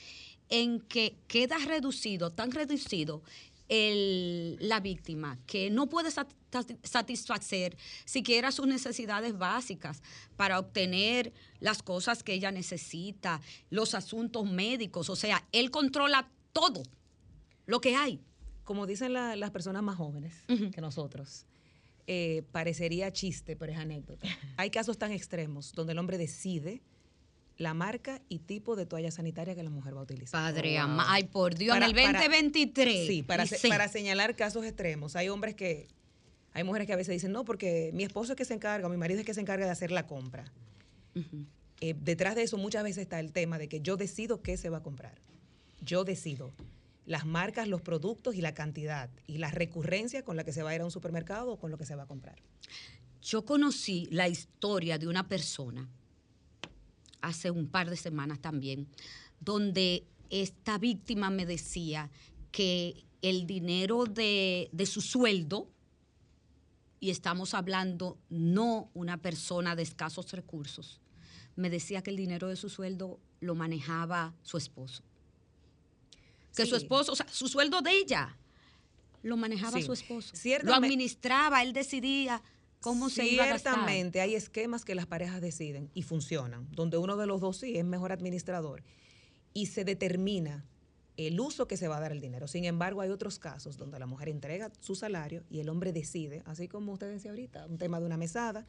en 0.51 0.81
que 0.81 1.17
queda 1.29 1.57
reducido, 1.59 2.31
tan 2.31 2.51
reducido 2.51 3.23
el- 3.69 4.57
la 4.61 4.81
víctima 4.81 5.39
que 5.47 5.71
no 5.71 5.89
puede 5.89 6.11
sat- 6.11 6.35
sat- 6.51 6.77
satisfacer 6.85 7.77
siquiera 8.05 8.51
sus 8.51 8.67
necesidades 8.67 9.39
básicas 9.39 10.03
para 10.37 10.59
obtener 10.59 11.33
las 11.61 11.83
cosas 11.83 12.23
que 12.25 12.33
ella 12.35 12.51
necesita, 12.51 13.41
los 13.71 13.95
asuntos 13.95 14.51
médicos, 14.51 15.09
o 15.09 15.15
sea, 15.17 15.47
él 15.53 15.71
controla 15.71 16.29
todo 16.53 16.83
lo 17.67 17.81
que 17.81 17.95
hay. 17.95 18.21
Como 18.65 18.87
dicen 18.87 19.13
la- 19.13 19.37
las 19.37 19.51
personas 19.53 19.83
más 19.85 19.97
jóvenes 19.97 20.35
que 20.49 20.81
nosotros, 20.81 21.47
eh, 22.09 22.43
parecería 22.51 23.13
chiste, 23.13 23.55
pero 23.55 23.71
es 23.73 23.79
anécdota. 23.79 24.27
Hay 24.59 24.71
casos 24.71 24.99
tan 24.99 25.13
extremos 25.13 25.73
donde 25.75 25.93
el 25.93 25.99
hombre 25.99 26.19
decide 26.19 26.83
la 27.61 27.75
marca 27.75 28.23
y 28.31 28.39
tipo 28.39 28.75
de 28.75 28.87
toalla 28.87 29.11
sanitaria 29.11 29.55
que 29.55 29.63
la 29.63 29.69
mujer 29.69 29.95
va 29.95 30.01
a 30.01 30.05
utilizar. 30.05 30.33
Padre 30.33 30.79
ama- 30.79 31.05
ay, 31.09 31.25
por 31.25 31.55
Dios, 31.55 31.77
en 31.77 31.83
el 31.83 31.93
2023. 31.93 33.07
sí, 33.07 33.23
para, 33.23 33.45
se- 33.47 33.57
dice- 33.57 33.69
para 33.69 33.87
señalar 33.89 34.35
casos 34.35 34.65
extremos. 34.65 35.15
Hay 35.15 35.29
hombres 35.29 35.55
que, 35.55 35.87
hay 36.55 36.65
mujeres 36.65 36.87
que 36.87 36.95
a 36.95 36.97
veces 36.97 37.13
dicen, 37.13 37.33
no, 37.33 37.45
porque 37.45 37.91
mi 37.93 38.03
esposo 38.03 38.33
es 38.33 38.37
que 38.39 38.47
se 38.47 38.55
encarga, 38.55 38.87
o 38.87 38.91
mi 38.91 38.97
marido 38.97 39.21
es 39.21 39.27
que 39.27 39.35
se 39.35 39.43
encarga 39.43 39.67
de 39.67 39.73
hacer 39.73 39.91
la 39.93 40.07
compra. 40.07 40.51
Eh, 41.83 41.95
detrás 42.01 42.35
de 42.35 42.43
eso 42.45 42.57
muchas 42.57 42.83
veces 42.83 43.03
está 43.03 43.21
el 43.21 43.31
tema 43.33 43.59
de 43.59 43.69
que 43.69 43.81
yo 43.83 43.97
decido 43.99 44.41
qué 44.41 44.57
se 44.57 44.71
va 44.71 44.79
a 44.79 44.83
comprar. 44.83 45.19
Yo 45.83 46.05
decido 46.05 46.55
las 47.05 47.27
marcas, 47.27 47.69
los 47.69 47.83
productos 47.83 48.37
y 48.37 48.41
la 48.41 48.55
cantidad 48.55 49.11
y 49.27 49.37
la 49.39 49.51
recurrencia 49.51 50.23
con 50.23 50.37
la 50.37 50.45
que 50.45 50.53
se 50.53 50.63
va 50.63 50.71
a 50.71 50.75
ir 50.75 50.81
a 50.81 50.85
un 50.87 50.91
supermercado 50.91 51.53
o 51.53 51.59
con 51.59 51.71
lo 51.71 51.77
que 51.77 51.85
se 51.85 51.95
va 51.95 52.05
a 52.05 52.07
comprar. 52.07 52.37
Yo 53.23 53.45
conocí 53.45 54.09
la 54.11 54.29
historia 54.29 54.97
de 54.99 55.09
una 55.09 55.29
persona 55.29 55.89
hace 57.23 57.51
un 57.51 57.67
par 57.69 57.91
de 57.91 57.97
semanas 57.97 58.41
también, 58.41 58.87
donde 59.41 60.05
esta 60.31 60.79
víctima 60.79 61.31
me 61.31 61.47
decía 61.47 62.11
que 62.53 63.05
el 63.23 63.47
dinero 63.47 64.05
de, 64.07 64.69
de 64.73 64.87
su 64.87 65.01
sueldo, 65.01 65.69
y 67.01 67.11
estamos 67.11 67.55
hablando 67.55 68.19
no 68.29 68.91
una 68.95 69.17
persona 69.17 69.75
de 69.77 69.83
escasos 69.83 70.31
recursos, 70.33 71.01
me 71.57 71.71
decía 71.71 72.03
que 72.03 72.11
el 72.11 72.17
dinero 72.17 72.49
de 72.49 72.57
su 72.57 72.69
sueldo 72.69 73.19
lo 73.41 73.55
manejaba 73.55 74.35
su 74.43 74.57
esposo. 74.57 75.03
Que 76.55 76.67
su 76.67 76.77
esposo, 76.77 77.13
o 77.13 77.17
sea, 77.17 77.27
su 77.29 77.49
sueldo 77.49 77.81
de 77.81 77.93
ella 77.93 78.37
lo 79.23 79.37
manejaba 79.37 79.79
Sí. 79.79 79.85
su 79.85 79.93
esposo. 79.93 80.31
Lo 80.33 80.39
Ciertamente- 80.39 80.87
administraba, 80.87 81.63
él 81.63 81.73
decidía 81.73 82.43
cómo 82.81 83.11
se 83.11 83.27
iba 83.27 83.45
a 83.45 83.49
gastar. 83.49 83.75
Ciertamente 83.75 84.21
hay 84.21 84.35
esquemas 84.35 84.85
que 84.85 84.95
las 84.95 85.07
parejas 85.07 85.41
deciden 85.41 85.91
y 85.95 86.03
funcionan, 86.03 86.69
donde 86.73 86.99
uno 86.99 87.17
de 87.17 87.27
los 87.27 87.41
dos 87.41 87.59
sí 87.59 87.77
es 87.77 87.85
mejor 87.85 88.13
administrador 88.13 88.83
y 89.53 89.67
se 89.67 89.85
determina 89.85 90.65
el 91.17 91.39
uso 91.39 91.69
que 91.69 91.77
se 91.77 91.89
va 91.89 91.99
a 91.99 92.01
dar 92.01 92.13
el 92.13 92.21
dinero. 92.21 92.49
Sin 92.49 92.65
embargo, 92.65 93.03
hay 93.03 93.11
otros 93.11 93.39
casos 93.39 93.77
donde 93.77 93.99
la 93.99 94.07
mujer 94.07 94.29
entrega 94.29 94.73
su 94.81 94.95
salario 94.95 95.45
y 95.51 95.61
el 95.61 95.69
hombre 95.69 95.93
decide, 95.93 96.43
así 96.47 96.67
como 96.69 96.93
usted 96.93 97.11
decía 97.11 97.31
ahorita, 97.31 97.67
un 97.67 97.79
tema 97.79 98.01
de 98.01 98.07
una 98.07 98.17
mesada. 98.17 98.67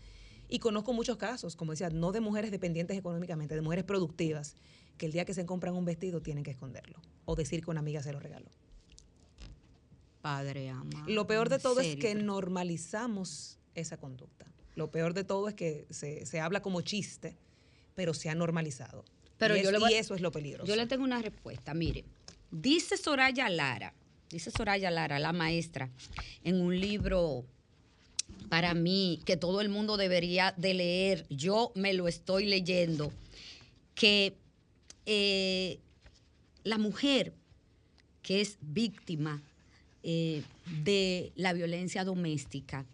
Y 0.50 0.60
conozco 0.60 0.91
muchos 0.91 1.15
casos, 1.15 1.56
como 1.56 1.71
decía, 1.71 1.89
no 1.89 2.12
de 2.12 2.19
mujeres 2.19 2.52
dependientes 2.52 2.97
económicamente, 2.97 3.56
de 3.56 3.62
mujeres 3.62 3.86
productivas, 3.86 4.56
que 4.97 5.06
el 5.06 5.13
día 5.13 5.24
que 5.24 5.34
se 5.34 5.45
compran 5.45 5.76
un 5.76 5.86
vestido 5.86 6.21
tienen 6.21 6.43
que 6.43 6.52
esconderlo 6.52 7.00
o 7.24 7.36
decir 7.36 7.63
que 7.63 7.71
una 7.71 7.80
amiga 7.80 8.04
se 8.04 8.12
lo 8.12 8.19
regaló. 8.19 8.50
Padre 10.21 10.69
ama. 10.69 11.06
Lo 11.08 11.26
peor 11.26 11.47
de 11.47 11.58
todo 11.58 11.80
es 11.80 11.95
que 11.95 12.15
normalizamos 12.15 13.61
esa 13.75 13.97
conducta. 13.97 14.45
Lo 14.75 14.89
peor 14.91 15.13
de 15.13 15.23
todo 15.23 15.47
es 15.49 15.53
que 15.55 15.86
se, 15.89 16.25
se 16.25 16.39
habla 16.39 16.62
como 16.62 16.81
chiste, 16.81 17.36
pero 17.95 18.13
se 18.13 18.29
ha 18.29 18.36
normalizado. 18.36 19.03
Pero 19.38 19.55
y, 19.57 19.62
yo 19.63 19.69
es- 19.69 19.73
le 19.73 19.79
voy- 19.79 19.91
y 19.91 19.95
eso 19.95 20.15
es 20.15 20.21
lo 20.21 20.31
peligroso. 20.31 20.65
Yo 20.67 20.75
le 20.75 20.86
tengo 20.88 21.03
una 21.03 21.21
respuesta. 21.21 21.73
Mire, 21.73 22.05
dice 22.51 22.95
Soraya 22.97 23.49
Lara, 23.49 23.93
dice 24.29 24.51
Soraya 24.51 24.91
Lara, 24.91 25.19
la 25.19 25.34
maestra, 25.34 25.89
en 26.43 26.62
un 26.62 26.79
libro 26.79 27.45
para 28.49 28.73
mí 28.73 29.19
que 29.25 29.36
todo 29.38 29.62
el 29.62 29.69
mundo 29.69 29.97
debería 29.97 30.53
de 30.57 30.73
leer, 30.73 31.25
yo 31.29 31.71
me 31.75 31.93
lo 31.93 32.07
estoy 32.07 32.45
leyendo, 32.45 33.12
que 33.95 34.38
eh, 35.05 35.79
la 36.63 36.77
mujer 36.77 37.34
que 38.21 38.39
es 38.41 38.57
víctima 38.62 39.41
eh, 40.03 40.43
de 40.84 41.31
la 41.36 41.53
violencia 41.53 42.03
doméstica 42.03 42.86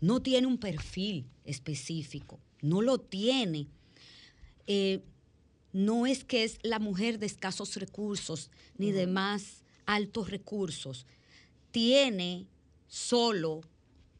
no 0.00 0.20
tiene 0.20 0.46
un 0.46 0.58
perfil 0.58 1.26
específico, 1.44 2.40
no 2.62 2.80
lo 2.82 2.98
tiene. 2.98 3.66
Eh, 4.66 5.00
no 5.72 6.06
es 6.06 6.24
que 6.24 6.44
es 6.44 6.58
la 6.62 6.78
mujer 6.78 7.18
de 7.18 7.26
escasos 7.26 7.76
recursos 7.76 8.50
ni 8.76 8.90
de 8.92 9.06
más 9.06 9.62
altos 9.86 10.30
recursos, 10.30 11.06
tiene 11.70 12.46
solo 12.88 13.60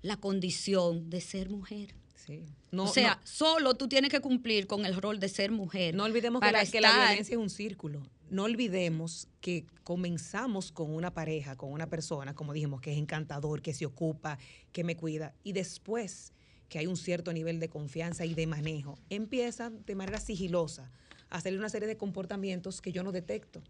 la 0.02 0.16
condición 0.16 1.10
de 1.10 1.20
ser 1.20 1.50
mujer. 1.50 1.94
Sí. 2.14 2.44
No, 2.70 2.84
o 2.84 2.86
sea, 2.92 3.16
no- 3.16 3.20
solo 3.26 3.74
tú 3.74 3.88
tienes 3.88 4.10
que 4.10 4.20
cumplir 4.20 4.66
con 4.66 4.86
el 4.86 4.94
rol 4.94 5.18
de 5.18 5.28
ser 5.28 5.50
mujer. 5.50 5.94
No 5.94 6.04
olvidemos 6.04 6.40
que 6.40 6.52
la, 6.52 6.64
que 6.64 6.80
la 6.80 6.88
estar- 6.90 7.06
violencia 7.08 7.34
es 7.34 7.40
un 7.40 7.50
círculo. 7.50 8.02
No 8.30 8.44
olvidemos 8.44 9.28
que 9.40 9.66
comenzamos 9.82 10.70
con 10.70 10.94
una 10.94 11.12
pareja, 11.12 11.56
con 11.56 11.72
una 11.72 11.88
persona, 11.88 12.34
como 12.34 12.52
dijimos, 12.52 12.80
que 12.80 12.92
es 12.92 12.98
encantador, 12.98 13.60
que 13.60 13.74
se 13.74 13.86
ocupa, 13.86 14.38
que 14.72 14.84
me 14.84 14.96
cuida, 14.96 15.34
y 15.42 15.52
después 15.52 16.32
que 16.68 16.78
hay 16.78 16.86
un 16.86 16.96
cierto 16.96 17.32
nivel 17.32 17.58
de 17.58 17.68
confianza 17.68 18.24
y 18.24 18.34
de 18.34 18.46
manejo, 18.46 18.96
empieza 19.10 19.70
de 19.70 19.94
manera 19.96 20.20
sigilosa 20.20 20.88
a 21.28 21.38
hacerle 21.38 21.58
una 21.58 21.68
serie 21.68 21.88
de 21.88 21.96
comportamientos 21.96 22.80
que 22.80 22.92
yo 22.92 23.02
no 23.02 23.10
detecto. 23.10 23.60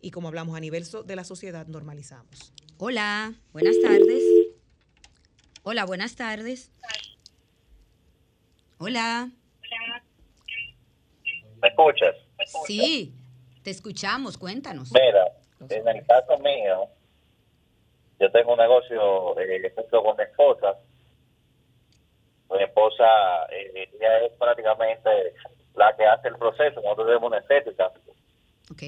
Y 0.00 0.10
como 0.10 0.26
hablamos 0.28 0.56
a 0.56 0.60
nivel 0.60 0.84
so- 0.84 1.04
de 1.04 1.14
la 1.14 1.22
sociedad, 1.22 1.66
normalizamos. 1.68 2.52
Hola, 2.78 3.34
buenas 3.52 3.80
tardes. 3.80 4.22
Hola, 5.62 5.84
buenas 5.84 6.16
tardes. 6.16 6.72
Hola. 8.78 9.30
¿Me 11.62 11.68
escuchas? 11.68 12.14
Sí, 12.66 13.12
te 13.68 13.72
escuchamos, 13.72 14.38
cuéntanos. 14.38 14.90
Mira, 14.92 15.26
en 15.68 15.88
el 15.88 16.06
caso 16.06 16.38
mío, 16.38 16.88
yo 18.18 18.30
tengo 18.32 18.52
un 18.52 18.58
negocio 18.58 19.38
eh, 19.38 19.74
con 19.90 20.16
mi 20.16 20.22
esposa. 20.22 20.74
Mi 22.48 22.62
esposa, 22.62 23.04
eh, 23.50 23.90
ella 23.92 24.24
es 24.24 24.32
prácticamente 24.38 25.10
la 25.74 25.94
que 25.94 26.06
hace 26.06 26.28
el 26.28 26.36
proceso. 26.36 26.80
Nosotros 26.80 27.08
tenemos 27.08 27.26
una 27.28 27.38
estética. 27.40 27.92
Ok. 28.72 28.82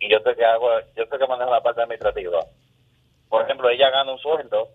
Y 0.00 0.10
yo 0.10 0.20
sé 0.24 0.34
que 0.34 0.44
hago, 0.44 0.70
yo 0.96 1.04
sé 1.04 1.18
que 1.18 1.26
manejo 1.26 1.50
la 1.50 1.62
parte 1.62 1.82
administrativa. 1.82 2.40
Por 3.28 3.42
ejemplo, 3.42 3.68
ella 3.68 3.90
gana 3.90 4.12
un 4.12 4.18
sueldo. 4.18 4.70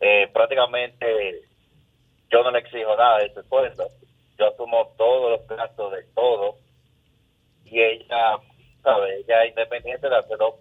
eh, 0.00 0.26
prácticamente 0.32 1.42
yo 2.30 2.42
no 2.42 2.50
le 2.50 2.60
exijo 2.60 2.96
nada 2.96 3.18
de 3.18 3.26
ese 3.26 3.42
sueldo. 3.42 3.86
Yo 4.38 4.48
asumo 4.48 4.94
todos 4.96 5.32
los 5.38 5.46
gastos 5.46 5.92
de 5.92 6.02
todo. 6.14 6.56
Y 7.70 7.78
ella, 7.80 8.38
¿sabes? 8.82 9.24
Ella 9.24 9.44
es 9.44 9.50
independiente 9.50 10.08
de 10.08 10.16
hacerlo 10.16 10.60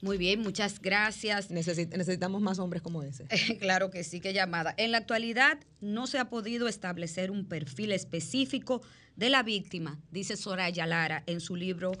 Muy 0.00 0.16
bien, 0.16 0.40
muchas 0.40 0.80
gracias. 0.80 1.50
Necesi- 1.50 1.88
necesitamos 1.88 2.40
más 2.40 2.58
hombres 2.60 2.82
como 2.82 3.02
ese. 3.02 3.26
claro 3.60 3.90
que 3.90 4.04
sí, 4.04 4.20
qué 4.20 4.32
llamada. 4.32 4.74
En 4.76 4.92
la 4.92 4.98
actualidad 4.98 5.58
no 5.80 6.06
se 6.06 6.18
ha 6.18 6.28
podido 6.30 6.68
establecer 6.68 7.30
un 7.30 7.46
perfil 7.46 7.92
específico 7.92 8.80
de 9.16 9.30
la 9.30 9.42
víctima, 9.42 9.98
dice 10.12 10.36
Soraya 10.36 10.86
Lara 10.86 11.24
en 11.26 11.40
su 11.40 11.56
libro 11.56 11.92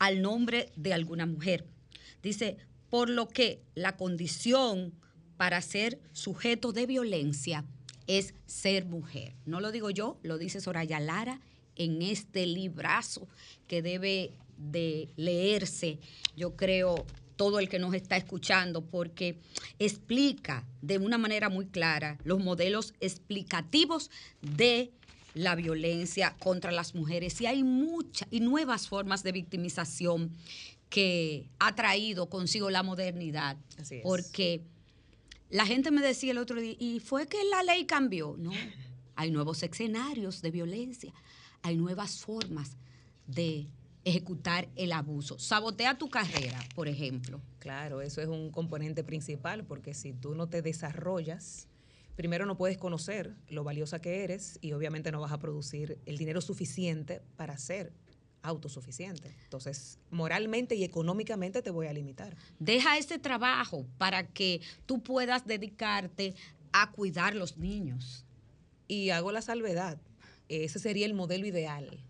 Al 0.00 0.20
nombre 0.22 0.72
de 0.76 0.92
alguna 0.92 1.26
mujer. 1.26 1.64
Dice, 2.22 2.56
por 2.88 3.08
lo 3.08 3.28
que 3.28 3.62
la 3.74 3.96
condición 3.96 4.92
para 5.36 5.60
ser 5.62 6.00
sujeto 6.12 6.72
de 6.72 6.86
violencia 6.86 7.64
es 8.18 8.34
ser 8.46 8.86
mujer. 8.86 9.34
No 9.46 9.60
lo 9.60 9.70
digo 9.70 9.90
yo, 9.90 10.18
lo 10.22 10.36
dice 10.36 10.60
Soraya 10.60 10.98
Lara 10.98 11.40
en 11.76 12.02
este 12.02 12.44
librazo 12.46 13.28
que 13.68 13.82
debe 13.82 14.32
de 14.56 15.08
leerse, 15.16 16.00
yo 16.36 16.56
creo, 16.56 17.06
todo 17.36 17.58
el 17.58 17.68
que 17.68 17.78
nos 17.78 17.94
está 17.94 18.16
escuchando, 18.16 18.82
porque 18.82 19.38
explica 19.78 20.66
de 20.82 20.98
una 20.98 21.18
manera 21.18 21.48
muy 21.48 21.66
clara 21.66 22.18
los 22.24 22.40
modelos 22.40 22.92
explicativos 23.00 24.10
de 24.42 24.90
la 25.34 25.54
violencia 25.54 26.36
contra 26.38 26.72
las 26.72 26.94
mujeres. 26.94 27.40
Y 27.40 27.46
hay 27.46 27.62
muchas 27.62 28.28
y 28.30 28.40
nuevas 28.40 28.88
formas 28.88 29.22
de 29.22 29.32
victimización 29.32 30.32
que 30.90 31.48
ha 31.60 31.74
traído 31.76 32.28
consigo 32.28 32.68
la 32.68 32.82
modernidad. 32.82 33.56
Así 33.78 33.96
es. 33.96 34.02
Porque 34.02 34.62
la 35.50 35.66
gente 35.66 35.90
me 35.90 36.00
decía 36.00 36.30
el 36.30 36.38
otro 36.38 36.60
día, 36.60 36.76
¿y 36.78 37.00
fue 37.00 37.26
que 37.26 37.44
la 37.44 37.62
ley 37.62 37.84
cambió? 37.84 38.36
No, 38.38 38.52
hay 39.16 39.30
nuevos 39.30 39.62
escenarios 39.62 40.42
de 40.42 40.50
violencia, 40.50 41.12
hay 41.62 41.76
nuevas 41.76 42.20
formas 42.20 42.76
de 43.26 43.68
ejecutar 44.04 44.68
el 44.76 44.92
abuso. 44.92 45.38
Sabotea 45.38 45.98
tu 45.98 46.08
carrera, 46.08 46.58
por 46.74 46.88
ejemplo. 46.88 47.40
Claro, 47.58 48.00
eso 48.00 48.22
es 48.22 48.28
un 48.28 48.50
componente 48.50 49.04
principal 49.04 49.64
porque 49.64 49.92
si 49.92 50.12
tú 50.12 50.34
no 50.34 50.48
te 50.48 50.62
desarrollas, 50.62 51.68
primero 52.16 52.46
no 52.46 52.56
puedes 52.56 52.78
conocer 52.78 53.34
lo 53.48 53.64
valiosa 53.64 54.00
que 54.00 54.24
eres 54.24 54.58
y 54.62 54.72
obviamente 54.72 55.12
no 55.12 55.20
vas 55.20 55.32
a 55.32 55.38
producir 55.38 55.98
el 56.06 56.16
dinero 56.16 56.40
suficiente 56.40 57.20
para 57.36 57.58
ser 57.58 57.92
autosuficiente. 58.42 59.34
Entonces, 59.44 59.98
moralmente 60.10 60.74
y 60.74 60.84
económicamente 60.84 61.62
te 61.62 61.70
voy 61.70 61.86
a 61.86 61.92
limitar. 61.92 62.36
Deja 62.58 62.98
ese 62.98 63.18
trabajo 63.18 63.86
para 63.98 64.26
que 64.26 64.60
tú 64.86 65.02
puedas 65.02 65.46
dedicarte 65.46 66.34
a 66.72 66.90
cuidar 66.92 67.34
los 67.34 67.56
niños. 67.56 68.24
Y 68.88 69.10
hago 69.10 69.32
la 69.32 69.42
salvedad. 69.42 70.00
Ese 70.48 70.78
sería 70.78 71.06
el 71.06 71.14
modelo 71.14 71.46
ideal. 71.46 72.04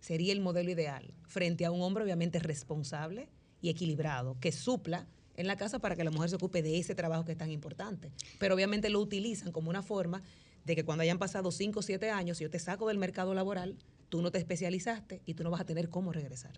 Sería 0.00 0.32
el 0.32 0.40
modelo 0.40 0.70
ideal. 0.70 1.14
Frente 1.26 1.64
a 1.64 1.70
un 1.70 1.82
hombre 1.82 2.04
obviamente 2.04 2.38
responsable 2.38 3.28
y 3.60 3.70
equilibrado, 3.70 4.36
que 4.40 4.52
supla 4.52 5.06
en 5.36 5.46
la 5.46 5.56
casa 5.56 5.78
para 5.78 5.96
que 5.96 6.04
la 6.04 6.10
mujer 6.10 6.30
se 6.30 6.36
ocupe 6.36 6.62
de 6.62 6.78
ese 6.78 6.94
trabajo 6.94 7.24
que 7.24 7.32
es 7.32 7.38
tan 7.38 7.50
importante. 7.50 8.12
Pero 8.38 8.54
obviamente 8.54 8.90
lo 8.90 9.00
utilizan 9.00 9.52
como 9.52 9.70
una 9.70 9.82
forma 9.82 10.22
de 10.64 10.74
que 10.74 10.84
cuando 10.84 11.02
hayan 11.02 11.18
pasado 11.18 11.52
5 11.52 11.78
o 11.78 11.82
7 11.82 12.10
años, 12.10 12.38
yo 12.38 12.50
te 12.50 12.58
saco 12.58 12.88
del 12.88 12.98
mercado 12.98 13.34
laboral, 13.34 13.76
tú 14.08 14.22
no 14.22 14.30
te 14.30 14.38
especializaste 14.38 15.22
y 15.26 15.34
tú 15.34 15.44
no 15.44 15.50
vas 15.50 15.60
a 15.60 15.66
tener 15.66 15.88
cómo 15.88 16.12
regresar. 16.12 16.52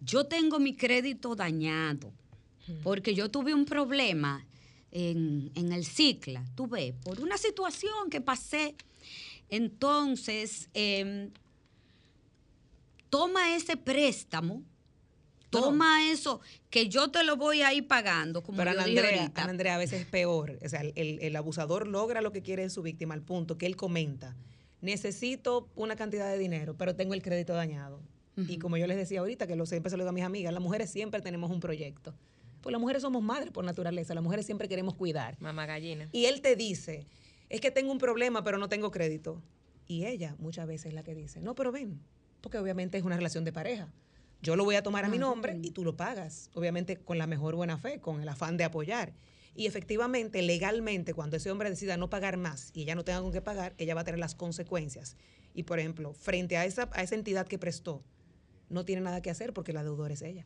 Yo 0.00 0.24
tengo 0.26 0.58
mi 0.58 0.74
crédito 0.74 1.34
dañado 1.34 2.12
porque 2.82 3.14
yo 3.14 3.30
tuve 3.30 3.54
un 3.54 3.64
problema 3.64 4.46
en, 4.90 5.50
en 5.54 5.72
el 5.72 5.84
cicla, 5.84 6.44
tuve, 6.54 6.94
por 7.04 7.20
una 7.20 7.36
situación 7.36 8.10
que 8.10 8.20
pasé. 8.20 8.74
Entonces, 9.50 10.70
em, 10.72 11.30
toma 13.10 13.54
ese 13.54 13.76
préstamo, 13.76 14.62
toma 15.50 16.10
eso, 16.10 16.40
que 16.70 16.88
yo 16.88 17.10
te 17.10 17.22
lo 17.22 17.36
voy 17.36 17.62
a 17.62 17.72
ir 17.72 17.86
pagando, 17.86 18.42
como 18.42 18.58
Pero 18.58 18.72
yo 18.72 18.78
Ana 18.78 18.88
Andrea, 18.88 19.20
ahorita. 19.20 19.42
Ana 19.42 19.50
Andrea, 19.50 19.74
a 19.74 19.78
veces 19.78 20.00
es 20.00 20.06
peor. 20.06 20.58
O 20.64 20.68
sea, 20.68 20.80
el, 20.80 21.18
el 21.20 21.36
abusador 21.36 21.86
logra 21.86 22.22
lo 22.22 22.32
que 22.32 22.42
quiere 22.42 22.62
de 22.62 22.70
su 22.70 22.82
víctima 22.82 23.14
al 23.14 23.22
punto 23.22 23.58
que 23.58 23.66
él 23.66 23.76
comenta, 23.76 24.34
necesito 24.84 25.68
una 25.74 25.96
cantidad 25.96 26.30
de 26.30 26.38
dinero, 26.38 26.76
pero 26.76 26.94
tengo 26.94 27.14
el 27.14 27.22
crédito 27.22 27.54
dañado. 27.54 28.00
Y 28.36 28.58
como 28.58 28.76
yo 28.76 28.86
les 28.86 28.96
decía 28.96 29.20
ahorita, 29.20 29.46
que 29.46 29.54
lo 29.54 29.64
siempre 29.64 29.90
se 29.90 29.96
lo 29.96 30.02
digo 30.02 30.10
a 30.10 30.12
mis 30.12 30.24
amigas, 30.24 30.52
las 30.52 30.62
mujeres 30.62 30.90
siempre 30.90 31.20
tenemos 31.20 31.50
un 31.50 31.60
proyecto. 31.60 32.14
Pues 32.60 32.72
las 32.72 32.80
mujeres 32.80 33.02
somos 33.02 33.22
madres 33.22 33.50
por 33.50 33.64
naturaleza, 33.64 34.12
las 34.14 34.24
mujeres 34.24 34.44
siempre 34.44 34.68
queremos 34.68 34.94
cuidar. 34.94 35.36
Mamá 35.40 35.66
gallina. 35.66 36.08
Y 36.12 36.24
él 36.26 36.40
te 36.40 36.56
dice, 36.56 37.06
es 37.48 37.60
que 37.60 37.70
tengo 37.70 37.92
un 37.92 37.98
problema, 37.98 38.42
pero 38.42 38.58
no 38.58 38.68
tengo 38.68 38.90
crédito. 38.90 39.40
Y 39.86 40.04
ella 40.06 40.34
muchas 40.38 40.66
veces 40.66 40.86
es 40.86 40.94
la 40.94 41.04
que 41.04 41.14
dice, 41.14 41.40
no, 41.40 41.54
pero 41.54 41.70
ven, 41.70 42.00
porque 42.40 42.58
obviamente 42.58 42.98
es 42.98 43.04
una 43.04 43.16
relación 43.16 43.44
de 43.44 43.52
pareja. 43.52 43.92
Yo 44.42 44.56
lo 44.56 44.64
voy 44.64 44.74
a 44.74 44.82
tomar 44.82 45.04
a 45.04 45.08
mi 45.08 45.18
nombre 45.18 45.58
y 45.62 45.70
tú 45.70 45.84
lo 45.84 45.96
pagas, 45.96 46.50
obviamente 46.54 46.96
con 46.96 47.16
la 47.16 47.26
mejor 47.26 47.54
buena 47.54 47.78
fe, 47.78 48.00
con 48.00 48.20
el 48.20 48.28
afán 48.28 48.56
de 48.56 48.64
apoyar. 48.64 49.14
Y 49.54 49.66
efectivamente, 49.66 50.42
legalmente, 50.42 51.14
cuando 51.14 51.36
ese 51.36 51.50
hombre 51.50 51.70
decida 51.70 51.96
no 51.96 52.10
pagar 52.10 52.36
más 52.36 52.70
y 52.74 52.82
ella 52.82 52.94
no 52.94 53.04
tenga 53.04 53.20
con 53.20 53.32
qué 53.32 53.40
pagar, 53.40 53.74
ella 53.78 53.94
va 53.94 54.00
a 54.00 54.04
tener 54.04 54.18
las 54.18 54.34
consecuencias. 54.34 55.16
Y 55.54 55.62
por 55.62 55.78
ejemplo, 55.78 56.12
frente 56.14 56.56
a 56.56 56.64
esa, 56.64 56.90
a 56.92 57.02
esa 57.02 57.14
entidad 57.14 57.46
que 57.46 57.58
prestó, 57.58 58.02
no 58.68 58.84
tiene 58.84 59.02
nada 59.02 59.22
que 59.22 59.30
hacer 59.30 59.52
porque 59.52 59.72
la 59.72 59.84
deudora 59.84 60.14
es 60.14 60.22
ella. 60.22 60.44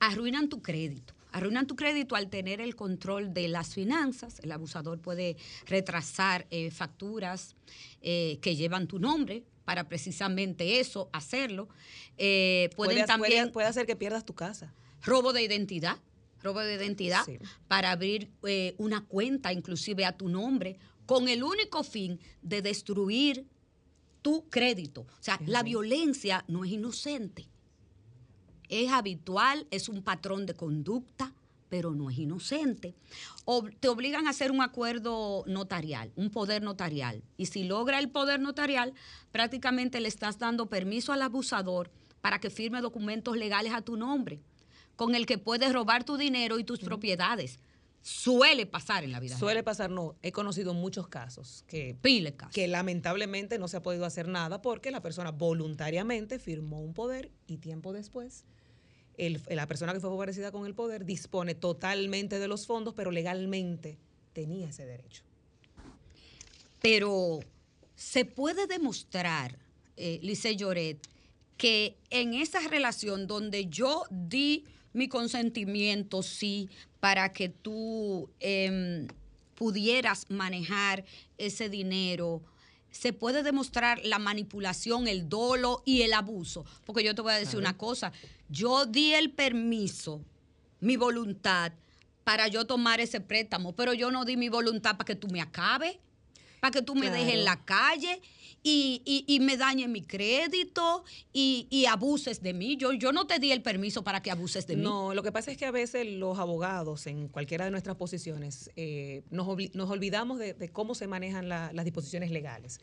arruinan 0.00 0.48
tu 0.48 0.62
crédito. 0.62 1.14
Arruinan 1.32 1.66
tu 1.66 1.76
crédito 1.76 2.14
al 2.16 2.28
tener 2.28 2.60
el 2.60 2.74
control 2.76 3.32
de 3.32 3.48
las 3.48 3.72
finanzas. 3.74 4.38
El 4.40 4.52
abusador 4.52 5.00
puede 5.00 5.36
retrasar 5.66 6.46
eh, 6.50 6.70
facturas 6.70 7.54
eh, 8.02 8.38
que 8.42 8.54
llevan 8.56 8.86
tu 8.86 8.98
nombre 8.98 9.44
para 9.64 9.88
precisamente 9.88 10.80
eso, 10.80 11.08
hacerlo. 11.12 11.68
Eh, 12.18 12.68
pueden 12.76 12.96
Puede- 12.96 13.06
también 13.06 13.32
puede- 13.44 13.52
puede 13.52 13.66
hacer 13.68 13.86
que 13.86 13.96
pierdas 13.96 14.24
tu 14.26 14.34
casa. 14.34 14.74
robo 15.02 15.32
de 15.32 15.42
identidad, 15.42 15.98
robo 16.42 16.60
de 16.60 16.74
identidad 16.74 17.24
Sí. 17.24 17.38
para 17.68 17.90
abrir 17.92 18.30
eh, 18.44 18.74
una 18.78 19.04
cuenta 19.04 19.52
inclusive 19.52 20.04
a 20.04 20.16
tu 20.16 20.28
nombre 20.28 20.78
con 21.06 21.28
el 21.28 21.42
único 21.42 21.82
fin 21.84 22.18
de 22.42 22.62
destruir 22.62 23.46
tu 24.22 24.48
crédito. 24.48 25.02
O 25.02 25.06
sea, 25.22 25.38
la 25.46 25.62
violencia 25.62 26.44
no 26.48 26.64
es 26.64 26.70
inocente. 26.72 27.48
Es 28.68 28.90
habitual, 28.90 29.66
es 29.70 29.88
un 29.88 30.02
patrón 30.02 30.46
de 30.46 30.54
conducta, 30.54 31.34
pero 31.68 31.92
no 31.94 32.08
es 32.10 32.18
inocente. 32.18 32.94
Ob- 33.44 33.74
te 33.80 33.88
obligan 33.88 34.26
a 34.26 34.30
hacer 34.30 34.50
un 34.50 34.62
acuerdo 34.62 35.44
notarial, 35.46 36.12
un 36.16 36.30
poder 36.30 36.62
notarial. 36.62 37.22
Y 37.36 37.46
si 37.46 37.64
logra 37.64 37.98
el 37.98 38.10
poder 38.10 38.40
notarial, 38.40 38.94
prácticamente 39.32 40.00
le 40.00 40.08
estás 40.08 40.38
dando 40.38 40.66
permiso 40.66 41.12
al 41.12 41.22
abusador 41.22 41.90
para 42.20 42.38
que 42.38 42.50
firme 42.50 42.80
documentos 42.80 43.36
legales 43.36 43.72
a 43.74 43.82
tu 43.82 43.96
nombre, 43.96 44.40
con 44.96 45.14
el 45.14 45.26
que 45.26 45.38
puedes 45.38 45.72
robar 45.72 46.04
tu 46.04 46.16
dinero 46.16 46.58
y 46.58 46.64
tus 46.64 46.80
propiedades. 46.80 47.58
Suele 48.02 48.66
pasar 48.66 49.04
en 49.04 49.12
la 49.12 49.20
vida. 49.20 49.38
Suele 49.38 49.62
pasar, 49.62 49.88
no. 49.90 50.16
He 50.22 50.32
conocido 50.32 50.74
muchos 50.74 51.06
casos 51.06 51.64
que, 51.68 51.96
Pile 52.02 52.34
casos. 52.34 52.52
que 52.54 52.66
lamentablemente 52.66 53.58
no 53.58 53.68
se 53.68 53.76
ha 53.76 53.82
podido 53.82 54.04
hacer 54.04 54.26
nada 54.26 54.60
porque 54.60 54.90
la 54.90 55.00
persona 55.00 55.30
voluntariamente 55.30 56.38
firmó 56.40 56.80
un 56.80 56.94
poder 56.94 57.30
y 57.46 57.58
tiempo 57.58 57.92
después 57.92 58.44
el- 59.18 59.40
la 59.50 59.66
persona 59.68 59.92
que 59.92 60.00
fue 60.00 60.10
favorecida 60.10 60.50
con 60.50 60.66
el 60.66 60.74
poder 60.74 61.04
dispone 61.04 61.54
totalmente 61.54 62.38
de 62.40 62.48
los 62.48 62.66
fondos, 62.66 62.94
pero 62.94 63.10
legalmente 63.12 63.98
tenía 64.32 64.68
ese 64.70 64.84
derecho. 64.86 65.22
pero 66.80 67.38
se 67.94 68.24
puede 68.24 68.66
demostrar, 68.66 69.56
eh, 69.96 70.18
Lice 70.22 70.56
Lloret, 70.56 70.98
que 71.56 71.96
en 72.10 72.34
esa 72.34 72.58
relación 72.68 73.26
donde 73.28 73.66
yo 73.66 74.02
di 74.10 74.64
mi 74.92 75.08
consentimiento, 75.08 76.22
sí, 76.22 76.68
para 77.00 77.32
que 77.32 77.48
tú 77.48 78.28
em, 78.40 79.08
pudieras 79.54 80.26
manejar 80.30 81.04
ese 81.38 81.68
dinero, 81.68 82.42
se 82.90 83.12
puede 83.12 83.42
demostrar 83.42 84.00
la 84.04 84.18
manipulación, 84.18 85.08
el 85.08 85.28
dolo 85.28 85.82
y 85.84 86.02
el 86.02 86.12
abuso. 86.12 86.64
Porque 86.84 87.02
yo 87.02 87.14
te 87.14 87.22
voy 87.22 87.32
a 87.32 87.38
decir 87.38 87.58
una 87.58 87.76
cosa, 87.78 88.12
yo 88.48 88.84
di 88.86 89.14
el 89.14 89.30
permiso, 89.30 90.20
mi 90.80 90.96
voluntad, 90.96 91.72
para 92.24 92.48
yo 92.48 92.66
tomar 92.66 93.00
ese 93.00 93.20
préstamo, 93.20 93.74
pero 93.74 93.94
yo 93.94 94.10
no 94.10 94.24
di 94.24 94.36
mi 94.36 94.48
voluntad 94.48 94.92
para 94.96 95.06
que 95.06 95.16
tú 95.16 95.28
me 95.28 95.40
acabes 95.40 95.96
para 96.60 96.70
que 96.70 96.82
tú 96.82 96.94
me 96.94 97.08
Claro. 97.08 97.16
dejes 97.16 97.34
en 97.34 97.44
la 97.44 97.64
calle 97.64 98.22
y, 98.62 99.02
y- 99.04 99.24
y 99.26 99.40
me 99.40 99.56
dañes 99.56 99.88
mi 99.88 100.02
crédito 100.02 101.04
y, 101.32 101.84
abuses 101.88 102.42
de 102.42 102.52
mí. 102.54 102.76
Yo, 102.76 102.92
yo 102.92 103.12
no 103.12 103.26
te 103.26 103.38
di 103.38 103.50
el 103.52 103.60
permiso 103.62 104.04
para 104.04 104.22
que 104.22 104.30
abuses 104.30 104.66
de 104.66 104.76
mí. 104.76 104.82
No, 104.82 105.14
lo 105.14 105.22
que 105.22 105.32
pasa 105.32 105.50
es 105.50 105.56
que 105.56 105.64
a 105.66 105.70
veces 105.72 106.06
los 106.06 106.38
abogados 106.38 107.06
en 107.06 107.28
cualquiera 107.28 107.64
de 107.64 107.70
nuestras 107.72 107.96
posiciones 107.96 108.70
eh, 108.76 109.22
nos, 109.30 109.46
nos 109.74 109.90
olvidamos 109.90 110.38
de, 110.38 110.54
cómo 110.72 110.94
se 110.94 111.06
manejan 111.06 111.48
la- 111.48 111.72
las 111.72 111.84
disposiciones 111.84 112.30
legales. 112.30 112.80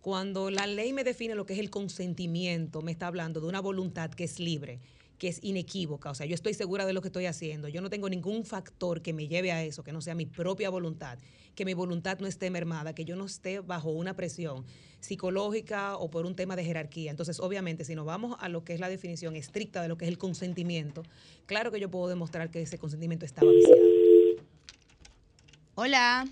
Cuando 0.00 0.50
la 0.50 0.66
ley 0.66 0.92
me 0.92 1.04
define 1.04 1.34
lo 1.34 1.44
que 1.44 1.54
es 1.54 1.58
el 1.58 1.70
consentimiento, 1.70 2.82
me 2.82 2.92
está 2.92 3.08
hablando 3.08 3.40
de 3.40 3.48
una 3.48 3.60
voluntad 3.60 4.10
que 4.10 4.24
es 4.24 4.38
libre, 4.38 4.80
que 5.18 5.28
es 5.28 5.40
inequívoca. 5.42 6.10
O 6.10 6.14
sea, 6.14 6.24
yo 6.26 6.34
estoy 6.34 6.54
segura 6.54 6.86
de 6.86 6.92
lo 6.92 7.02
que 7.02 7.08
estoy 7.08 7.26
haciendo. 7.26 7.68
Yo 7.68 7.80
no 7.80 7.90
tengo 7.90 8.08
ningún 8.08 8.44
factor 8.44 9.02
que 9.02 9.12
me 9.12 9.26
lleve 9.28 9.50
a 9.52 9.62
eso, 9.64 9.82
que 9.82 9.92
no 9.92 10.00
sea 10.00 10.14
mi 10.14 10.24
propia 10.26 10.70
voluntad, 10.70 11.18
que 11.58 11.64
mi 11.64 11.74
voluntad 11.74 12.20
no 12.20 12.28
esté 12.28 12.50
mermada, 12.50 12.94
que 12.94 13.04
yo 13.04 13.16
no 13.16 13.24
esté 13.24 13.58
bajo 13.58 13.90
una 13.90 14.14
presión 14.14 14.64
psicológica 15.00 15.96
o 15.96 16.08
por 16.08 16.24
un 16.24 16.36
tema 16.36 16.54
de 16.54 16.62
jerarquía. 16.62 17.10
Entonces, 17.10 17.40
obviamente, 17.40 17.84
si 17.84 17.96
nos 17.96 18.06
vamos 18.06 18.36
a 18.38 18.48
lo 18.48 18.64
que 18.64 18.74
es 18.74 18.80
la 18.80 18.88
definición 18.88 19.34
estricta 19.34 19.82
de 19.82 19.88
lo 19.88 19.98
que 19.98 20.04
es 20.04 20.08
el 20.08 20.18
consentimiento, 20.18 21.02
claro 21.46 21.72
que 21.72 21.80
yo 21.80 21.90
puedo 21.90 22.06
demostrar 22.06 22.52
que 22.52 22.62
ese 22.62 22.78
consentimiento 22.78 23.26
estaba 23.26 23.50
viciado. 23.50 23.82
Hola, 25.74 26.26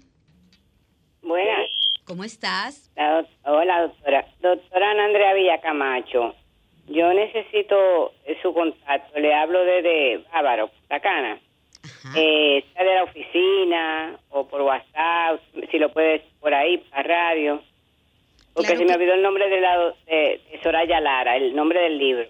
Buenas. 1.22 1.70
¿cómo 2.04 2.22
estás? 2.22 2.92
Hola, 3.42 3.82
doctora. 3.82 4.28
Doctora 4.40 4.92
Ana 4.92 5.06
Andrea 5.06 5.34
Villacamacho. 5.34 6.36
Yo 6.86 7.12
necesito 7.12 8.12
su 8.42 8.54
contacto. 8.54 9.18
Le 9.18 9.34
hablo 9.34 9.58
desde 9.64 10.18
Bávaro, 10.32 10.70
La 10.88 11.00
Cana. 11.00 11.40
Eh, 12.16 12.58
está 12.58 12.84
de 12.84 12.94
la 12.94 13.04
oficina 13.04 14.18
o 14.30 14.46
por 14.48 14.62
WhatsApp, 14.62 15.40
si 15.70 15.78
lo 15.78 15.92
puedes 15.92 16.22
por 16.40 16.52
ahí, 16.54 16.82
a 16.92 17.02
radio. 17.02 17.62
Porque 18.54 18.68
Claro 18.72 18.78
se 18.78 18.84
me 18.84 18.88
que- 18.90 18.94
olvidó 18.96 19.14
el 19.14 19.22
nombre 19.22 19.48
de, 19.50 19.60
la, 19.60 19.78
de, 20.06 20.40
de 20.50 20.60
Soraya 20.62 21.00
Lara, 21.00 21.36
el 21.36 21.54
nombre 21.54 21.80
del 21.80 21.98
libro. 21.98 22.24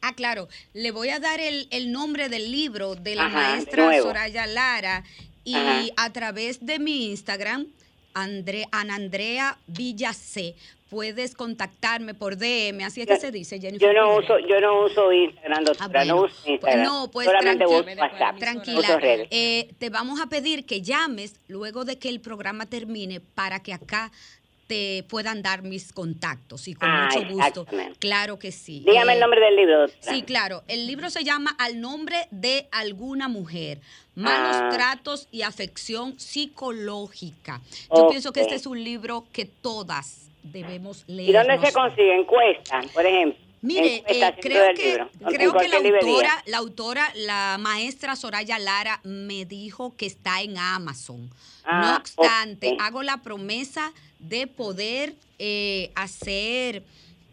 Ah, 0.00 0.12
claro, 0.14 0.48
le 0.74 0.90
voy 0.90 1.08
a 1.10 1.18
dar 1.20 1.40
el, 1.40 1.66
el 1.70 1.90
nombre 1.92 2.28
del 2.28 2.50
libro 2.52 2.94
de 2.94 3.14
la 3.16 3.26
Ajá, 3.26 3.40
de 3.40 3.52
maestra 3.54 3.84
nuevo. 3.84 4.06
Soraya 4.08 4.46
Lara 4.46 5.04
y 5.44 5.54
Ajá. 5.56 5.82
a 5.96 6.12
través 6.12 6.64
de 6.64 6.78
mi 6.78 7.10
Instagram, 7.10 7.66
Andre, 8.14 8.66
Ana 8.72 8.94
Andrea 8.96 9.58
Villacé, 9.66 10.54
puedes 10.92 11.34
contactarme 11.34 12.12
por 12.12 12.36
DM, 12.36 12.84
así 12.84 13.00
es 13.00 13.06
que 13.06 13.16
se 13.16 13.30
dice, 13.32 13.58
Jennifer. 13.58 13.88
Yo 13.88 13.94
no 13.98 14.14
uso, 14.18 14.38
yo 14.40 14.60
no 14.60 14.84
uso 14.84 15.10
Instagram, 15.10 15.64
doctora, 15.64 15.86
Ah, 15.86 15.88
bueno. 15.88 16.16
no 16.16 16.22
uso 16.24 16.50
Instagram. 16.50 16.82
No, 16.84 17.10
pues 17.10 17.26
solamente 17.26 17.64
uso 17.66 17.82
tranquila, 18.38 18.78
WhatsApp. 18.80 19.26
Eh, 19.30 19.70
te 19.78 19.88
vamos 19.88 20.20
a 20.20 20.26
pedir 20.26 20.66
que 20.66 20.82
llames 20.82 21.40
luego 21.48 21.86
de 21.86 21.98
que 21.98 22.10
el 22.10 22.20
programa 22.20 22.66
termine 22.66 23.20
para 23.20 23.62
que 23.62 23.72
acá 23.72 24.12
te 24.66 25.02
puedan 25.08 25.40
dar 25.42 25.62
mis 25.62 25.92
contactos 25.94 26.68
y 26.68 26.74
con 26.74 26.88
Ah, 26.90 27.08
mucho 27.12 27.26
gusto. 27.28 27.66
Claro 27.98 28.38
que 28.38 28.52
sí. 28.52 28.82
Dígame 28.86 29.12
Eh, 29.12 29.14
el 29.14 29.20
nombre 29.20 29.40
del 29.40 29.56
libro, 29.56 29.80
doctora. 29.80 30.12
Sí, 30.14 30.22
claro. 30.22 30.62
El 30.68 30.86
libro 30.86 31.08
se 31.08 31.24
llama 31.24 31.54
Al 31.58 31.80
nombre 31.80 32.16
de 32.30 32.68
alguna 32.70 33.28
mujer. 33.28 33.80
Malos 34.14 34.56
Ah. 34.60 34.68
tratos 34.70 35.26
y 35.32 35.40
afección 35.42 36.18
psicológica. 36.20 37.60
Yo 37.94 38.08
pienso 38.08 38.32
que 38.32 38.40
este 38.42 38.54
es 38.56 38.66
un 38.66 38.82
libro 38.84 39.24
que 39.32 39.46
todas 39.46 40.28
debemos 40.42 41.04
leer. 41.06 41.30
¿Y 41.30 41.32
dónde 41.32 41.58
se 41.66 41.72
consigue? 41.72 42.14
Encuesta, 42.20 42.80
por 42.92 43.04
ejemplo. 43.06 43.38
Mire, 43.64 44.02
eh, 44.08 44.34
creo 44.40 44.74
que, 44.74 44.88
libro, 44.88 45.10
creo 45.28 45.52
que 45.52 45.68
la 45.68 45.78
librería. 45.78 46.10
autora, 46.10 46.42
la 46.46 46.56
autora, 46.58 47.12
la 47.14 47.56
maestra 47.60 48.16
Soraya 48.16 48.58
Lara 48.58 49.00
me 49.04 49.44
dijo 49.44 49.94
que 49.96 50.06
está 50.06 50.42
en 50.42 50.58
Amazon. 50.58 51.30
Ah, 51.64 51.80
no 51.80 51.96
obstante, 51.96 52.76
hago 52.80 53.04
la 53.04 53.18
promesa 53.22 53.92
de 54.18 54.48
poder 54.48 55.14
eh, 55.38 55.92
hacer, 55.94 56.82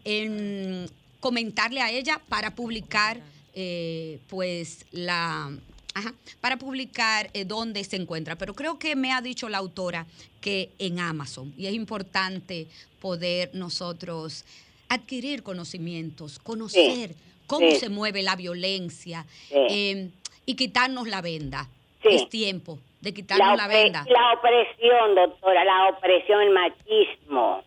en- 0.04 0.88
comentarle 1.18 1.80
a 1.80 1.90
ella 1.90 2.20
para 2.28 2.54
publicar, 2.54 3.20
eh, 3.54 4.20
pues 4.28 4.86
la, 4.92 5.50
ajá, 5.94 6.14
para 6.40 6.56
publicar 6.56 7.30
eh, 7.34 7.44
dónde 7.44 7.84
se 7.84 7.96
encuentra. 7.96 8.36
Pero 8.36 8.54
creo 8.54 8.78
que 8.78 8.96
me 8.96 9.12
ha 9.12 9.20
dicho 9.20 9.48
la 9.48 9.58
autora 9.58 10.06
que 10.40 10.70
en 10.78 11.00
Amazon 11.00 11.52
y 11.56 11.66
es 11.66 11.74
importante 11.74 12.66
poder 13.00 13.50
nosotros 13.54 14.44
adquirir 14.88 15.42
conocimientos, 15.42 16.38
conocer 16.38 17.14
cómo 17.46 17.70
sí. 17.70 17.76
se 17.76 17.88
mueve 17.88 18.22
la 18.22 18.36
violencia 18.36 19.26
Sí. 19.48 19.54
eh, 19.70 20.10
y 20.46 20.54
quitarnos 20.54 21.08
la 21.08 21.20
venda. 21.20 21.68
Sí. 22.02 22.08
Es 22.12 22.28
tiempo 22.30 22.78
de 23.00 23.12
quitarnos 23.12 23.56
la, 23.56 23.66
opre- 23.66 23.82
venda. 23.84 24.04
la 24.08 24.32
opresión, 24.32 25.14
doctora, 25.14 25.64
la 25.64 25.88
opresión, 25.90 26.40
el 26.42 26.50
machismo. 26.50 27.62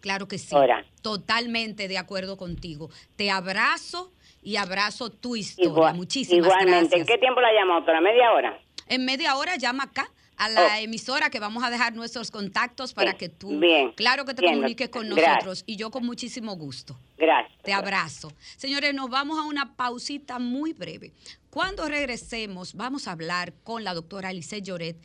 Claro 0.00 0.26
que 0.28 0.38
sí. 0.38 0.54
Ahora. 0.54 0.84
Totalmente 1.02 1.86
de 1.88 1.98
acuerdo 1.98 2.36
contigo. 2.36 2.90
Te 3.16 3.30
abrazo 3.30 4.10
y 4.44 4.56
abrazo 4.56 5.10
tu 5.10 5.34
historia. 5.36 5.70
Igual- 5.70 5.94
Muchísimas 5.96 6.44
Igualmente. 6.46 6.98
¿En 6.98 7.06
qué 7.06 7.18
tiempo 7.18 7.40
la 7.40 7.52
llama, 7.52 7.76
doctora? 7.76 8.00
¿Media 8.00 8.32
hora? 8.32 8.60
En 8.86 9.04
media 9.04 9.34
hora 9.36 9.56
llama 9.56 9.84
acá 9.84 10.08
a 10.36 10.48
la 10.48 10.60
Oh. 10.66 10.80
emisora 10.82 11.30
que 11.30 11.40
vamos 11.40 11.62
a 11.64 11.70
dejar 11.70 11.94
nuestros 11.94 12.30
contactos 12.30 12.92
para 12.92 13.12
Bien, 13.12 13.18
que 13.18 13.28
tú, 13.30 13.58
bien, 13.58 13.92
claro 13.92 14.24
que 14.24 14.34
te 14.34 14.42
bien, 14.42 14.54
comuniques 14.56 14.88
con 14.90 15.08
nosotros 15.08 15.62
y 15.66 15.76
yo 15.76 15.90
con 15.90 16.04
muchísimo 16.04 16.56
gusto. 16.56 16.98
Gracias. 17.16 17.56
Te 17.62 17.72
abrazo. 17.72 18.32
Señores, 18.56 18.92
nos 18.94 19.08
vamos 19.08 19.38
a 19.38 19.42
una 19.44 19.74
pausita 19.76 20.38
muy 20.38 20.72
breve. 20.72 21.12
Cuando 21.50 21.88
regresemos, 21.88 22.74
vamos 22.74 23.06
a 23.08 23.12
hablar 23.12 23.54
con 23.62 23.84
la 23.84 23.94
doctora 23.94 24.30
Alice 24.30 24.60
Lloret. 24.60 24.96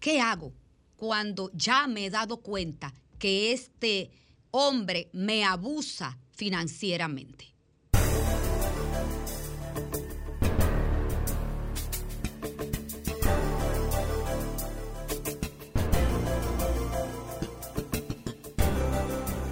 ¿Qué 0.00 0.20
hago 0.20 0.52
cuando 0.96 1.50
ya 1.52 1.86
me 1.88 2.06
he 2.06 2.10
dado 2.10 2.38
cuenta 2.38 2.94
que 3.18 3.52
este 3.52 4.10
hombre 4.52 5.08
me 5.12 5.44
abusa 5.44 6.16
financieramente? 6.36 7.46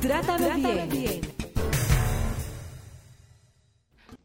Trátame 0.04 0.86
bien. 0.88 1.20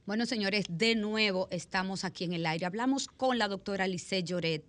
Bueno, 0.05 0.25
señores, 0.25 0.65
de 0.67 0.95
nuevo 0.95 1.47
estamos 1.51 2.03
aquí 2.03 2.25
en 2.25 2.33
el 2.33 2.45
aire. 2.47 2.65
Hablamos 2.65 3.07
con 3.07 3.37
la 3.37 3.47
doctora 3.47 3.87
Lice 3.87 4.21
Lloret, 4.21 4.65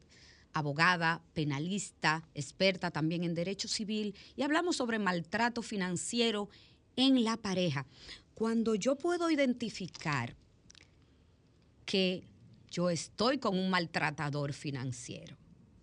abogada, 0.52 1.20
penalista, 1.32 2.28
experta 2.32 2.92
también 2.92 3.24
en 3.24 3.34
derecho 3.34 3.66
civil, 3.66 4.14
y 4.36 4.42
hablamos 4.42 4.76
sobre 4.76 5.00
maltrato 5.00 5.62
financiero 5.62 6.48
en 6.94 7.24
la 7.24 7.36
pareja. 7.36 7.86
Cuando 8.34 8.76
yo 8.76 8.94
puedo 8.94 9.32
identificar 9.32 10.36
que 11.86 12.22
yo 12.70 12.88
estoy 12.88 13.38
con 13.38 13.58
un 13.58 13.68
maltratador 13.68 14.52
financiero, 14.52 15.36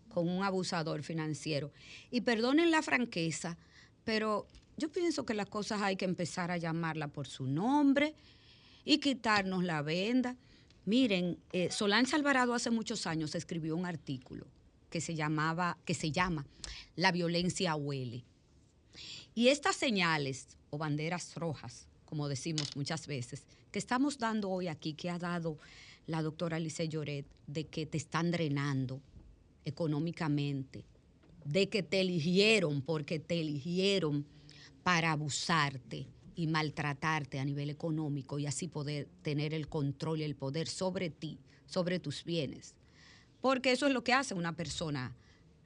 con 0.07 0.29
un 0.29 0.45
abusador 0.45 1.03
financiero, 1.03 1.73
y 2.11 2.21
perdonen 2.21 2.71
la 2.71 2.81
franqueza, 2.81 3.57
pero 4.05 4.47
yo 4.77 4.91
pienso 4.91 5.25
que 5.25 5.33
las 5.33 5.47
cosas 5.47 5.81
hay 5.81 5.95
que 5.95 6.05
empezar 6.05 6.51
a 6.51 6.57
llamarla 6.57 7.07
por 7.07 7.27
su 7.27 7.45
nombre 7.45 8.13
y 8.85 8.99
quitarnos 8.99 9.63
la 9.63 9.81
venda. 9.81 10.37
Miren, 10.85 11.39
eh, 11.51 11.69
Solange 11.71 12.15
Alvarado 12.15 12.53
hace 12.53 12.69
muchos 12.69 13.07
años 13.07 13.33
escribió 13.35 13.75
un 13.75 13.85
artículo 13.85 14.45
que 14.89 15.01
se 15.01 15.15
llamaba, 15.15 15.77
que 15.83 15.95
se 15.95 16.11
llama 16.11 16.45
La 16.95 17.11
violencia 17.11 17.75
huele. 17.75 18.23
Y 19.33 19.49
estas 19.49 19.75
señales 19.75 20.47
o 20.69 20.77
banderas 20.77 21.35
rojas, 21.35 21.87
como 22.05 22.29
decimos 22.29 22.75
muchas 22.77 23.07
veces, 23.07 23.43
que 23.71 23.79
estamos 23.79 24.17
dando 24.19 24.49
hoy 24.49 24.67
aquí, 24.67 24.93
que 24.93 25.09
ha 25.09 25.17
dado 25.17 25.57
la 26.05 26.21
doctora 26.21 26.57
Alice 26.57 26.87
Lloret, 26.87 27.25
de 27.47 27.65
que 27.65 27.85
te 27.85 27.97
están 27.97 28.31
drenando 28.31 29.01
económicamente, 29.65 30.85
de 31.43 31.67
que 31.67 31.83
te 31.83 31.99
eligieron 31.99 32.81
porque 32.81 33.19
te 33.19 33.41
eligieron 33.41 34.25
para 34.83 35.11
abusarte 35.11 36.07
y 36.35 36.47
maltratarte 36.47 37.39
a 37.39 37.45
nivel 37.45 37.69
económico 37.69 38.37
y 38.39 38.45
así 38.45 38.67
poder 38.67 39.07
tener 39.23 39.53
el 39.53 39.67
control 39.67 40.19
y 40.19 40.23
el 40.23 40.35
poder 40.35 40.67
sobre 40.67 41.09
ti, 41.09 41.39
sobre 41.65 41.99
tus 41.99 42.23
bienes. 42.23 42.75
Porque 43.41 43.71
eso 43.71 43.87
es 43.87 43.93
lo 43.93 44.03
que 44.03 44.13
hace 44.13 44.33
una 44.33 44.55
persona 44.55 45.15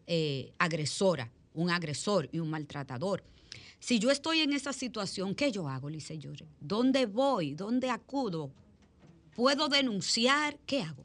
eh, 0.07 0.53
agresora, 0.57 1.32
un 1.53 1.70
agresor 1.70 2.30
y 2.32 2.39
un 2.39 2.49
maltratador. 2.49 3.24
Si 3.80 3.99
yo 3.99 4.12
estoy 4.12 4.41
en 4.41 4.53
esa 4.53 4.74
situación, 4.74 5.36
¿qué 5.36 5.51
yo 5.51 5.68
hago, 5.68 5.89
Lice 5.89 6.18
Llore? 6.18 6.45
¿Dónde 6.59 7.05
voy? 7.05 7.53
¿Dónde 7.53 7.89
acudo? 7.89 8.51
¿Puedo 9.36 9.68
denunciar? 9.68 10.57
¿Qué 10.66 10.82
hago? 10.82 11.03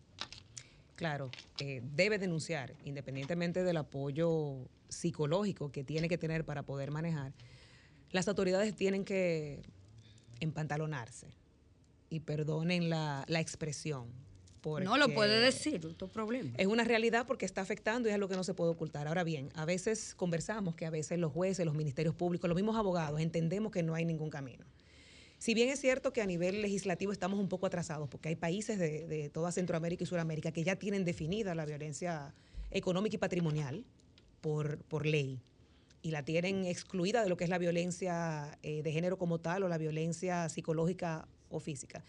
Claro, 0.95 1.31
eh, 1.59 1.83
debe 1.95 2.19
denunciar, 2.19 2.75
independientemente 2.85 3.63
del 3.65 3.77
apoyo 3.77 4.69
psicológico 4.89 5.71
que 5.71 5.85
tiene 5.85 6.09
que 6.09 6.19
tener 6.19 6.45
para 6.45 6.63
poder 6.63 6.91
manejar. 6.91 7.33
Las 8.11 8.29
autoridades 8.29 8.75
tienen 8.75 9.05
que 9.05 9.63
empantalonarse 10.41 11.29
y 12.11 12.21
perdonen 12.21 12.89
la, 12.89 13.25
la 13.29 13.41
expresión. 13.41 14.27
No 14.83 14.99
lo 14.99 15.15
puede 15.15 15.39
decir, 15.39 15.81
problema. 16.13 16.51
Es 16.57 16.67
una 16.67 16.83
realidad 16.83 17.25
porque 17.27 17.47
está 17.47 17.61
afectando 17.61 18.09
y 18.09 18.11
es 18.11 18.17
algo 18.17 18.29
que 18.29 18.35
no 18.35 18.43
se 18.43 18.53
puede 18.53 18.73
ocultar. 18.73 19.07
Ahora 19.07 19.23
bien, 19.23 19.51
a 19.55 19.65
veces 19.65 20.15
conversamos 20.17 20.75
que 20.75 20.87
a 20.87 20.91
veces 20.91 21.21
los 21.21 21.33
jueces, 21.33 21.65
los 21.65 21.77
ministerios 21.77 22.17
públicos, 22.17 22.49
los 22.49 22.57
mismos 22.57 22.77
abogados 22.77 23.21
entendemos 23.21 23.71
que 23.71 23.85
no 23.85 23.95
hay 23.95 24.05
ningún 24.05 24.29
camino. 24.29 24.67
Si 25.39 25.55
bien 25.55 25.69
es 25.69 25.81
cierto 25.81 26.13
que 26.13 26.21
a 26.21 26.27
nivel 26.27 26.63
legislativo 26.63 27.13
estamos 27.13 27.39
un 27.39 27.49
poco 27.49 27.67
atrasados, 27.67 28.09
porque 28.09 28.31
hay 28.31 28.37
países 28.37 28.79
de, 28.79 29.07
de 29.07 29.31
toda 29.31 29.53
Centroamérica 29.53 30.03
y 30.03 30.07
Sudamérica 30.07 30.51
que 30.51 30.65
ya 30.65 30.77
tienen 30.77 31.05
definida 31.05 31.55
la 31.55 31.65
violencia 31.65 32.35
económica 32.73 33.15
y 33.15 33.19
patrimonial 33.19 33.85
por, 34.41 34.79
por 34.79 35.07
ley 35.07 35.41
y 36.07 36.13
la 36.13 36.25
tienen 36.25 36.67
excluida 36.67 37.25
de 37.25 37.29
lo 37.29 37.37
que 37.37 37.43
es 37.43 37.51
la 37.51 37.59
violencia 37.59 38.57
eh, 38.63 38.81
de 38.85 38.93
género 38.93 39.19
como 39.19 39.41
tal 39.41 39.65
o 39.65 39.69
la 39.69 39.77
violencia 39.77 40.49
psicológica 40.49 41.27
o 41.49 41.59
física. 41.59 42.05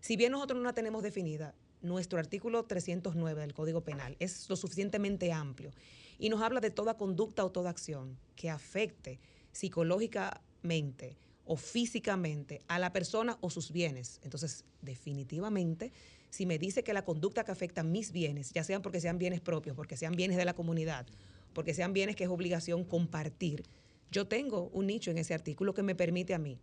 Si 0.00 0.16
bien 0.16 0.32
nosotros 0.32 0.58
no 0.58 0.64
la 0.64 0.72
tenemos 0.72 1.02
definida, 1.02 1.54
nuestro 1.82 2.18
artículo 2.18 2.64
309 2.64 3.42
del 3.42 3.52
Código 3.52 3.82
Penal 3.82 4.16
es 4.20 4.48
lo 4.48 4.56
suficientemente 4.56 5.34
amplio 5.34 5.70
y 6.18 6.30
nos 6.30 6.40
habla 6.40 6.60
de 6.60 6.70
toda 6.70 6.96
conducta 6.96 7.44
o 7.44 7.52
toda 7.52 7.68
acción 7.68 8.16
que 8.36 8.48
afecte 8.48 9.20
psicológicamente 9.52 11.18
o 11.44 11.56
físicamente 11.58 12.62
a 12.68 12.78
la 12.78 12.90
persona 12.90 13.36
o 13.42 13.50
sus 13.50 13.70
bienes. 13.70 14.18
Entonces, 14.22 14.64
definitivamente, 14.80 15.92
si 16.30 16.46
me 16.46 16.58
dice 16.58 16.84
que 16.84 16.94
la 16.94 17.04
conducta 17.04 17.44
que 17.44 17.52
afecta 17.52 17.82
mis 17.82 18.12
bienes, 18.12 18.50
ya 18.54 18.64
sean 18.64 18.80
porque 18.80 18.98
sean 18.98 19.18
bienes 19.18 19.42
propios, 19.42 19.76
porque 19.76 19.98
sean 19.98 20.14
bienes 20.14 20.38
de 20.38 20.46
la 20.46 20.54
comunidad, 20.54 21.06
porque 21.52 21.74
sean 21.74 21.92
bienes 21.92 22.16
que 22.16 22.24
es 22.24 22.30
obligación 22.30 22.84
compartir, 22.84 23.64
yo 24.10 24.26
tengo 24.26 24.68
un 24.72 24.86
nicho 24.86 25.10
en 25.10 25.18
ese 25.18 25.34
artículo 25.34 25.74
que 25.74 25.82
me 25.82 25.94
permite 25.94 26.34
a 26.34 26.38
mí 26.38 26.58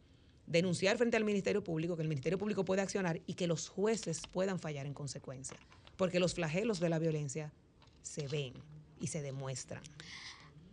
denunciar 0.50 0.98
frente 0.98 1.16
al 1.16 1.24
Ministerio 1.24 1.64
Público, 1.64 1.96
que 1.96 2.02
el 2.02 2.08
Ministerio 2.08 2.38
Público 2.38 2.66
pueda 2.66 2.82
accionar 2.82 3.22
y 3.28 3.36
que 3.36 3.48
los 3.48 3.70
jueces 3.70 4.22
puedan 4.32 4.60
fallar 4.60 4.86
en 4.88 4.94
consecuencia. 4.94 5.58
Porque 5.96 6.20
los 6.20 6.34
flagelos 6.34 6.80
de 6.80 6.90
la 6.90 7.00
violencia 7.00 7.54
se 8.02 8.28
ven 8.28 8.54
y 9.00 9.08
se 9.08 9.22
demuestran. 9.22 9.84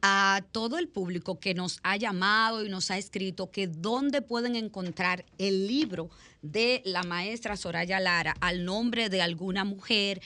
a 0.03 0.45
todo 0.53 0.79
el 0.79 0.89
público 0.89 1.41
que 1.41 1.55
nos 1.55 1.81
ha 1.83 1.97
llamado 1.97 2.65
y 2.65 2.69
nos 2.69 2.91
ha 2.91 2.99
escrito 2.99 3.51
que 3.51 3.67
dónde 3.67 4.23
pueden 4.23 4.55
encontrar 4.55 5.25
el 5.39 5.67
libro 5.67 6.11
de 6.43 6.83
la 6.85 7.03
maestra 7.03 7.57
Soraya 7.57 7.99
Lara 7.99 8.37
al 8.41 8.65
nombre 8.65 9.09
de 9.09 9.23
alguna 9.23 9.65
mujer 9.65 10.21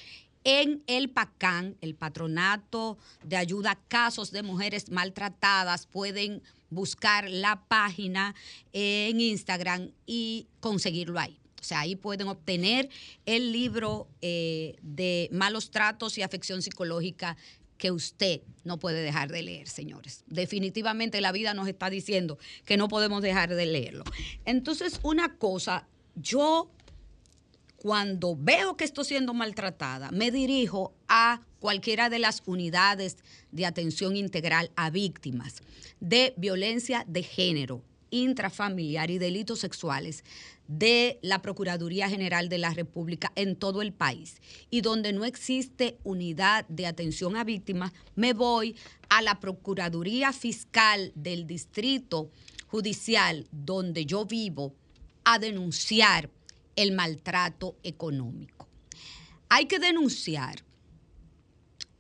en 0.45 0.82
el 0.86 1.11
PACAN, 1.11 1.76
el 1.80 1.95
Patronato 1.95 2.99
de 3.24 3.36
Ayuda 3.36 3.72
a 3.72 3.80
Casos 3.88 4.30
de 4.30 4.43
Mujeres 4.43 4.91
Maltratadas. 4.91 5.86
Pueden 5.86 6.43
buscar 6.70 7.28
la 7.28 7.64
página 7.68 8.34
en 8.72 9.20
Instagram 9.20 9.91
y 10.07 10.47
conseguirlo 10.61 11.18
ahí. 11.18 11.38
O 11.61 11.64
sea, 11.64 11.80
ahí 11.80 11.95
pueden 11.95 12.28
obtener 12.28 12.88
el 13.26 13.53
libro 13.53 14.09
eh, 14.22 14.76
de 14.80 15.28
malos 15.30 15.70
tratos 15.70 16.16
y 16.16 16.22
afección 16.22 16.62
psicológica 16.62 17.36
que 17.76 17.91
usted 17.91 18.43
no 18.64 18.78
puede 18.78 19.03
dejar 19.03 19.30
de 19.30 19.43
leer, 19.43 19.68
señores. 19.68 20.24
Definitivamente 20.26 21.20
la 21.20 21.32
vida 21.32 21.55
nos 21.55 21.68
está 21.68 21.91
diciendo 21.91 22.38
que 22.64 22.76
no 22.76 22.88
podemos 22.88 23.22
dejar 23.22 23.55
de 23.55 23.66
leerlo. 23.66 24.05
Entonces, 24.45 25.01
una 25.03 25.36
cosa, 25.36 25.86
yo 26.14 26.70
cuando 27.81 28.37
veo 28.37 28.76
que 28.76 28.85
estoy 28.85 29.07
siendo 29.07 29.33
maltratada, 29.33 30.11
me 30.11 30.31
dirijo 30.31 30.93
a 31.09 31.41
cualquiera 31.61 32.11
de 32.11 32.18
las 32.18 32.43
unidades 32.45 33.16
de 33.53 33.64
atención 33.64 34.16
integral 34.16 34.70
a 34.76 34.91
víctimas 34.91 35.62
de 35.99 36.35
violencia 36.37 37.07
de 37.09 37.22
género, 37.22 37.83
intrafamiliar 38.11 39.11
y 39.11 39.16
delitos 39.16 39.61
sexuales 39.61 40.24
de 40.68 41.18
la 41.22 41.41
Procuraduría 41.41 42.11
General 42.11 42.51
de 42.51 42.59
la 42.59 42.74
República 42.74 43.33
en 43.35 43.57
todo 43.57 43.81
el 43.81 43.95
país. 43.95 44.43
Y 44.68 44.83
donde 44.83 45.14
no 45.14 45.24
existe 45.24 45.97
unidad 46.05 46.66
de 46.68 46.87
atención 46.87 47.35
a 47.35 47.45
víctimas, 47.45 47.93
me 48.14 48.35
voy 48.35 48.76
a 49.09 49.22
la 49.22 49.41
Procuraduría 49.41 50.35
Fiscal 50.35 51.12
del 51.14 51.47
Distrito 51.47 52.31
Judicial 52.66 53.49
donde 53.51 54.05
yo 54.05 54.26
vivo 54.26 54.74
a 55.24 55.39
denunciar 55.39 56.31
el 56.76 56.92
maltrato 56.92 57.76
económico. 57.82 58.68
Hay 59.48 59.66
que 59.66 59.78
denunciar 59.78 60.62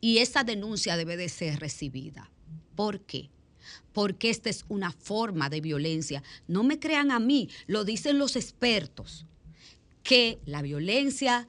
y 0.00 0.18
esa 0.18 0.44
denuncia 0.44 0.96
debe 0.96 1.16
de 1.16 1.28
ser 1.28 1.60
recibida. 1.60 2.30
¿Por 2.74 3.00
qué? 3.00 3.30
porque 3.92 4.30
esta 4.30 4.50
es 4.50 4.64
una 4.68 4.92
forma 4.92 5.48
de 5.48 5.60
violencia. 5.60 6.22
No 6.46 6.62
me 6.62 6.78
crean 6.78 7.10
a 7.10 7.18
mí, 7.18 7.48
lo 7.66 7.84
dicen 7.84 8.18
los 8.18 8.36
expertos, 8.36 9.26
que 10.02 10.38
la 10.46 10.62
violencia 10.62 11.46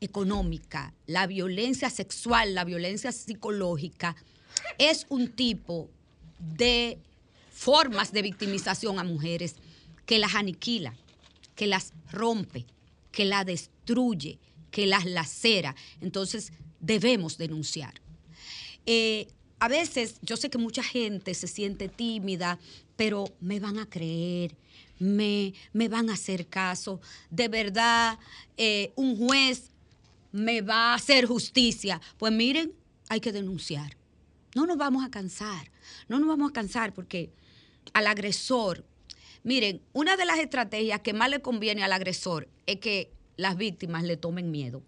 económica, 0.00 0.94
la 1.06 1.26
violencia 1.26 1.90
sexual, 1.90 2.54
la 2.54 2.64
violencia 2.64 3.12
psicológica, 3.12 4.16
es 4.78 5.06
un 5.08 5.28
tipo 5.28 5.90
de 6.38 6.98
formas 7.50 8.12
de 8.12 8.22
victimización 8.22 8.98
a 8.98 9.04
mujeres 9.04 9.56
que 10.06 10.18
las 10.18 10.34
aniquila, 10.34 10.94
que 11.54 11.66
las 11.66 11.92
rompe, 12.10 12.66
que 13.12 13.24
las 13.24 13.46
destruye, 13.46 14.38
que 14.70 14.86
las 14.86 15.04
lacera. 15.04 15.74
Entonces 16.00 16.52
debemos 16.80 17.38
denunciar. 17.38 17.94
Eh, 18.86 19.28
a 19.58 19.68
veces 19.68 20.16
yo 20.22 20.36
sé 20.36 20.50
que 20.50 20.58
mucha 20.58 20.82
gente 20.82 21.32
se 21.34 21.46
siente 21.46 21.88
tímida, 21.88 22.58
pero 22.96 23.24
me 23.40 23.60
van 23.60 23.78
a 23.78 23.88
creer, 23.88 24.56
me, 24.98 25.54
me 25.72 25.88
van 25.88 26.10
a 26.10 26.14
hacer 26.14 26.46
caso. 26.46 27.00
De 27.30 27.48
verdad, 27.48 28.18
eh, 28.56 28.92
un 28.96 29.16
juez 29.16 29.70
me 30.32 30.60
va 30.60 30.92
a 30.92 30.94
hacer 30.94 31.26
justicia. 31.26 32.00
Pues 32.18 32.32
miren, 32.32 32.72
hay 33.08 33.20
que 33.20 33.32
denunciar. 33.32 33.96
No 34.54 34.66
nos 34.66 34.76
vamos 34.76 35.04
a 35.04 35.10
cansar, 35.10 35.70
no 36.08 36.18
nos 36.18 36.28
vamos 36.28 36.50
a 36.50 36.52
cansar 36.52 36.92
porque 36.92 37.30
al 37.92 38.06
agresor, 38.06 38.84
miren, 39.44 39.80
una 39.92 40.16
de 40.16 40.24
las 40.24 40.40
estrategias 40.40 41.00
que 41.00 41.12
más 41.12 41.30
le 41.30 41.40
conviene 41.40 41.84
al 41.84 41.92
agresor 41.92 42.48
es 42.66 42.80
que 42.80 43.12
las 43.36 43.56
víctimas 43.56 44.02
le 44.02 44.16
tomen 44.16 44.50
miedo. 44.50 44.82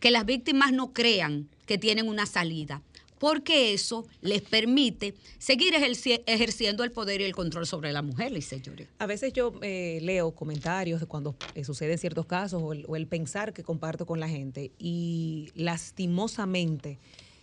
Que 0.00 0.10
las 0.10 0.26
víctimas 0.26 0.72
no 0.72 0.92
crean 0.92 1.48
que 1.66 1.78
tienen 1.78 2.08
una 2.08 2.26
salida 2.26 2.82
porque 3.22 3.72
eso 3.72 4.04
les 4.20 4.42
permite 4.42 5.14
seguir 5.38 5.74
ejerciendo 5.76 6.82
el 6.82 6.90
poder 6.90 7.20
y 7.20 7.24
el 7.24 7.36
control 7.36 7.68
sobre 7.68 7.92
la 7.92 8.02
mujer, 8.02 8.32
Lice 8.32 8.60
A 8.98 9.06
veces 9.06 9.32
yo 9.32 9.52
eh, 9.62 10.00
leo 10.02 10.32
comentarios 10.32 10.98
de 10.98 11.06
cuando 11.06 11.36
eh, 11.54 11.62
suceden 11.62 11.98
ciertos 11.98 12.26
casos 12.26 12.60
o 12.60 12.96
el, 12.96 13.06
pensar 13.06 13.52
que 13.52 13.62
comparto 13.62 14.06
con 14.06 14.18
la 14.18 14.28
gente 14.28 14.72
y 14.76 15.52
lastimosamente 15.54 16.98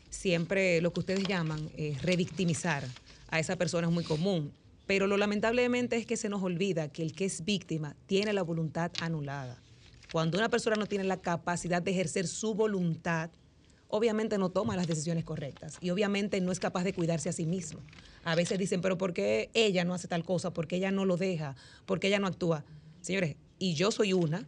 siempre 0.09 0.81
lo 0.81 0.91
que 0.91 0.99
ustedes 0.99 1.23
llaman 1.23 1.69
eh, 1.77 1.95
revictimizar 2.01 2.85
a 3.29 3.39
esa 3.39 3.55
persona 3.55 3.87
es 3.87 3.93
muy 3.93 4.03
común. 4.03 4.51
Pero 4.89 5.05
lo 5.05 5.17
lamentablemente 5.17 5.97
es 5.97 6.07
que 6.07 6.17
se 6.17 6.29
nos 6.29 6.41
olvida 6.41 6.87
que 6.87 7.03
el 7.03 7.13
que 7.13 7.25
es 7.25 7.45
víctima 7.45 7.95
tiene 8.07 8.33
la 8.33 8.41
voluntad 8.41 8.91
anulada. 9.01 9.61
Cuando 10.11 10.39
una 10.39 10.49
persona 10.49 10.77
no 10.77 10.87
tiene 10.87 11.03
la 11.03 11.21
capacidad 11.21 11.79
de 11.79 11.91
ejercer 11.91 12.25
su 12.25 12.55
voluntad, 12.55 13.29
obviamente 13.87 14.39
no 14.39 14.49
toma 14.49 14.75
las 14.75 14.87
decisiones 14.87 15.25
correctas 15.25 15.77
y 15.79 15.91
obviamente 15.91 16.41
no 16.41 16.51
es 16.51 16.59
capaz 16.59 16.85
de 16.85 16.93
cuidarse 16.93 17.29
a 17.29 17.33
sí 17.33 17.45
mismo. 17.45 17.81
A 18.23 18.33
veces 18.33 18.57
dicen, 18.57 18.81
pero 18.81 18.97
¿por 18.97 19.13
qué 19.13 19.51
ella 19.53 19.85
no 19.85 19.93
hace 19.93 20.07
tal 20.07 20.23
cosa? 20.23 20.53
¿Por 20.53 20.65
qué 20.65 20.77
ella 20.77 20.89
no 20.89 21.05
lo 21.05 21.17
deja? 21.17 21.55
¿Por 21.85 21.99
qué 21.99 22.07
ella 22.07 22.17
no 22.17 22.25
actúa? 22.25 22.65
Señores, 23.01 23.35
y 23.59 23.75
yo 23.75 23.91
soy 23.91 24.13
una, 24.13 24.47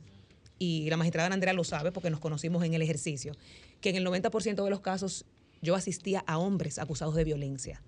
y 0.58 0.90
la 0.90 0.98
magistrada 0.98 1.32
Andrea 1.32 1.54
lo 1.54 1.64
sabe 1.64 1.92
porque 1.92 2.10
nos 2.10 2.20
conocimos 2.20 2.64
en 2.64 2.74
el 2.74 2.82
ejercicio, 2.82 3.34
que 3.80 3.92
en 3.92 3.96
el 3.96 4.08
90% 4.08 4.64
de 4.64 4.70
los 4.72 4.82
casos 4.82 5.24
yo 5.62 5.76
asistía 5.76 6.24
a 6.26 6.40
hombres 6.40 6.80
acusados 6.80 7.14
de 7.14 7.26
violencia. 7.26 7.84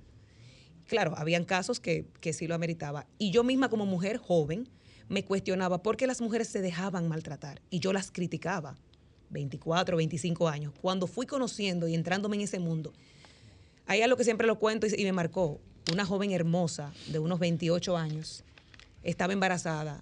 Claro, 0.88 1.14
habían 1.18 1.46
casos 1.46 1.80
que, 1.80 2.06
que 2.20 2.34
sí 2.34 2.48
lo 2.48 2.56
ameritaba. 2.56 3.08
Y 3.18 3.32
yo 3.32 3.44
misma 3.44 3.70
como 3.70 3.86
mujer 3.86 4.18
joven 4.18 4.70
me 5.10 5.24
cuestionaba 5.24 5.82
por 5.84 5.98
qué 5.98 6.08
las 6.08 6.22
mujeres 6.22 6.48
se 6.48 6.62
dejaban 6.62 7.08
maltratar 7.08 7.62
y 7.70 7.80
yo 7.80 7.94
las 7.94 8.12
criticaba 8.12 8.78
24, 9.34 9.98
25 9.98 10.48
años, 10.48 10.74
cuando 10.82 11.08
fui 11.08 11.26
conociendo 11.26 11.88
y 11.88 11.96
entrándome 11.96 12.38
en 12.38 12.44
ese 12.44 12.60
mundo, 12.60 12.94
hay 13.86 14.02
algo 14.02 14.16
que 14.16 14.24
siempre 14.24 14.48
lo 14.48 14.60
cuento 14.60 14.88
y, 14.88 15.04
me 15.04 15.12
marcó. 15.12 15.60
Una 15.92 16.06
joven 16.06 16.32
hermosa 16.32 16.94
de 17.08 17.20
unos 17.20 17.40
28 17.40 17.98
años 17.98 18.46
estaba 19.02 19.34
embarazada 19.34 20.02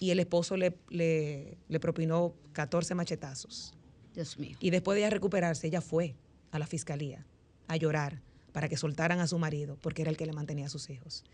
y 0.00 0.10
el 0.10 0.18
esposo 0.18 0.56
le, 0.56 0.76
le, 0.88 1.80
propinó 1.80 2.34
14 2.52 2.96
machetazos. 2.96 3.74
Dios 4.12 4.36
mío. 4.40 4.56
Y 4.58 4.70
después 4.70 4.96
de 4.96 5.02
ella 5.02 5.10
recuperarse, 5.10 5.68
ella 5.68 5.80
fue 5.80 6.16
a 6.50 6.58
la 6.58 6.66
fiscalía 6.66 7.24
a 7.68 7.76
llorar 7.76 8.20
para 8.54 8.70
que 8.70 8.78
soltaran 8.78 9.20
a 9.20 9.26
su 9.26 9.38
marido, 9.38 9.76
porque 9.82 10.00
era 10.00 10.10
el 10.10 10.16
que 10.16 10.24
le 10.24 10.32
mantenía 10.32 10.66
a 10.66 10.70
sus 10.70 10.88
hijos. 10.88 11.24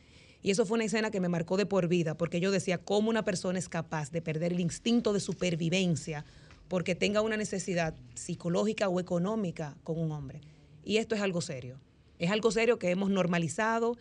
Y 0.42 0.50
eso 0.50 0.66
fue 0.66 0.74
una 0.76 0.84
escena 0.84 1.12
que 1.12 1.20
me 1.20 1.28
marcó 1.28 1.56
de 1.56 1.66
por 1.66 1.86
vida, 1.86 2.16
porque 2.16 2.40
yo 2.40 2.50
decía, 2.50 2.78
¿cómo 2.78 3.10
una 3.10 3.24
persona 3.24 3.60
es 3.60 3.68
capaz 3.68 4.10
de 4.10 4.22
perder 4.22 4.52
el 4.52 4.60
instinto 4.60 5.12
de 5.12 5.20
supervivencia 5.20 6.24
porque 6.70 6.94
tenga 6.94 7.20
una 7.20 7.36
necesidad 7.36 7.96
psicológica 8.14 8.88
o 8.88 9.00
económica 9.00 9.76
con 9.82 9.98
un 9.98 10.12
hombre. 10.12 10.40
Y 10.84 10.98
esto 10.98 11.16
es 11.16 11.20
algo 11.20 11.40
serio. 11.40 11.80
Es 12.20 12.30
algo 12.30 12.52
serio 12.52 12.78
que 12.78 12.90
hemos 12.90 13.10
normalizado. 13.10 13.96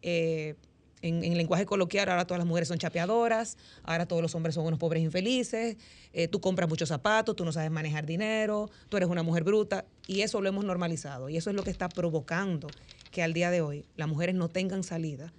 Eh, 0.00 0.54
en, 1.02 1.24
en, 1.24 1.36
lenguaje 1.36 1.66
coloquial, 1.66 2.08
ahora 2.08 2.26
todas 2.26 2.38
las 2.38 2.46
mujeres 2.46 2.68
son 2.68 2.78
chapeadoras, 2.78 3.56
ahora 3.82 4.06
todos 4.06 4.22
los 4.22 4.34
hombres 4.34 4.54
son 4.54 4.66
unos 4.66 4.78
pobres 4.78 5.02
infelices, 5.02 5.76
eh, 6.12 6.28
tú 6.28 6.40
compras 6.40 6.68
muchos 6.68 6.88
zapatos, 6.88 7.36
tú 7.36 7.44
no 7.44 7.52
sabes 7.52 7.70
manejar 7.70 8.06
dinero, 8.06 8.70
tú 8.88 8.96
eres 8.96 9.08
una 9.08 9.22
mujer 9.22 9.44
bruta, 9.44 9.84
y 10.06 10.22
eso 10.22 10.40
lo 10.40 10.48
hemos 10.48 10.64
normalizado. 10.64 11.28
Y 11.28 11.36
eso 11.36 11.50
es 11.50 11.56
lo 11.56 11.62
que 11.62 11.70
está 11.70 11.88
provocando 11.88 12.68
que 13.10 13.22
al 13.22 13.32
día 13.32 13.50
de 13.50 13.60
hoy 13.60 13.84
las 13.96 14.08
mujeres 14.08 14.34
no 14.34 14.48
tengan 14.48 14.82
salida 14.82 15.32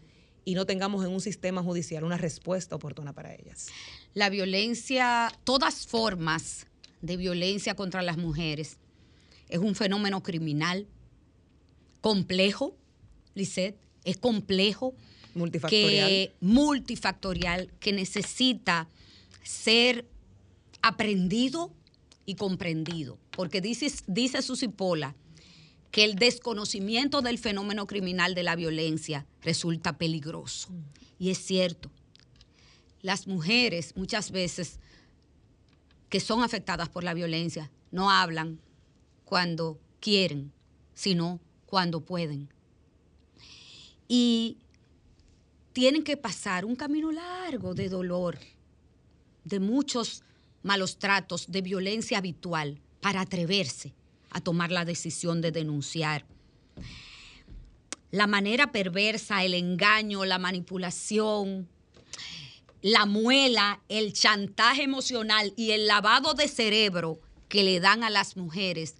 y 0.45 0.55
no 0.55 0.65
tengamos 0.65 1.05
en 1.05 1.11
un 1.11 1.21
sistema 1.21 1.61
judicial 1.61 2.03
una 2.03 2.17
respuesta 2.17 2.75
oportuna 2.75 3.13
para 3.13 3.33
ellas. 3.33 3.67
La 4.13 4.29
violencia, 4.29 5.31
todas 5.43 5.85
formas 5.85 6.67
de 7.01 7.17
violencia 7.17 7.75
contra 7.75 8.01
las 8.01 8.17
mujeres, 8.17 8.77
es 9.49 9.59
un 9.59 9.75
fenómeno 9.75 10.23
criminal 10.23 10.87
complejo, 12.01 12.75
Lisette, 13.35 13.77
es 14.03 14.17
complejo, 14.17 14.93
multifactorial. 15.33 16.09
Que, 16.09 16.33
multifactorial, 16.41 17.71
que 17.79 17.93
necesita 17.93 18.87
ser 19.43 20.05
aprendido 20.81 21.73
y 22.25 22.35
comprendido. 22.35 23.17
Porque 23.31 23.61
dice, 23.61 23.91
dice 24.07 24.41
Susipola, 24.41 25.15
que 25.91 26.03
el 26.03 26.15
desconocimiento 26.15 27.21
del 27.21 27.37
fenómeno 27.37 27.87
criminal 27.87 28.35
de 28.35 28.43
la 28.43 28.55
violencia 28.55 29.25
resulta 29.41 29.97
peligroso. 29.97 30.69
Y 31.17 31.31
es 31.31 31.39
cierto, 31.39 31.89
las 33.01 33.27
mujeres 33.27 33.95
muchas 33.95 34.31
veces 34.31 34.79
que 36.09 36.19
son 36.19 36.43
afectadas 36.43 36.89
por 36.89 37.03
la 37.03 37.13
violencia 37.13 37.71
no 37.91 38.11
hablan 38.11 38.59
cuando 39.25 39.79
quieren, 39.99 40.51
sino 40.93 41.39
cuando 41.65 42.01
pueden. 42.01 42.49
Y 44.07 44.57
tienen 45.73 46.03
que 46.03 46.17
pasar 46.17 46.65
un 46.65 46.75
camino 46.75 47.11
largo 47.11 47.73
de 47.73 47.89
dolor, 47.89 48.39
de 49.43 49.59
muchos 49.59 50.23
malos 50.63 50.97
tratos, 50.97 51.51
de 51.51 51.61
violencia 51.61 52.17
habitual, 52.17 52.79
para 53.01 53.21
atreverse 53.21 53.93
a 54.29 54.41
tomar 54.41 54.71
la 54.71 54.85
decisión 54.85 55.41
de 55.41 55.51
denunciar. 55.51 56.25
La 58.11 58.27
manera 58.27 58.71
perversa, 58.71 59.43
el 59.43 59.53
engaño, 59.53 60.25
la 60.25 60.39
manipulación, 60.39 61.67
la 62.81 63.05
muela, 63.05 63.81
el 63.89 64.13
chantaje 64.13 64.83
emocional 64.83 65.53
y 65.55 65.71
el 65.71 65.87
lavado 65.87 66.33
de 66.33 66.47
cerebro 66.47 67.19
que 67.47 67.63
le 67.63 67.79
dan 67.79 68.03
a 68.03 68.09
las 68.09 68.37
mujeres 68.37 68.95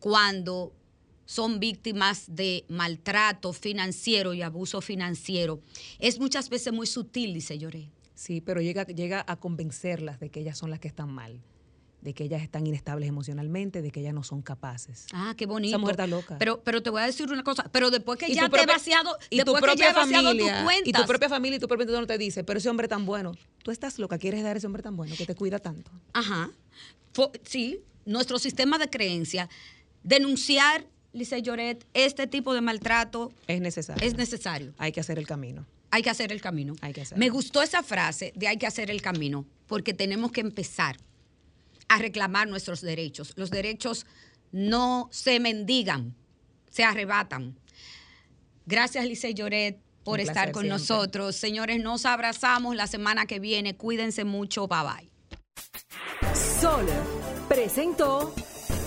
cuando 0.00 0.72
son 1.26 1.60
víctimas 1.60 2.24
de 2.28 2.64
maltrato 2.68 3.52
financiero 3.52 4.32
y 4.32 4.40
abuso 4.42 4.80
financiero 4.80 5.60
es 5.98 6.18
muchas 6.18 6.48
veces 6.48 6.72
muy 6.72 6.86
sutil, 6.86 7.34
dice 7.34 7.58
Lloré. 7.58 7.90
Sí, 8.14 8.40
pero 8.40 8.62
llega, 8.62 8.86
llega 8.86 9.22
a 9.28 9.36
convencerlas 9.36 10.18
de 10.20 10.30
que 10.30 10.40
ellas 10.40 10.56
son 10.56 10.70
las 10.70 10.80
que 10.80 10.88
están 10.88 11.10
mal 11.10 11.42
de 12.02 12.14
que 12.14 12.22
ellas 12.22 12.40
están 12.40 12.64
inestables 12.64 13.08
emocionalmente, 13.08 13.82
de 13.82 13.90
que 13.90 13.98
ellas 13.98 14.14
no 14.14 14.22
son 14.22 14.40
capaces. 14.40 15.06
Ah, 15.12 15.34
qué 15.36 15.44
bonito. 15.44 15.70
Esa 15.74 15.78
mujer 15.78 15.94
está 15.94 16.06
loca. 16.06 16.36
Pero, 16.38 16.62
pero 16.62 16.80
te 16.80 16.88
voy 16.90 17.02
a 17.02 17.06
decir 17.06 17.28
una 17.32 17.42
cosa, 17.42 17.68
pero 17.72 17.90
después 17.90 18.16
que 18.16 18.32
ya 18.32 18.42
te 18.44 18.50
propia- 18.50 18.66
vaciado, 18.74 19.18
y 19.28 19.38
tu 19.42 19.52
después 19.52 19.72
que 19.72 19.78
ya 19.78 19.86
propia 19.86 19.90
he 19.90 19.92
vaciado 19.92 20.30
tus 20.30 20.38
familia, 20.40 20.64
cuentas. 20.64 20.86
y 20.88 20.92
tu 20.92 21.04
propia 21.04 21.28
familia 21.28 21.56
y 21.56 21.58
tu 21.58 21.66
propio 21.66 21.82
entorno 21.84 22.06
te 22.06 22.16
dice, 22.16 22.44
pero 22.44 22.58
ese 22.60 22.68
hombre 22.68 22.86
tan 22.86 23.06
bueno, 23.06 23.32
tú 23.64 23.72
estás 23.72 23.98
loca, 23.98 24.18
quieres 24.18 24.44
dar 24.44 24.54
a 24.54 24.58
ese 24.58 24.68
hombre 24.68 24.84
tan 24.84 24.94
bueno 24.96 25.16
que 25.18 25.26
te 25.26 25.34
cuida 25.34 25.58
tanto. 25.58 25.90
Ajá. 26.12 26.50
Fo- 27.12 27.32
sí, 27.42 27.80
nuestro 28.04 28.38
sistema 28.38 28.78
de 28.78 28.88
creencia, 28.88 29.48
denunciar, 30.04 30.86
Lice 31.16 31.40
Lloret, 31.42 31.84
este 31.94 32.26
tipo 32.26 32.54
de 32.54 32.60
maltrato 32.60 33.32
Es 33.46 33.60
necesario. 33.60 34.06
es 34.06 34.14
necesario. 34.16 34.74
Hay 34.78 34.92
que 34.92 35.00
hacer 35.00 35.18
el 35.18 35.26
camino. 35.26 35.66
Hay 35.90 36.02
que 36.02 36.10
hacer 36.10 36.30
el 36.32 36.40
camino. 36.40 36.74
Hay 36.82 36.92
que 36.92 37.00
hacerlo. 37.02 37.18
Me 37.20 37.30
gustó 37.30 37.62
esa 37.62 37.82
frase 37.82 38.32
de 38.36 38.48
hay 38.48 38.58
que 38.58 38.66
hacer 38.66 38.90
el 38.90 39.00
camino, 39.02 39.46
porque 39.66 39.94
tenemos 39.94 40.30
que 40.32 40.40
empezar 40.42 40.96
a 41.88 41.98
reclamar 41.98 42.48
nuestros 42.48 42.80
derechos. 42.80 43.32
Los 43.36 43.50
derechos 43.50 44.04
no 44.52 45.08
se 45.12 45.40
mendigan, 45.40 46.14
se 46.70 46.84
arrebatan. 46.84 47.56
Gracias, 48.66 49.04
Lice 49.06 49.32
Lloret, 49.32 49.78
por 50.04 50.20
Un 50.20 50.26
estar 50.26 50.52
con 50.52 50.64
siempre. 50.64 50.78
nosotros. 50.80 51.36
Señores, 51.36 51.80
nos 51.80 52.04
abrazamos 52.04 52.76
la 52.76 52.86
semana 52.88 53.26
que 53.26 53.38
viene. 53.40 53.76
Cuídense 53.76 54.24
mucho. 54.24 54.66
Bye 54.68 54.78
bye. 54.82 55.10
Sol 56.60 56.86
presentó 57.48 58.34